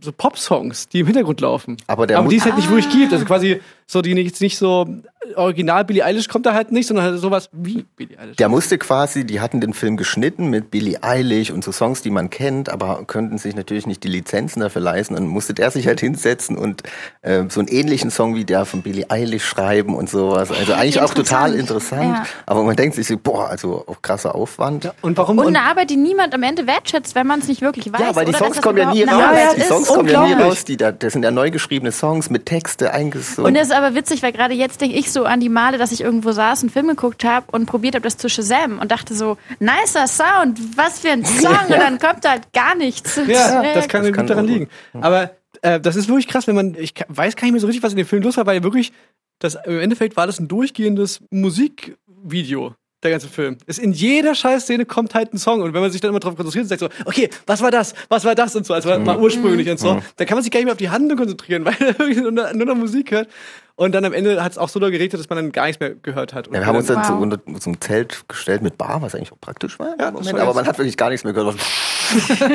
[0.00, 1.76] so Pop-Songs, die im Hintergrund laufen.
[1.88, 3.12] Aber der Aber die es halt nicht wirklich gibt.
[3.12, 3.60] Also quasi
[3.90, 4.86] so, die nicht, nicht so
[5.34, 8.36] original Billie Eilish kommt da halt nicht, sondern halt sowas wie Billie Eilish.
[8.36, 12.10] Der musste quasi, die hatten den Film geschnitten mit Billie Eilish und so Songs, die
[12.10, 15.14] man kennt, aber könnten sich natürlich nicht die Lizenzen dafür leisten.
[15.14, 16.82] Und musste der sich halt hinsetzen und
[17.22, 20.50] äh, so einen ähnlichen Song wie der von Billie Eilish schreiben und sowas.
[20.50, 22.14] Also eigentlich auch total interessant.
[22.14, 22.26] Ja.
[22.46, 24.92] Aber man denkt sich so, boah, also auch krasser Aufwand.
[25.00, 25.38] Und warum?
[25.38, 28.00] Und eine Arbeit, die niemand am Ende wertschätzt, wenn man es nicht wirklich weiß.
[28.00, 28.34] Ja, weil die?
[28.34, 29.22] Songs kommen ja nie raus.
[29.22, 29.60] Arbeit die.
[29.62, 30.64] Songs kommen ja nie raus.
[30.64, 33.48] Die da, das sind ja neu geschriebene Songs mit Texte eingesungen.
[33.48, 36.00] Und das aber witzig, weil gerade jetzt denke ich so an die Male, dass ich
[36.00, 39.38] irgendwo saß, einen Film geguckt habe und probiert habe, das zu Shazam und dachte so,
[39.58, 43.16] nicer Sound, was für ein Song und dann kommt da halt gar nichts.
[43.26, 44.68] Ja, das kann, Das gut kann daran liegen.
[44.92, 45.30] Aber
[45.62, 47.92] äh, das ist wirklich krass, wenn man, ich weiß gar nicht mehr so richtig, was
[47.92, 48.92] in dem Film los war, weil wirklich,
[49.38, 52.74] das, im Endeffekt war das ein durchgehendes Musikvideo.
[53.04, 53.58] Der ganze Film.
[53.66, 55.62] Es in jeder Scheißszene kommt halt ein Song.
[55.62, 57.94] Und wenn man sich dann immer drauf konzentriert und sagt so, okay, was war das?
[58.08, 58.56] Was war das?
[58.56, 60.72] Und so, als war mal ursprünglich und so, dann kann man sich gar nicht mehr
[60.72, 63.28] auf die Handlung konzentrieren, weil er wirklich nur, noch- nur noch Musik hört.
[63.76, 65.78] Und dann am Ende hat es auch so doll geregnet, dass man dann gar nichts
[65.78, 66.48] mehr gehört hat.
[66.48, 67.06] Und Ja, wir haben uns dann Wow.
[67.06, 69.94] so unter so ein Zelt gestellt mit Bar, was eigentlich auch praktisch war.
[70.00, 71.54] Ja, Moment, aber man hat wirklich gar nichts mehr gehört.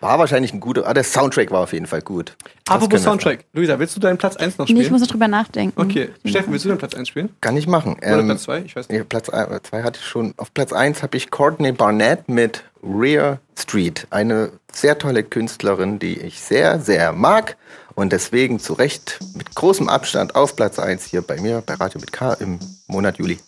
[0.02, 2.34] War wahrscheinlich ein guter, ah, der Soundtrack war auf jeden Fall gut.
[2.64, 3.44] Das Apropos Soundtrack.
[3.52, 4.84] Luisa, willst du deinen Platz 1 noch Nee, spielen?
[4.84, 5.80] ich muss noch drüber nachdenken.
[5.80, 6.08] okay.
[6.24, 7.28] Steffen, willst du deinen Platz 1 spielen?
[7.40, 7.94] Kann ich machen.
[7.98, 8.62] Oder Ähm, Platz 2?
[8.66, 8.98] Ich weiß nicht.
[8.98, 10.34] nee, Platz 2 hatte ich schon.
[10.38, 14.08] Auf Platz 1 habe ich Courtney Barnett mit Rear Street.
[14.10, 17.56] Eine sehr tolle Künstlerin, die ich sehr, sehr mag.
[17.94, 22.00] Und deswegen zu Recht mit großem Abstand auf Platz 1 hier bei mir, bei Radio
[22.00, 22.58] mit K im
[22.88, 23.38] Monat Juli.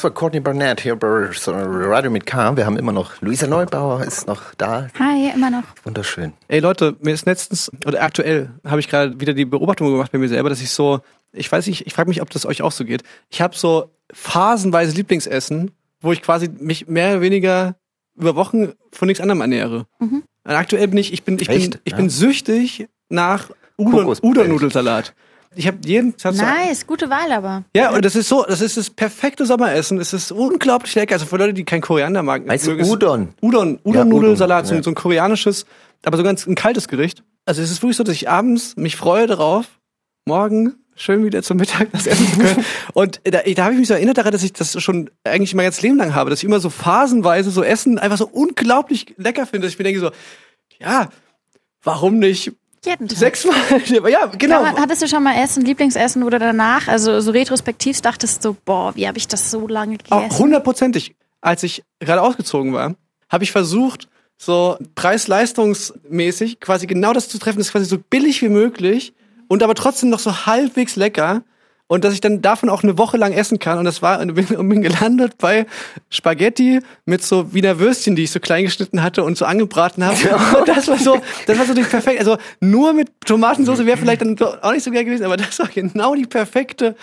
[0.00, 2.56] Das war Courtney Barnett hier bei Radio mit K.
[2.56, 4.88] Wir haben immer noch Luisa Neubauer ist noch da.
[4.98, 5.64] Hi, immer noch.
[5.84, 6.32] Wunderschön.
[6.48, 10.16] Ey Leute, mir ist letztens, oder aktuell, habe ich gerade wieder die Beobachtung gemacht bei
[10.16, 11.00] mir selber, dass ich so,
[11.34, 13.02] ich weiß nicht, ich frage mich, ob das euch auch so geht.
[13.28, 15.70] Ich habe so phasenweise Lieblingsessen,
[16.00, 17.76] wo ich quasi mich mehr oder weniger
[18.16, 19.84] über Wochen von nichts anderem ernähre.
[19.98, 21.78] Und aktuell bin ich, ich bin, ich bin, Echt?
[21.84, 21.98] ich Ja.
[21.98, 24.06] bin süchtig nach Udon.
[24.06, 25.12] Udon-Nudelsalat.
[25.56, 27.64] Ich habe jeden Tag so- Nice, gute Wahl aber.
[27.74, 29.98] Ja, und das ist so, das ist das perfekte Sommeressen.
[29.98, 31.14] Es ist unglaublich lecker.
[31.14, 32.46] Also für Leute, die kein Koriander mag.
[32.46, 33.28] Mögen es- Udon.
[33.42, 34.82] Udon, Udon-Nudelsalat, Udon, ja.
[34.82, 35.66] so, so ein koreanisches,
[36.04, 37.24] aber so ganz ein kaltes Gericht.
[37.46, 39.66] Also es ist wirklich so, dass ich abends mich freue darauf,
[40.24, 42.64] morgen schön wieder zum Mittag das essen zu können.
[42.92, 45.64] Und da, da habe ich mich so erinnert daran, dass ich das schon eigentlich mein
[45.64, 49.46] ganzes Leben lang habe, dass ich immer so phasenweise so Essen einfach so unglaublich lecker
[49.46, 50.10] finde, dass ich mir denke so,
[50.78, 51.08] ja,
[51.82, 52.52] warum nicht
[52.84, 53.18] Jeden Tag.
[53.18, 53.56] sechsmal?
[54.10, 54.64] ja, genau.
[54.64, 58.94] Aber hattest du schon mal Essen, Lieblingsessen oder danach, also so retrospektiv dachtest du, boah,
[58.96, 60.38] wie habe ich das so lange Auch gegessen?
[60.38, 61.14] hundertprozentig.
[61.42, 62.94] Als ich gerade ausgezogen war,
[63.30, 68.40] habe ich versucht, so preis-leistungsmäßig quasi genau das zu treffen, das ist quasi so billig
[68.42, 69.14] wie möglich
[69.48, 71.42] und aber trotzdem noch so halbwegs lecker
[71.90, 73.76] und dass ich dann davon auch eine Woche lang essen kann.
[73.76, 75.66] Und das war und bin, und bin gelandet bei
[76.08, 80.16] Spaghetti mit so Wiener Würstchen, die ich so klein geschnitten hatte und so angebraten habe.
[80.56, 84.20] Und das war so, das war so die perfekte, also nur mit Tomatensauce wäre vielleicht
[84.20, 86.94] dann auch nicht so geil gewesen, aber das war genau die perfekte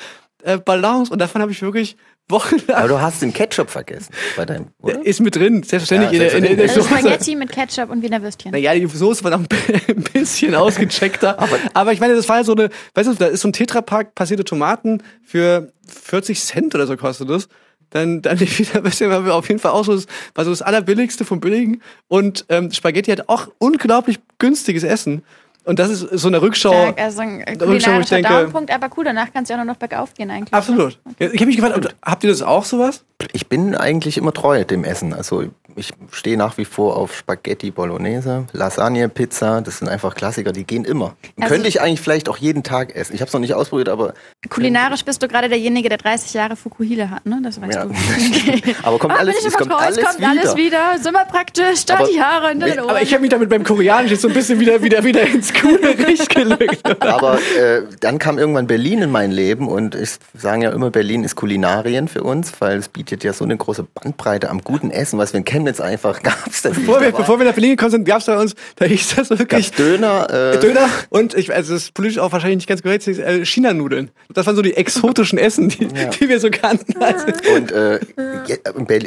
[0.44, 1.12] äh, Balance.
[1.12, 1.98] Und davon habe ich wirklich
[2.30, 5.06] wochenlang Aber du hast den Ketchup vergessen bei deinem, oder?
[5.06, 7.00] ist mit drin, selbstverständlich Ja, in, der, in, der, in der also Soße.
[7.00, 8.52] Spaghetti mit Ketchup und Wiener Würstchen.
[8.52, 11.38] Naja, die Soße war noch ein bisschen ausgecheckter.
[11.74, 14.44] aber, ich meine, das war so eine, weißt du, da ist so ein Tetrapack passierte
[14.44, 17.48] Tomaten für 40 Cent oder so kostet das.
[17.92, 20.06] Dann, dann die Wiener Würstchen war auf jeden Fall auch so das,
[20.36, 21.82] war so das allerbilligste vom Billigen.
[22.08, 25.24] Und ähm, Spaghetti hat auch unglaublich günstiges Essen.
[25.68, 26.72] Und das ist so eine Rückschau.
[26.72, 29.66] Stark, also ein Rückschau, wo ich denke, Downpunkt, aber cool, danach kannst du ja auch
[29.66, 30.52] noch bergauf gehen eigentlich.
[30.54, 30.58] Ne?
[30.58, 30.98] absolut.
[31.20, 33.04] Ja, Ich habe mich gefragt, habt ihr das auch sowas?
[33.34, 35.14] Ich bin eigentlich immer treu dem Essen.
[35.14, 39.62] Also ich stehe nach wie vor auf Spaghetti Bolognese, Lasagne, Pizza.
[39.62, 41.16] Das sind einfach Klassiker, die gehen immer.
[41.40, 43.14] Also- Könnte ich eigentlich vielleicht auch jeden Tag essen.
[43.16, 44.14] Ich habe es noch nicht ausprobiert, aber,
[44.50, 47.40] Kulinarisch bist du gerade derjenige, der 30 Jahre Fukuhila hat, ne?
[47.44, 47.86] Das weißt Ja.
[47.86, 47.92] du.
[47.92, 48.76] Okay.
[48.84, 50.30] aber kommt Ah, alles, es kommt alles kommt wieder.
[50.30, 50.98] alles wieder.
[51.02, 52.90] Sind wir praktisch, da die Haare in den Ohren.
[52.90, 55.54] Aber ich habe mich damit beim Koreanisch jetzt so ein bisschen wieder, wieder, wieder ins
[55.54, 57.02] coole Licht gelegt.
[57.04, 61.24] Aber äh, dann kam irgendwann Berlin in mein Leben und ich sage ja immer, Berlin
[61.24, 65.20] ist Kulinarien für uns, weil es bietet ja so eine große Bandbreite am guten Essen,
[65.20, 66.62] was wir in Chemnitz einfach gab's.
[66.62, 67.18] Das Bevor wir, nicht.
[67.18, 69.72] Bevor wir nach Berlin gekommen sind, gab es bei uns, da hieß das wirklich gab's
[69.72, 70.54] Döner.
[70.54, 74.12] Äh, Döner und ich, also das ist politisch auch wahrscheinlich nicht ganz korrekt, äh, China-Nudeln.
[74.34, 77.02] Das waren so die exotischen Essen, die, die wir so kannten.
[77.02, 78.00] Also, Und äh,
[78.48, 78.56] ja,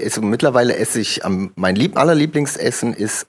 [0.04, 3.26] also mittlerweile esse ich am, mein lieb, allerlieblingsessen ist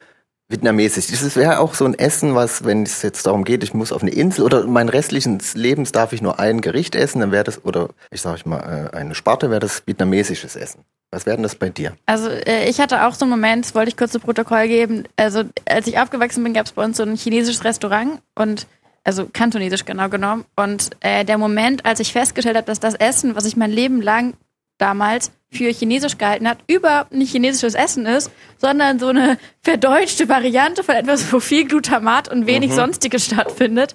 [0.49, 1.07] vietnamesisch.
[1.07, 4.01] Das wäre auch so ein Essen, was, wenn es jetzt darum geht, ich muss auf
[4.01, 7.63] eine Insel oder meinen restlichen Lebens darf ich nur ein Gericht essen, dann wäre das,
[7.63, 10.83] oder ich sage mal, äh, eine Sparte wäre das vietnamesisches Essen.
[11.11, 11.95] Was wäre denn das bei dir?
[12.05, 15.03] Also äh, ich hatte auch so einen Moment, wollte ich kurz zu Protokoll geben.
[15.17, 18.65] Also als ich aufgewachsen bin, gab es bei uns so ein chinesisches Restaurant und
[19.03, 20.45] also kantonesisch genau genommen.
[20.55, 24.01] Und äh, der Moment, als ich festgestellt habe, dass das Essen, was ich mein Leben
[24.01, 24.35] lang
[24.77, 30.81] damals für chinesisch gehalten hat, überhaupt nicht chinesisches Essen ist, sondern so eine verdeutschte Variante
[30.83, 32.75] von etwas, wo viel Glutamat und wenig Mhm.
[32.75, 33.93] Sonstiges stattfindet.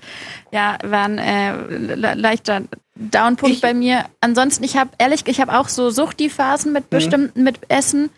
[0.52, 2.62] Ja, war ein äh, le- leichter
[2.94, 4.04] Downpunkt bei mir.
[4.20, 8.10] Ansonsten, ich habe ehrlich, ich habe auch so Suchti-Phasen mit bestimmten, mit Essen.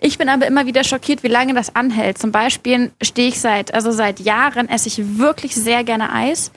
[0.00, 2.18] Ich bin aber immer wieder schockiert, wie lange das anhält.
[2.18, 6.52] Zum Beispiel stehe ich seit, also seit Jahren esse ich wirklich sehr gerne Eis.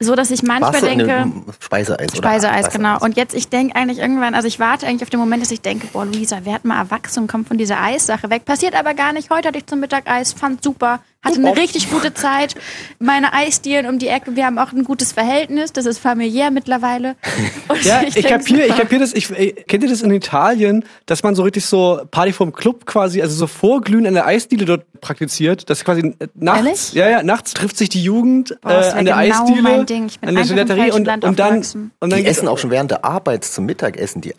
[0.00, 1.32] So dass ich manchmal in denke.
[1.60, 2.16] Speiseeis?
[2.16, 2.98] Speiseeis, genau.
[2.98, 5.60] Und jetzt, ich denke eigentlich irgendwann, also ich warte eigentlich auf den Moment, dass ich
[5.60, 8.44] denke, boah, Luisa, werd mal erwachsen und komm von dieser Eissache weg.
[8.44, 9.30] Passiert aber gar nicht.
[9.30, 12.54] Heute hatte ich zum Mittag Eis, fand super, hatte eine richtig gute Zeit.
[12.98, 17.14] Meine Eisdielen um die Ecke, wir haben auch ein gutes Verhältnis, das ist familiär mittlerweile.
[17.68, 19.14] Und Ja, ich denk kapiere, ich kapiere das.
[19.14, 22.86] Ich, äh, kennt ihr das in Italien, dass man so richtig so Party vom Club
[22.86, 25.70] quasi, also so Vorglühen an der Eisdiele dort praktiziert?
[25.70, 26.92] Das quasi äh, nachts, Ehrlich?
[26.94, 30.06] ja, ja, nachts trifft sich die Jugend Boah, äh, an der genau Eisdiele, mein Ding.
[30.06, 31.58] Ich bin an der Gelaterie und, und dann
[32.00, 34.34] und dann Die essen auch schon während der Arbeit zum Mittagessen die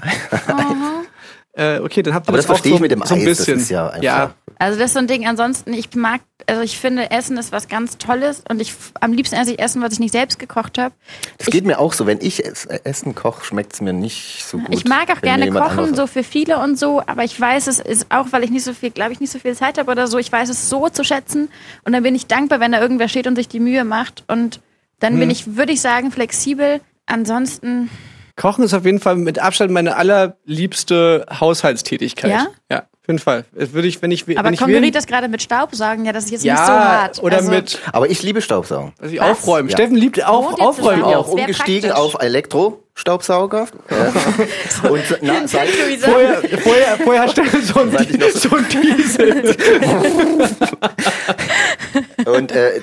[1.53, 3.21] äh, okay, dann habt ihr Aber das auch verstehe so, ich mit dem so ein
[3.21, 3.57] Eis, das bisschen.
[3.59, 5.27] ist ja einfach- ja, Also das ist so ein Ding.
[5.27, 9.35] Ansonsten, ich mag, also ich finde, Essen ist was ganz Tolles und ich am liebsten
[9.35, 10.93] esse ich Essen, was ich nicht selbst gekocht habe.
[11.37, 12.05] Das geht mir auch so.
[12.07, 14.67] Wenn ich es- äh, Essen koche, schmeckt es mir nicht so gut.
[14.73, 18.07] Ich mag auch gerne kochen, so für viele und so, aber ich weiß es ist
[18.09, 20.17] auch, weil ich nicht so viel, glaube ich, nicht so viel Zeit habe oder so,
[20.17, 21.49] ich weiß es so zu schätzen
[21.83, 24.59] und dann bin ich dankbar, wenn da irgendwer steht und sich die Mühe macht und
[24.99, 25.19] dann Hm.
[25.19, 26.79] bin ich, würde ich sagen, flexibel.
[27.05, 27.89] Ansonsten,
[28.35, 32.31] Kochen ist auf jeden Fall mit Abstand meine allerliebste Haushaltstätigkeit.
[32.31, 32.47] Ja?
[32.69, 33.45] Ja, auf jeden Fall.
[33.53, 36.25] Das würde ich, wenn ich, aber wenn ich konkurriert das gerade mit Staubsaugen, ja, das
[36.25, 37.21] ist jetzt ja, nicht so hart.
[37.21, 38.93] oder also, mit, Aber ich liebe Staubsaugen.
[38.99, 39.29] also ich Was?
[39.29, 39.69] aufräumen.
[39.69, 39.77] Ja.
[39.77, 41.27] Steffen liebt auf, ihr aufräumen auch.
[41.27, 42.05] Umgestiegen praktisch.
[42.05, 43.67] auf Elektrostaubsauger.
[44.83, 44.89] Ja.
[44.89, 45.69] Und na, seit.
[45.69, 47.91] Vorher, vorher, vorher hat Steffen so ein,
[48.33, 49.55] so ein Diesel.
[52.25, 52.81] und äh,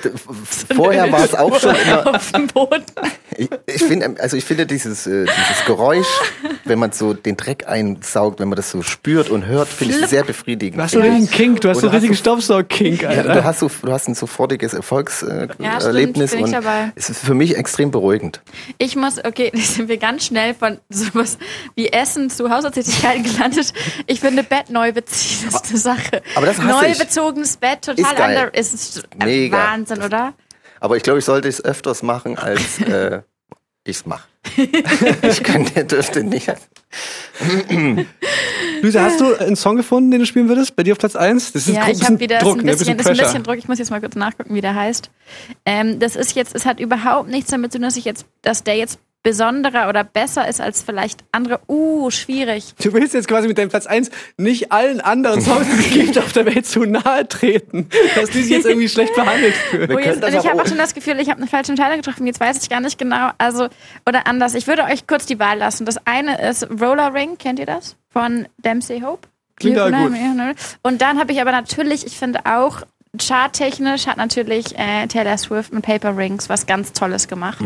[0.75, 2.15] vorher war es auch schon immer.
[2.15, 2.83] auf dem Boden.
[3.37, 6.07] Ich, ich finde, also ich finde dieses, äh, dieses Geräusch,
[6.65, 10.07] wenn man so den Dreck einsaugt, wenn man das so spürt und hört, finde ich
[10.07, 10.79] sehr befriedigend.
[10.79, 13.33] Du hast so einen richtigen Kink, du hast so einen richtigen Staubsauger-Kink, Ja, Alter.
[13.33, 16.91] du, hast so, du hast ein sofortiges Erfolgserlebnis äh, Ja, und dabei.
[16.95, 18.41] es ist für mich extrem beruhigend.
[18.77, 21.37] Ich muss, okay, jetzt sind wir ganz schnell von sowas
[21.75, 23.73] wie Essen zu Haushaltstätigkeiten gelandet.
[24.07, 26.21] Ich finde Bett neu beziehen ist eine Sache.
[26.35, 26.97] aber das hasse Neu ich.
[26.97, 28.37] bezogenes Bett, total Ist geil.
[28.37, 28.73] anders.
[28.73, 29.57] Ist Mega.
[29.57, 30.33] Wahnsinn, oder?
[30.79, 33.21] Aber ich glaube, ich sollte es öfters machen, als äh,
[33.83, 34.27] ich es mache.
[35.21, 36.51] ich könnte, dürfte nicht.
[38.81, 40.75] Luisa, hast du einen Song gefunden, den du spielen würdest?
[40.75, 41.53] Bei dir auf Platz 1?
[41.53, 42.71] Das ist ja, ein ich bisschen habe wieder Druck, ein ne?
[42.71, 43.57] bisschen, bisschen das ist ein bisschen Druck.
[43.57, 45.09] Ich muss jetzt mal kurz nachgucken, wie der heißt.
[45.65, 48.63] Ähm, das ist jetzt, es hat überhaupt nichts damit zu tun, dass ich jetzt, dass
[48.63, 51.59] der jetzt besonderer oder besser ist als vielleicht andere.
[51.67, 52.73] Uh, schwierig.
[52.81, 56.17] Du willst jetzt quasi mit deinem Platz 1 nicht allen anderen Songs, die es gibt
[56.17, 59.91] auf der Welt, zu nahe treten, dass die sich jetzt irgendwie schlecht behandelt fühlen.
[59.93, 62.25] Oh, jetzt, also ich habe auch schon das Gefühl, ich habe eine falsche Entscheidung getroffen.
[62.25, 63.29] Jetzt weiß ich gar nicht genau.
[63.37, 63.67] Also,
[64.07, 64.55] oder anders.
[64.55, 65.85] Ich würde euch kurz die Wahl lassen.
[65.85, 67.95] Das eine ist Roller Ring, kennt ihr das?
[68.09, 69.27] Von Dempsey Hope.
[69.57, 70.17] Klingt aber gut.
[70.81, 72.81] Und dann habe ich aber natürlich, ich finde auch,
[73.19, 77.63] charttechnisch hat natürlich äh, Taylor Swift mit Paper Rings was ganz Tolles gemacht.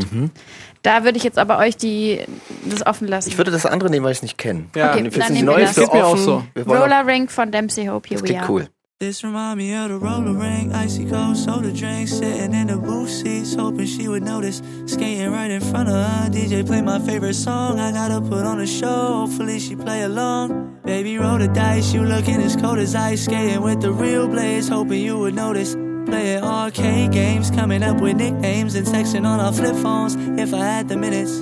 [0.82, 2.22] Da würde ich jetzt aber euch die
[2.66, 3.30] das offen lassen.
[3.30, 4.66] Ich würde das andere nehmen, weil ich es nicht kenne.
[4.76, 4.92] Ja.
[4.92, 5.74] Okay, dann das nehmen wir Neue das.
[5.76, 6.24] für Geht mir auch offen.
[6.56, 6.62] so.
[6.64, 8.46] Roller Ring von Dempsey Hope, here Das we are.
[8.52, 8.68] cool.
[9.02, 13.10] This remind me of the roller rink, icy cold soda drink, sitting in the booth
[13.10, 14.62] seats, hoping she would notice.
[14.86, 17.78] Skating right in front of her, DJ play my favorite song.
[17.78, 20.80] I gotta put on a show, hopefully she play along.
[20.86, 24.70] Baby roll the dice, you looking as cold as ice, skating with the real blades,
[24.70, 25.74] hoping you would notice.
[25.74, 30.16] Playing arcade games, coming up with nicknames and texting on our flip phones.
[30.40, 31.42] If I had the minutes,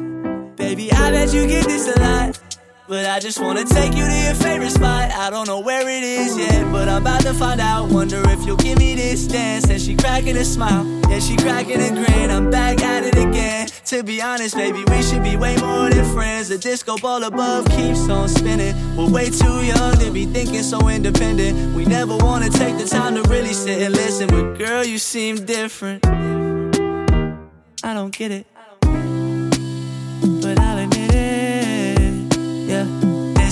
[0.55, 2.52] baby, I bet you get this a lot.
[2.93, 5.09] But I just wanna take you to your favorite spot.
[5.13, 7.89] I don't know where it is yet, but I'm about to find out.
[7.89, 9.67] Wonder if you'll give me this dance.
[9.67, 12.29] And she cracking a smile, yeah, she cracking a grin.
[12.29, 13.67] I'm back at it again.
[13.85, 16.49] To be honest, baby, we should be way more than friends.
[16.49, 18.75] The disco ball above keeps on spinning.
[18.95, 21.75] We're way too young to be thinking so independent.
[21.75, 24.27] We never wanna take the time to really sit and listen.
[24.27, 26.05] But girl, you seem different.
[26.05, 28.52] I don't get it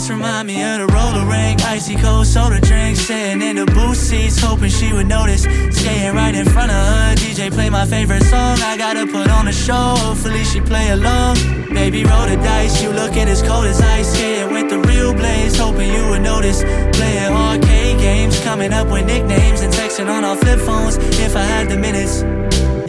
[0.10, 4.40] Remind me of the roller rink, icy cold soda drink, sitting in the booth seats,
[4.40, 5.44] hoping she would notice.
[5.44, 8.58] Skating right in front of her, DJ play my favorite song.
[8.62, 11.36] I gotta put on a show, hopefully she play along.
[11.74, 15.58] Baby, roll the dice, you looking as cold as ice, skating with the real blaze,
[15.58, 16.64] hoping you would notice.
[16.98, 20.98] Playing arcade games, coming up with nicknames and texting on our flip phones.
[20.98, 22.24] If I had the minutes.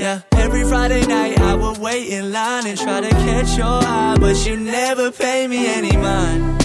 [0.00, 4.16] Yeah, every Friday night I would wait in line and try to catch your eye,
[4.18, 6.61] but you never pay me any mind.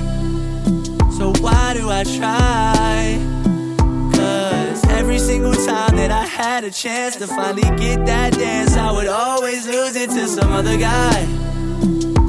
[1.28, 3.20] So why do I try?
[4.16, 8.94] Cause every single time that I had a chance to finally get that dance, I
[8.94, 11.26] would always lose it to some other guy.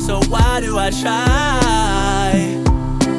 [0.00, 2.60] So why do I try?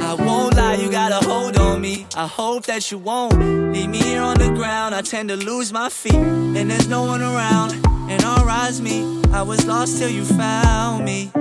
[0.06, 0.76] I won't lie.
[0.76, 2.06] you got a hold on me.
[2.14, 3.40] I hope that you won't
[3.72, 4.94] leave me here on the ground.
[4.94, 7.72] I tend to lose my feet, and there's no one around.
[8.10, 11.32] And all rise me, I was lost till you found me.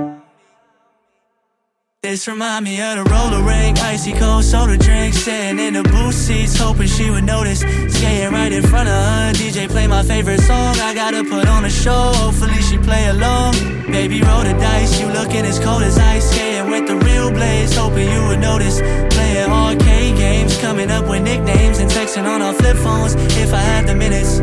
[2.00, 6.14] This remind me of the roller rink, icy cold soda drink, sitting in the booth
[6.14, 7.58] seats, hoping she would notice.
[7.88, 10.76] Skating right in front of her, DJ play my favorite song.
[10.78, 13.54] I gotta put on a show, hopefully she play along.
[13.90, 17.74] Baby, roll the dice, you looking as cold as ice, skating with the real blaze,
[17.74, 18.78] hoping you would notice.
[19.12, 23.16] Playing arcade games, coming up with nicknames and texting on our flip phones.
[23.36, 24.38] If I had the minutes,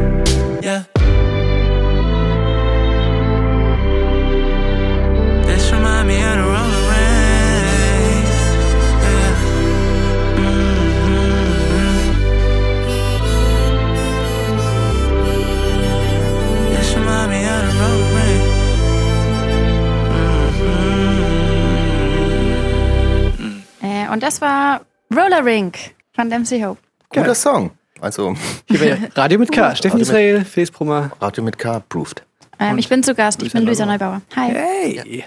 [0.61, 0.94] yeah.
[24.15, 24.79] Und das war
[25.13, 25.77] Roller Rink
[26.13, 26.79] von Dempsey Hope.
[27.09, 27.71] Guter Song.
[27.99, 28.33] Also
[28.69, 29.75] bei Radio mit K.
[29.75, 31.11] Steffen Israel, Felix Brummer.
[31.19, 32.23] Radio mit K approved.
[32.57, 34.21] Ähm, ich bin zu Gast, ich bin Luisa Luisa Neubauer.
[34.37, 34.51] Hi.
[34.53, 35.25] Hey!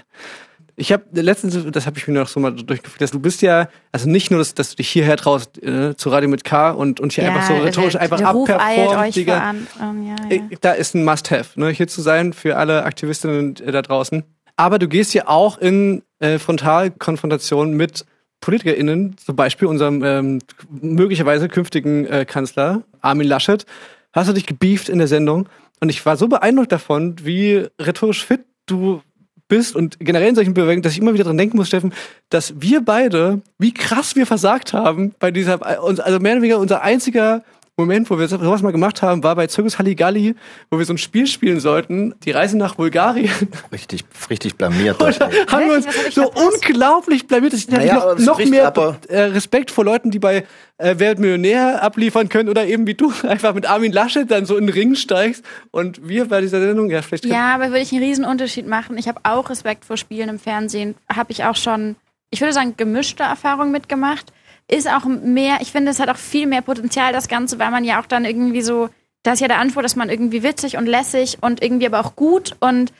[0.75, 3.67] Ich habe letztens, das habe ich mir noch so mal durchgeführt, dass du bist ja,
[3.91, 6.99] also nicht nur, dass, dass du dich hierher traust äh, zu Radio mit K und,
[6.99, 8.97] und hier einfach so rhetorisch der, einfach abperformt.
[8.97, 9.51] euch Digga.
[9.79, 10.41] Ähm, ja, ja.
[10.49, 14.23] Ich- Da ist ein Must-Have, ne, hier zu sein für alle Aktivistinnen äh, da draußen.
[14.55, 18.05] Aber du gehst ja auch in äh, Frontalkonfrontation mit
[18.41, 20.39] PolitikerInnen, zum Beispiel unserem ähm,
[20.69, 23.65] möglicherweise künftigen äh, Kanzler Armin Laschet.
[24.13, 25.47] Hast du dich gebieft in der Sendung?
[25.79, 29.01] Und ich war so beeindruckt davon, wie rhetorisch fit du
[29.47, 31.93] bist und generell in solchen Bewegungen, dass ich immer wieder dran denken muss, Steffen,
[32.29, 36.81] dass wir beide, wie krass wir versagt haben bei dieser, also mehr oder weniger unser
[36.81, 37.43] einziger
[37.79, 40.35] Moment, wo wir sowas mal gemacht haben, war bei Zirkus Halligalli,
[40.69, 43.31] wo wir so ein Spiel spielen sollten, die Reise nach Bulgarien.
[43.71, 45.01] Richtig, richtig blamiert.
[45.01, 46.67] Und da haben wir uns so verpasst?
[46.67, 47.53] unglaublich blamiert.
[47.53, 50.45] Ich hatte Naja, noch, noch mehr aber- äh, Respekt vor Leuten, die bei
[50.77, 54.57] äh, Wer Millionär abliefern können oder eben wie du einfach mit Armin Laschet dann so
[54.57, 57.91] in den Ring steigst und wir bei dieser Sendung, ja, vielleicht Ja, aber würde ich
[57.93, 58.97] einen riesen Unterschied machen.
[58.97, 60.95] Ich habe auch Respekt vor Spielen im Fernsehen.
[61.13, 61.95] Habe ich auch schon,
[62.29, 64.31] ich würde sagen, gemischte Erfahrungen mitgemacht.
[64.71, 67.83] Ist auch mehr, ich finde, es hat auch viel mehr Potenzial, das Ganze, weil man
[67.83, 68.89] ja auch dann irgendwie so,
[69.23, 72.15] da ist ja der Anspruch, dass man irgendwie witzig und lässig und irgendwie aber auch
[72.15, 72.93] gut und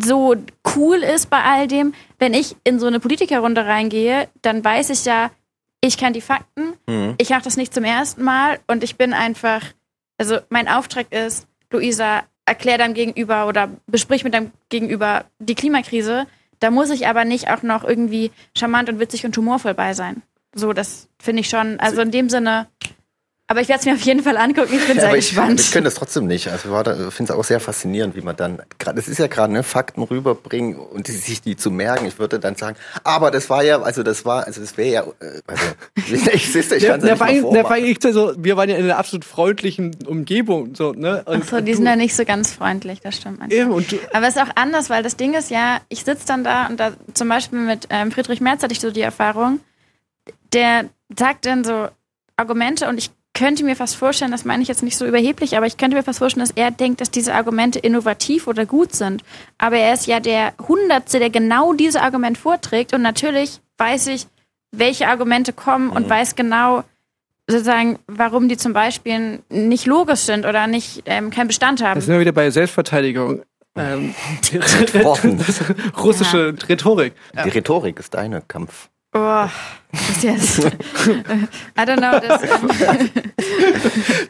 [0.00, 0.36] so
[0.76, 1.92] cool ist bei all dem.
[2.18, 5.30] Wenn ich in so eine Politikerrunde reingehe, dann weiß ich ja,
[5.80, 7.14] ich kenne die Fakten, Mhm.
[7.18, 9.62] ich mache das nicht zum ersten Mal und ich bin einfach,
[10.18, 16.26] also mein Auftrag ist, Luisa, erklär deinem Gegenüber oder besprich mit deinem Gegenüber die Klimakrise.
[16.60, 20.22] Da muss ich aber nicht auch noch irgendwie charmant und witzig und humorvoll bei sein.
[20.54, 22.66] So, das finde ich schon, also in dem Sinne.
[23.50, 24.74] Aber ich werde es mir auf jeden Fall angucken.
[24.74, 25.58] Ich bin Ja, sehr aber ich, gespannt.
[25.58, 26.48] ich könnte das trotzdem nicht.
[26.48, 29.54] Also ich finde es auch sehr faszinierend, wie man dann, gerade, es ist ja gerade,
[29.54, 32.04] ne, Fakten rüberbringen und die, sich die zu merken.
[32.04, 35.02] Ich würde dann sagen, aber das war ja, also das war, also das wäre ja,
[35.26, 35.64] äh, also,
[35.96, 37.72] ich, du, ich Ja, kann es ja vor nicht vormachen.
[37.72, 41.22] allem ich so, wir waren ja in einer absolut freundlichen Umgebung, so, ne?
[41.24, 43.38] Und, Achso, die und sind ja nicht so ganz freundlich, das stimmt.
[43.38, 43.60] manchmal.
[43.62, 46.26] Eben, und du, Aber es ist auch anders, weil das Ding ist ja, ich sitze
[46.26, 49.60] dann da und da zum Beispiel mit ähm, Friedrich Merz hatte ich so die Erfahrung,
[50.52, 51.88] der sagt dann so
[52.36, 55.66] Argumente und ich könnte mir fast vorstellen, das meine ich jetzt nicht so überheblich, aber
[55.66, 59.22] ich könnte mir fast vorstellen, dass er denkt, dass diese Argumente innovativ oder gut sind.
[59.58, 64.26] Aber er ist ja der Hundertste, der genau dieses Argument vorträgt und natürlich weiß ich,
[64.72, 66.82] welche Argumente kommen und weiß genau,
[67.46, 71.94] sozusagen, warum die zum Beispiel nicht logisch sind oder nicht ähm, keinen Bestand haben.
[71.94, 73.42] da sind wir wieder bei Selbstverteidigung.
[73.76, 74.14] Ähm,
[75.96, 77.14] russische Rhetorik.
[77.44, 78.90] Die Rhetorik ist deine Kampf.
[79.12, 79.46] Oh,
[79.92, 80.58] ist jetzt.
[80.64, 80.70] I
[81.76, 82.20] don't know.
[82.20, 83.10] Das, ähm,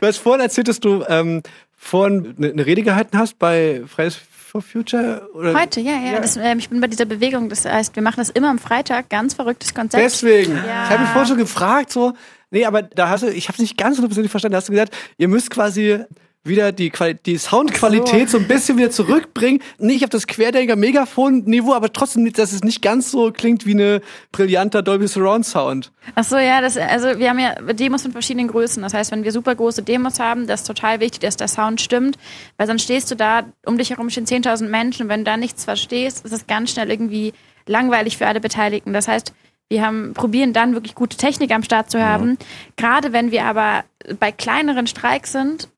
[0.01, 1.43] Du hast vorhin erzählt, dass du ähm,
[1.77, 5.29] vorhin eine, eine Rede gehalten hast bei Fridays for Future?
[5.35, 5.59] Oder?
[5.59, 6.21] heute, ja, ja.
[6.21, 7.49] Das, ähm, ich bin bei dieser Bewegung.
[7.49, 9.11] Das heißt, wir machen das immer am Freitag.
[9.11, 10.03] Ganz verrücktes Konzept.
[10.03, 10.57] Deswegen.
[10.57, 10.85] Ja.
[10.85, 12.15] Ich habe mich vorhin schon gefragt, so.
[12.51, 14.73] Nee, aber da hast du, ich habe es nicht ganz hundertprozentig verstanden, da hast du
[14.73, 15.99] gesagt, ihr müsst quasi
[16.45, 18.39] wieder die, Quali die Soundqualität so.
[18.39, 19.61] ein bisschen wieder zurückbringen.
[19.79, 24.01] Nicht auf das Querdenker-Megafon-Niveau, aber trotzdem, dass es nicht ganz so klingt wie eine
[24.33, 25.93] brillanter Dolby Surround Sound.
[26.15, 28.83] Ach so, ja, das, also wir haben ja Demos von verschiedenen Größen.
[28.83, 31.81] Das heißt, wenn wir super große Demos haben, das ist total wichtig, dass der Sound
[31.81, 32.19] stimmt,
[32.57, 35.37] weil sonst stehst du da, um dich herum stehen 10.000 Menschen und wenn du da
[35.37, 37.33] nichts verstehst, ist es ganz schnell irgendwie
[37.67, 38.93] langweilig für alle Beteiligten.
[38.93, 39.33] Das heißt,
[39.69, 42.39] wir haben, probieren dann wirklich gute Technik am Start zu haben.
[42.77, 43.85] Gerade wenn wir aber
[44.19, 45.69] bei kleineren Streiks sind,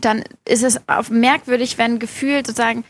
[0.00, 0.80] dann ist es
[1.10, 2.84] merkwürdig, wenn gefühlt sozusagen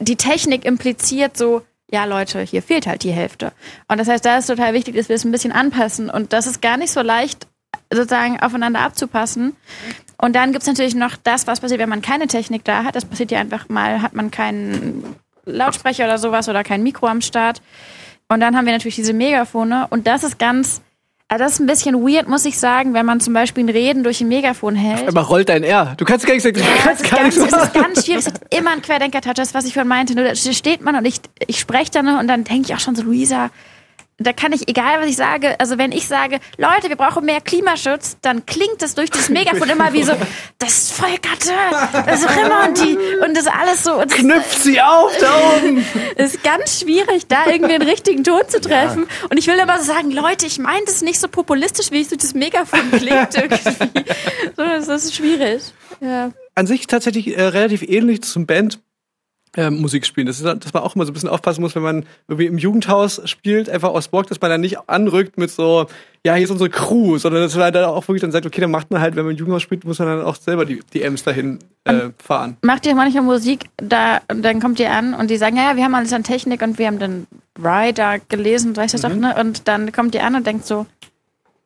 [0.00, 3.52] die Technik impliziert so, ja Leute, hier fehlt halt die Hälfte.
[3.88, 6.10] Und das heißt, da ist total wichtig, dass wir es ein bisschen anpassen.
[6.10, 7.46] Und das ist gar nicht so leicht,
[7.92, 9.56] sozusagen aufeinander abzupassen.
[10.18, 12.96] Und dann gibt's natürlich noch das, was passiert, wenn man keine Technik da hat.
[12.96, 17.20] Das passiert ja einfach mal, hat man keinen Lautsprecher oder sowas oder kein Mikro am
[17.20, 17.60] Start.
[18.28, 19.86] Und dann haben wir natürlich diese Megafone.
[19.90, 20.80] Und das ist ganz,
[21.32, 24.04] Also das ist ein bisschen weird, muss ich sagen, wenn man zum Beispiel ein Reden
[24.04, 25.08] durch ein Megafon hält.
[25.08, 25.94] Aber rollt dein R.
[25.96, 28.20] Du kannst gar nichts, du Ja, kannst ist, gar ganz, nichts es ist ganz schwierig.
[28.20, 30.14] Es hat immer ein Querdenker-Touch, das, was ich vorhin meinte.
[30.14, 32.94] Nur da steht man und ich, ich spreche dann und dann denke ich auch schon
[32.94, 33.48] so, Luisa,
[34.18, 37.40] da kann ich, egal was ich sage, also wenn ich sage, Leute, wir brauchen mehr
[37.40, 40.12] Klimaschutz, dann klingt das durch das Megafon immer wie so,
[40.58, 41.50] das Volk hatte,
[42.06, 44.02] das ist auch immer und die, und das alles so.
[44.02, 45.84] Das Knüpft sie auf da oben.
[46.16, 49.06] ist ganz schwierig, da irgendwie den richtigen Ton zu treffen.
[49.30, 52.08] Und ich will aber so sagen, Leute, ich meine das nicht so populistisch, wie es
[52.08, 54.02] durch das Megafon klingt irgendwie.
[54.56, 55.62] So, das ist schwierig.
[56.00, 56.32] Ja.
[56.54, 58.80] An sich tatsächlich äh, relativ ähnlich zum Band.
[59.56, 60.26] Äh, Musik spielen.
[60.26, 62.58] Das ist, dass man auch immer so ein bisschen aufpassen muss, wenn man irgendwie im
[62.58, 65.86] Jugendhaus spielt, einfach aus Bock, dass man dann nicht anrückt mit so,
[66.24, 68.70] ja, hier ist unsere Crew, sondern dass man dann auch wirklich dann sagt, okay, dann
[68.70, 71.02] macht man halt, wenn man im Jugendhaus spielt, muss man dann auch selber die, die
[71.02, 72.56] Ems dahin äh, fahren.
[72.62, 75.76] Macht ihr manchmal Musik, da, und dann kommt ihr an und die sagen, ja, ja,
[75.76, 77.26] wir haben alles an Technik und wir haben den
[77.58, 79.34] Rider gelesen, weißt du das doch, ne?
[79.38, 80.86] Und dann kommt ihr an und denkt so,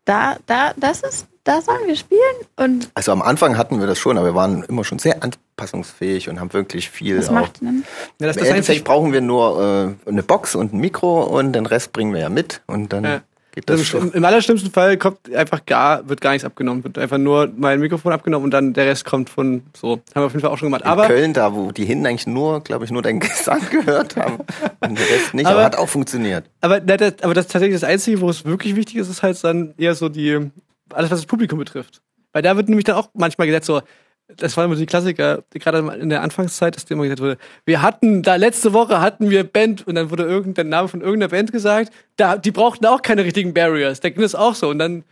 [0.05, 2.21] da, da, das ist, da sollen wir spielen
[2.57, 6.29] und Also am Anfang hatten wir das schon, aber wir waren immer schon sehr anpassungsfähig
[6.29, 7.33] und haben wirklich viel was auch.
[7.33, 7.85] macht denn?
[8.21, 11.93] Ja, das, Endeffekt brauchen wir nur äh, eine Box und ein Mikro und den Rest
[11.93, 13.21] bringen wir ja mit und dann Ja.
[13.55, 14.13] geht das also schon.
[14.13, 18.13] im allerschlimmsten Fall kommt einfach gar, wird gar nichts abgenommen, wird einfach nur mein Mikrofon
[18.13, 19.93] abgenommen und dann der Rest kommt von so.
[19.93, 20.83] Haben wir auf jeden Fall auch schon gemacht.
[20.83, 24.17] In Aber Köln, da wo die hinten eigentlich nur, glaube ich, nur deinen Gesang gehört
[24.17, 24.39] haben
[24.81, 26.45] und der Rest nicht, aber, Aber- hat auch funktioniert.
[26.61, 26.87] Aber, aber
[27.35, 30.09] das ist tatsächlich das Einzige, wo es wirklich wichtig ist, ist halt dann eher so
[30.09, 30.51] die,
[30.93, 32.03] alles was das Publikum betrifft.
[32.33, 33.81] Weil da wird nämlich dann auch manchmal gesagt so,
[34.29, 38.23] das waren immer die Klassiker, gerade in der Anfangszeit, dass immer gesagt wurde, wir hatten,
[38.23, 41.93] da letzte Woche hatten wir Band und dann wurde irgendein Name von irgendeiner Band gesagt,
[42.17, 45.05] da, die brauchten auch keine richtigen Barriers, da ging das auch so und dann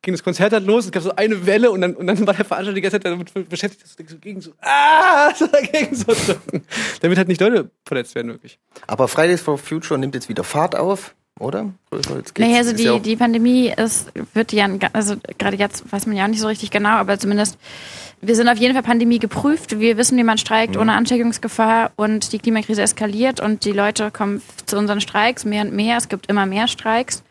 [0.00, 2.34] ging das Konzert halt los, es gab so eine Welle und dann, und dann war
[2.34, 6.12] der Veranstalter die ganze Zeit damit beschäftigt, dass so gegen so, ah, so dagegen so
[6.12, 6.64] drücken.
[7.00, 8.58] Damit halt nicht Leute verletzt werden, wirklich.
[8.86, 11.72] Aber Fridays for Future nimmt jetzt wieder Fahrt auf, oder?
[12.38, 16.24] Nee, also die, ja die Pandemie ist, wird ja, also gerade jetzt weiß man ja
[16.24, 17.58] auch nicht so richtig genau, aber zumindest,
[18.20, 19.80] wir sind auf jeden Fall Pandemie geprüft.
[19.80, 24.40] Wir wissen, wie man streikt ohne Ansteckungsgefahr und die Klimakrise eskaliert und die Leute kommen
[24.66, 25.96] zu unseren Streiks mehr und mehr.
[25.96, 27.24] Es gibt immer mehr Streiks.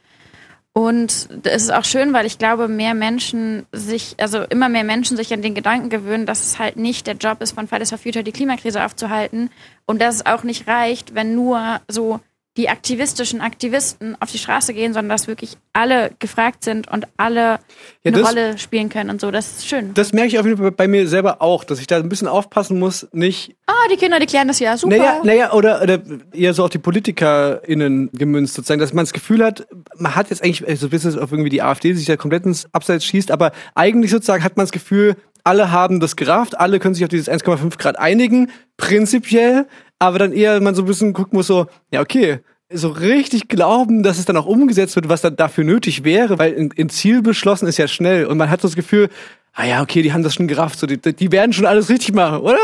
[0.73, 5.17] Und es ist auch schön, weil ich glaube, mehr Menschen sich, also immer mehr Menschen
[5.17, 7.97] sich an den Gedanken gewöhnen, dass es halt nicht der Job ist von Fridays for
[7.97, 9.49] Future, die Klimakrise aufzuhalten
[9.85, 12.21] und dass es auch nicht reicht, wenn nur so
[12.57, 17.41] die aktivistischen Aktivisten auf die Straße gehen, sondern dass wirklich alle gefragt sind und alle
[17.41, 17.59] Ja,
[18.03, 19.31] eine das- Rolle spielen können und so.
[19.31, 19.93] Das ist schön.
[19.93, 22.27] Das merke ich auf jeden Fall bei mir selber auch, dass ich da ein bisschen
[22.27, 24.97] aufpassen muss, nicht Ah, die Kinder, die klären das ja super.
[24.97, 26.01] Naja, naja oder, oder
[26.33, 29.65] eher so auf die PolitikerInnen gemünzt, sozusagen, dass man das Gefühl hat,
[29.97, 32.67] man hat jetzt eigentlich, also bis es auf irgendwie die AfD sich da komplett ins
[32.73, 35.15] Abseits schießt, aber eigentlich sozusagen hat man das Gefühl,
[35.45, 39.67] alle haben das gerafft, alle können sich auf dieses 1,5 Grad einigen, prinzipiell,
[40.01, 42.39] aber dann eher man so ein bisschen gucken muss, so, ja, okay,
[42.73, 46.57] so richtig glauben, dass es dann auch umgesetzt wird, was dann dafür nötig wäre, weil
[46.57, 49.09] ein, ein Ziel beschlossen ist ja schnell und man hat so das Gefühl,
[49.53, 52.15] ah ja, okay, die haben das schon gerafft, so, die, die werden schon alles richtig
[52.15, 52.57] machen, oder?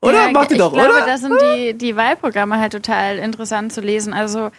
[0.00, 0.26] Oder?
[0.26, 1.04] Ja, Macht ihr ich doch, glaube, oder?
[1.04, 4.14] da sind die, die Wahlprogramme halt total interessant zu lesen.
[4.14, 4.50] Also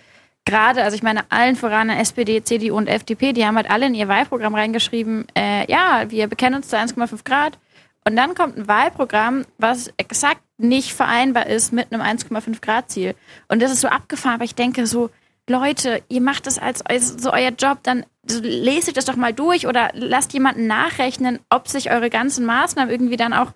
[0.46, 3.96] gerade, also ich meine, allen voran SPD, CDU und FDP, die haben halt alle in
[3.96, 7.58] ihr Wahlprogramm reingeschrieben, äh, ja, wir bekennen uns zu 1,5 Grad.
[8.06, 13.16] Und dann kommt ein Wahlprogramm, was exakt nicht vereinbar ist mit einem 1,5 Grad Ziel.
[13.48, 15.10] Und das ist so abgefahren, aber ich denke so,
[15.50, 19.34] Leute, ihr macht das als, als so euer Job, dann lest euch das doch mal
[19.34, 23.52] durch oder lasst jemanden nachrechnen, ob sich eure ganzen Maßnahmen irgendwie dann auch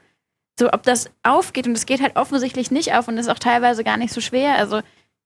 [0.60, 1.68] so, ob das aufgeht.
[1.68, 4.56] Und es geht halt offensichtlich nicht auf und ist auch teilweise gar nicht so schwer.
[4.56, 4.82] Also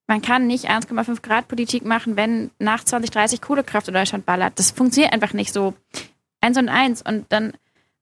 [0.08, 4.58] man kann nicht 1,5 Grad Politik machen, wenn nach 2030 Kohlekraft in Deutschland ballert.
[4.58, 5.76] Das funktioniert einfach nicht so.
[6.42, 7.02] Eins und eins.
[7.02, 7.54] Und dann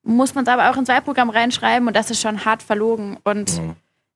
[0.08, 3.18] muss man es aber auch ins Wahlprogramm reinschreiben und das ist schon hart verlogen.
[3.24, 3.62] Und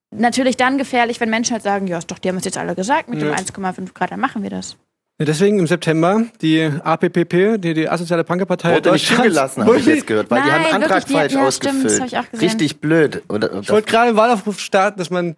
[0.10, 2.76] natürlich dann gefährlich, wenn Menschen halt sagen, ja, ist doch, die haben es jetzt alle
[2.76, 3.36] gesagt mit dem Ja.
[3.36, 4.76] 1,5 Grad, dann machen wir das.
[5.20, 9.86] Ja, deswegen im September die APPP, die, die asoziale Punkerpartei Wurde nicht zugelassen, habe ich
[9.86, 12.02] jetzt gehört, weil die haben Nein, einen Antrag wirklich, die- falsch ja, stimmt, das ausgefüllt.
[12.02, 12.50] hab ich auch gesehen.
[12.50, 13.24] Richtig blöd.
[13.30, 15.36] Oder, Ich wollte gerade einen Wahlaufruf starten, dass man,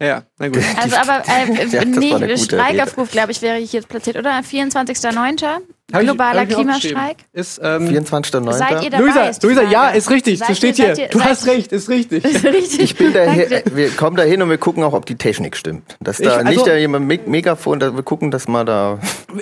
[0.00, 0.62] ja, na gut.
[0.80, 4.30] Also aber äh, Ja, nee, Streikaufruf, glaube ich, wäre ich jetzt platziert, oder?
[4.38, 5.60] 24.09.
[5.92, 7.18] Globaler Klimastreik.
[7.32, 8.52] Ist, ähm, 24.09.
[8.54, 9.04] Seid ihr dabei?
[9.04, 10.38] Luisa, ist Luisa, ja, ist richtig.
[10.38, 11.04] Seid das steht ihr- hier.
[11.04, 12.24] ihr- du hast recht, ist richtig.
[12.44, 12.80] Richtig.
[12.80, 15.96] Ich bin daher, wir kommen da hin und wir gucken auch, ob die Technik stimmt.
[16.00, 18.98] Dass da Ich- also- nicht da jemand Me Megafon, da, wir gucken, dass mal da.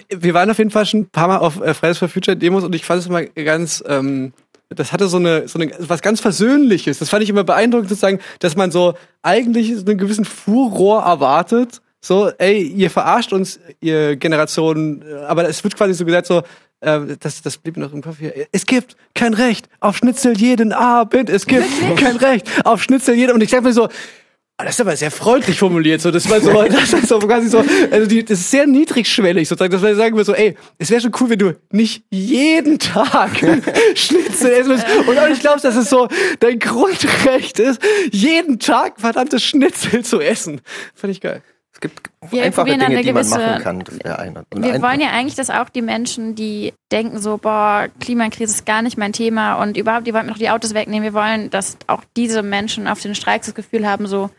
[0.09, 2.65] Wir waren auf jeden Fall schon ein paar Mal auf äh, Fridays for Future Demos
[2.65, 4.33] und ich fand es immer ganz, ähm,
[4.69, 6.99] das hatte so eine, so eine, was ganz Versöhnliches.
[6.99, 11.82] Das fand ich immer beeindruckend sozusagen, dass man so eigentlich so einen gewissen Furor erwartet.
[12.05, 16.43] So, ey, ihr verarscht uns, ihr Generation, äh, aber es wird quasi so gesagt, so,
[16.81, 18.35] äh, das, das blieb noch im Kopf hier.
[18.51, 21.31] Es gibt kein Recht auf Schnitzel jeden Abend.
[21.31, 21.65] Es gibt
[21.97, 23.33] kein Recht auf Schnitzel jeden.
[23.33, 23.89] Und ich dachte mir so,
[24.59, 26.01] Ah, das ist aber sehr freundlich formuliert.
[26.01, 29.49] So, das war so, das ist so quasi so, also die, das ist sehr niedrigschwellig
[29.49, 29.73] sozusagen.
[29.73, 33.39] Das sagen wir so, ey, es wäre schon cool, wenn du nicht jeden Tag
[33.95, 34.87] Schnitzel essen würdest.
[35.07, 36.07] Und auch nicht glaubst, dass es so
[36.39, 37.81] dein Grundrecht ist,
[38.13, 40.61] jeden Tag verdammtes Schnitzel zu essen.
[40.95, 41.43] Fand ich geil.
[41.83, 43.81] Gibt Wir einfache Dinge, eine die man machen kann.
[43.81, 44.45] Das wäre einer.
[44.55, 48.65] Und Wir wollen ja eigentlich, dass auch die Menschen, die denken so, boah, Klimakrise ist
[48.65, 51.03] gar nicht mein Thema und überhaupt, die wollen mir noch die Autos wegnehmen.
[51.03, 54.31] Wir wollen, dass auch diese Menschen auf den Streiks das Gefühl haben, so,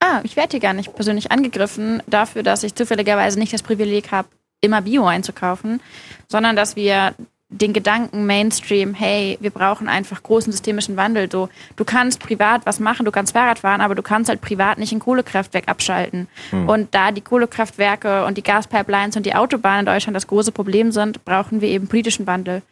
[0.00, 4.10] ah, ich werde hier gar nicht persönlich angegriffen dafür, dass ich zufälligerweise nicht das Privileg
[4.10, 4.28] habe,
[4.62, 5.82] immer Bio einzukaufen,
[6.28, 7.14] sondern dass wir
[7.48, 11.30] den Gedanken Mainstream, hey, wir brauchen einfach großen systemischen Wandel.
[11.30, 14.78] So, du kannst privat was machen, du kannst Fahrrad fahren, aber du kannst halt privat
[14.78, 16.26] nicht ein Kohlekraftwerk abschalten.
[16.50, 16.68] Hm.
[16.68, 20.90] Und da die Kohlekraftwerke und die Gaspipelines und die Autobahnen in Deutschland das große Problem
[20.90, 22.62] sind, brauchen wir eben politischen Wandel.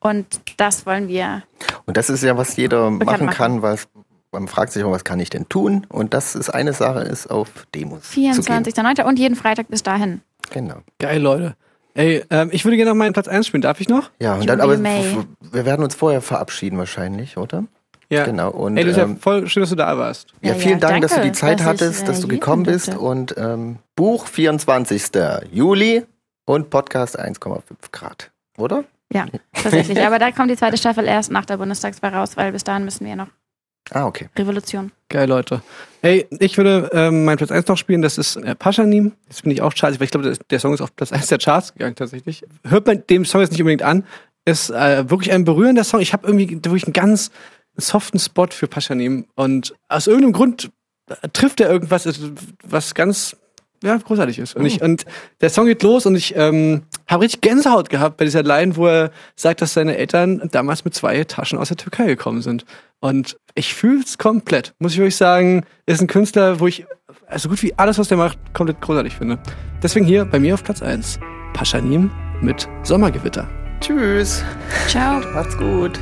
[0.00, 0.26] Und
[0.56, 1.42] das wollen wir.
[1.84, 3.36] Und das ist ja, was jeder machen machen.
[3.36, 3.86] kann, was
[4.32, 5.86] man fragt sich immer, was kann ich denn tun?
[5.90, 8.32] Und das ist eine Sache, ist auf Demos zu gehen.
[8.32, 9.02] 24.09.
[9.04, 10.22] und jeden Freitag bis dahin.
[10.50, 10.76] Genau.
[10.98, 11.54] Geil, Leute.
[11.94, 13.60] Ey, ähm, ich würde gerne noch meinen Platz 1 spielen.
[13.62, 14.10] Darf ich noch?
[14.20, 17.64] Ja, und dann aber wir werden uns vorher verabschieden wahrscheinlich, oder?
[18.08, 18.24] Ja.
[18.24, 18.50] Genau.
[18.50, 20.34] Und Ey, das ist ja ähm, voll schön, dass du da warst.
[20.42, 22.20] ja, Ja, vielen ja, Dank, dass du danke, die Zeit dass ich, hattest, äh, dass
[22.20, 22.88] du gekommen bist.
[22.88, 23.00] durfte.
[23.00, 25.04] Und ähm, Buch 24.
[25.50, 26.04] Juli
[26.44, 28.84] und Podcast 1,5 Grad, oder?
[29.12, 30.00] Ja, tatsächlich.
[30.00, 33.06] Aber da kommt die zweite Staffel erst nach der Bundestagswahl raus, weil bis dahin müssen
[33.06, 33.28] wir noch
[33.90, 34.28] Ah, okay.
[34.38, 34.92] Revolution.
[35.08, 35.60] Geil, Leute.
[36.04, 39.12] Hey, ich würde ähm, meinen Platz 1 noch spielen, das ist äh, Paschanim.
[39.28, 41.38] Das finde ich auch schade, weil ich glaube, der Song ist auf Platz 1 der
[41.38, 42.42] Charts gegangen tatsächlich.
[42.64, 44.04] Hört man dem Song jetzt nicht unbedingt an.
[44.44, 46.00] Ist äh, wirklich ein berührender Song.
[46.00, 47.30] Ich habe irgendwie wirklich einen ganz
[47.76, 49.26] soften Spot für Paschanim.
[49.36, 50.72] Und aus irgendeinem Grund
[51.08, 52.08] äh, trifft er irgendwas,
[52.64, 53.36] was ganz
[53.82, 54.56] ja, großartig ist.
[54.56, 55.04] Und, ich, und
[55.40, 58.86] der Song geht los und ich ähm, habe richtig Gänsehaut gehabt bei dieser Line, wo
[58.86, 62.64] er sagt, dass seine Eltern damals mit zwei Taschen aus der Türkei gekommen sind.
[63.00, 64.74] Und ich fühl's komplett.
[64.78, 66.86] Muss ich wirklich sagen, ist ein Künstler, wo ich
[67.26, 69.38] also gut wie alles, was der macht, komplett großartig finde.
[69.82, 71.18] Deswegen hier bei mir auf Platz 1.
[71.54, 72.10] Paschanim
[72.40, 73.48] mit Sommergewitter.
[73.80, 74.44] Tschüss.
[74.88, 75.20] Ciao.
[75.34, 75.98] Macht's gut.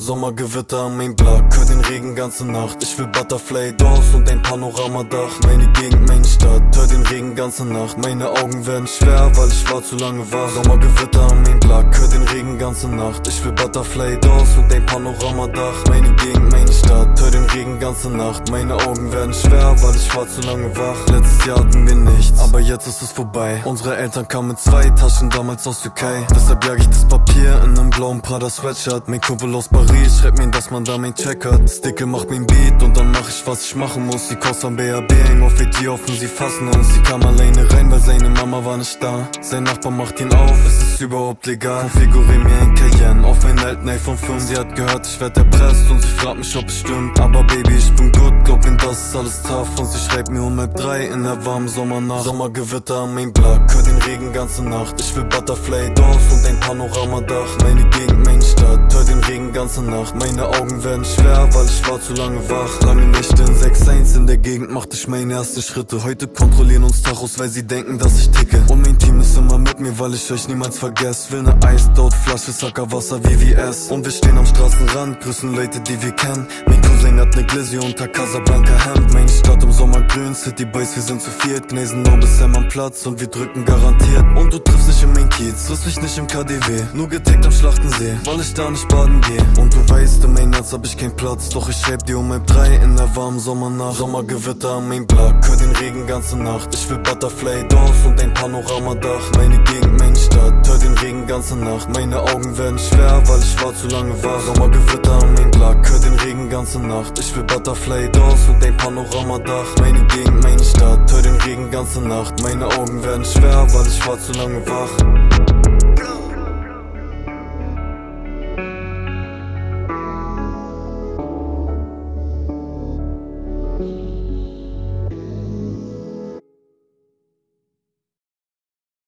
[0.00, 2.80] Sommergewitter am Main Block, hör den Regen ganze Nacht.
[2.84, 5.40] Ich will Butterfly Doors und ein Panoramadach.
[5.42, 7.98] Meine Gegend, meine Stadt, hör den Regen ganze Nacht.
[7.98, 10.50] Meine Augen werden schwer, weil ich war zu lange wach.
[10.50, 13.28] Sommergewitter am Main Block, hör den Regen ganze Nacht.
[13.28, 15.84] Ich will Butterfly Doors und ein Panoramadach.
[15.90, 18.50] Meine Gegend, meine Stadt, hör den Regen ganze Nacht.
[18.50, 20.96] Meine Augen werden schwer, weil ich war zu lange wach.
[21.12, 23.60] Letztes Jahr hatten wir nichts, aber jetzt ist es vorbei.
[23.66, 26.26] Unsere Eltern kamen mit zwei Taschen damals aus Türkei.
[26.34, 29.06] Deshalb jag ich das Papier in einem blauen Prada Sweatshirt.
[29.06, 31.64] Mein Kumpel aus Paris schreibt mir, dass man da mein Check hat.
[31.64, 34.28] Das macht mir ein Beat und dann mach ich, was ich machen muss.
[34.28, 36.94] Die Kost am BAB hängen auf die offen, sie fassen uns.
[36.94, 39.28] Sie kam alleine rein, weil seine Mama war nicht da.
[39.42, 41.57] Sein Nachbar macht ihn auf, es ist überhaupt legal.
[41.58, 44.42] Konfigurier mir ein Cayenne auf meinen alten iPhone 5.
[44.42, 47.18] Sie hat gehört, ich werd erpresst und sie fragt mich, ob es stimmt.
[47.18, 49.78] Aber Baby, ich bin gut, glaub mir, das ist alles tough.
[49.78, 52.24] Und sie schreibt mir um halb drei in der warmen Sommernacht.
[52.24, 55.00] Sommergewitter am Main Block, hör den Regen ganze Nacht.
[55.00, 57.58] Ich will Butterfly Doors und ein Panoramadach.
[57.64, 60.14] Meine Gegend, meine Stadt, hör den Regen ganze Nacht.
[60.14, 62.80] Meine Augen werden schwer, weil ich war zu lange wach.
[62.82, 66.04] Lange Nächte in 6-1 in der Gegend machte ich meine ersten Schritte.
[66.04, 68.62] Heute kontrollieren uns Tachos, weil sie denken, dass ich ticke.
[68.68, 71.32] Und mein Team ist immer mit mir, weil ich euch niemals vergesse.
[71.32, 73.90] Will ne Eisdot-Flasche, Sackerwasser, VVS.
[73.90, 76.46] Und wir stehen am Straßenrand, grüßen Leute, die wir kennen.
[76.66, 79.12] Mein Cousin hat ne Glizzy unter Casablanca Hemd.
[79.12, 81.68] Meine Stadt im Sommer grün, City Boys, wir sind zu viert.
[81.68, 84.24] Gnesen noch bis Sam am Platz und wir drücken garantiert.
[84.36, 86.82] Und du triffst nicht in mein Kiez, triffst mich nicht im KDW.
[86.94, 89.62] Nur getaggt am Schlachtensee, weil ich da nicht baden gehe.
[89.62, 91.48] Und du weißt, in mein Herz hab ich keinen Platz.
[91.50, 93.96] Doch ich schreib dir um halb drei in der warmen Sommernacht.
[93.96, 96.68] Sommergewitter am Main Block, hör den Regen ganze Nacht.
[96.74, 99.32] Ich will Butterfly Doors und ein Panoramadach.
[99.36, 101.88] Meine Gegend, meine Stadt, hör den Regen ganze Nacht.
[101.94, 104.40] Meine Augen werden schwer, weil ich war zu lange wach.
[104.40, 107.16] Sommergewitter am Main Block, hör den Regen ganze Nacht.
[107.18, 109.66] Ich will Butterfly Doors und ein Panoramadach.
[109.78, 112.42] Meine Gegend, meine Stadt, hör den Regen ganze Nacht.
[112.42, 115.57] Meine Augen werden schwer, weil ich war zu lange wach.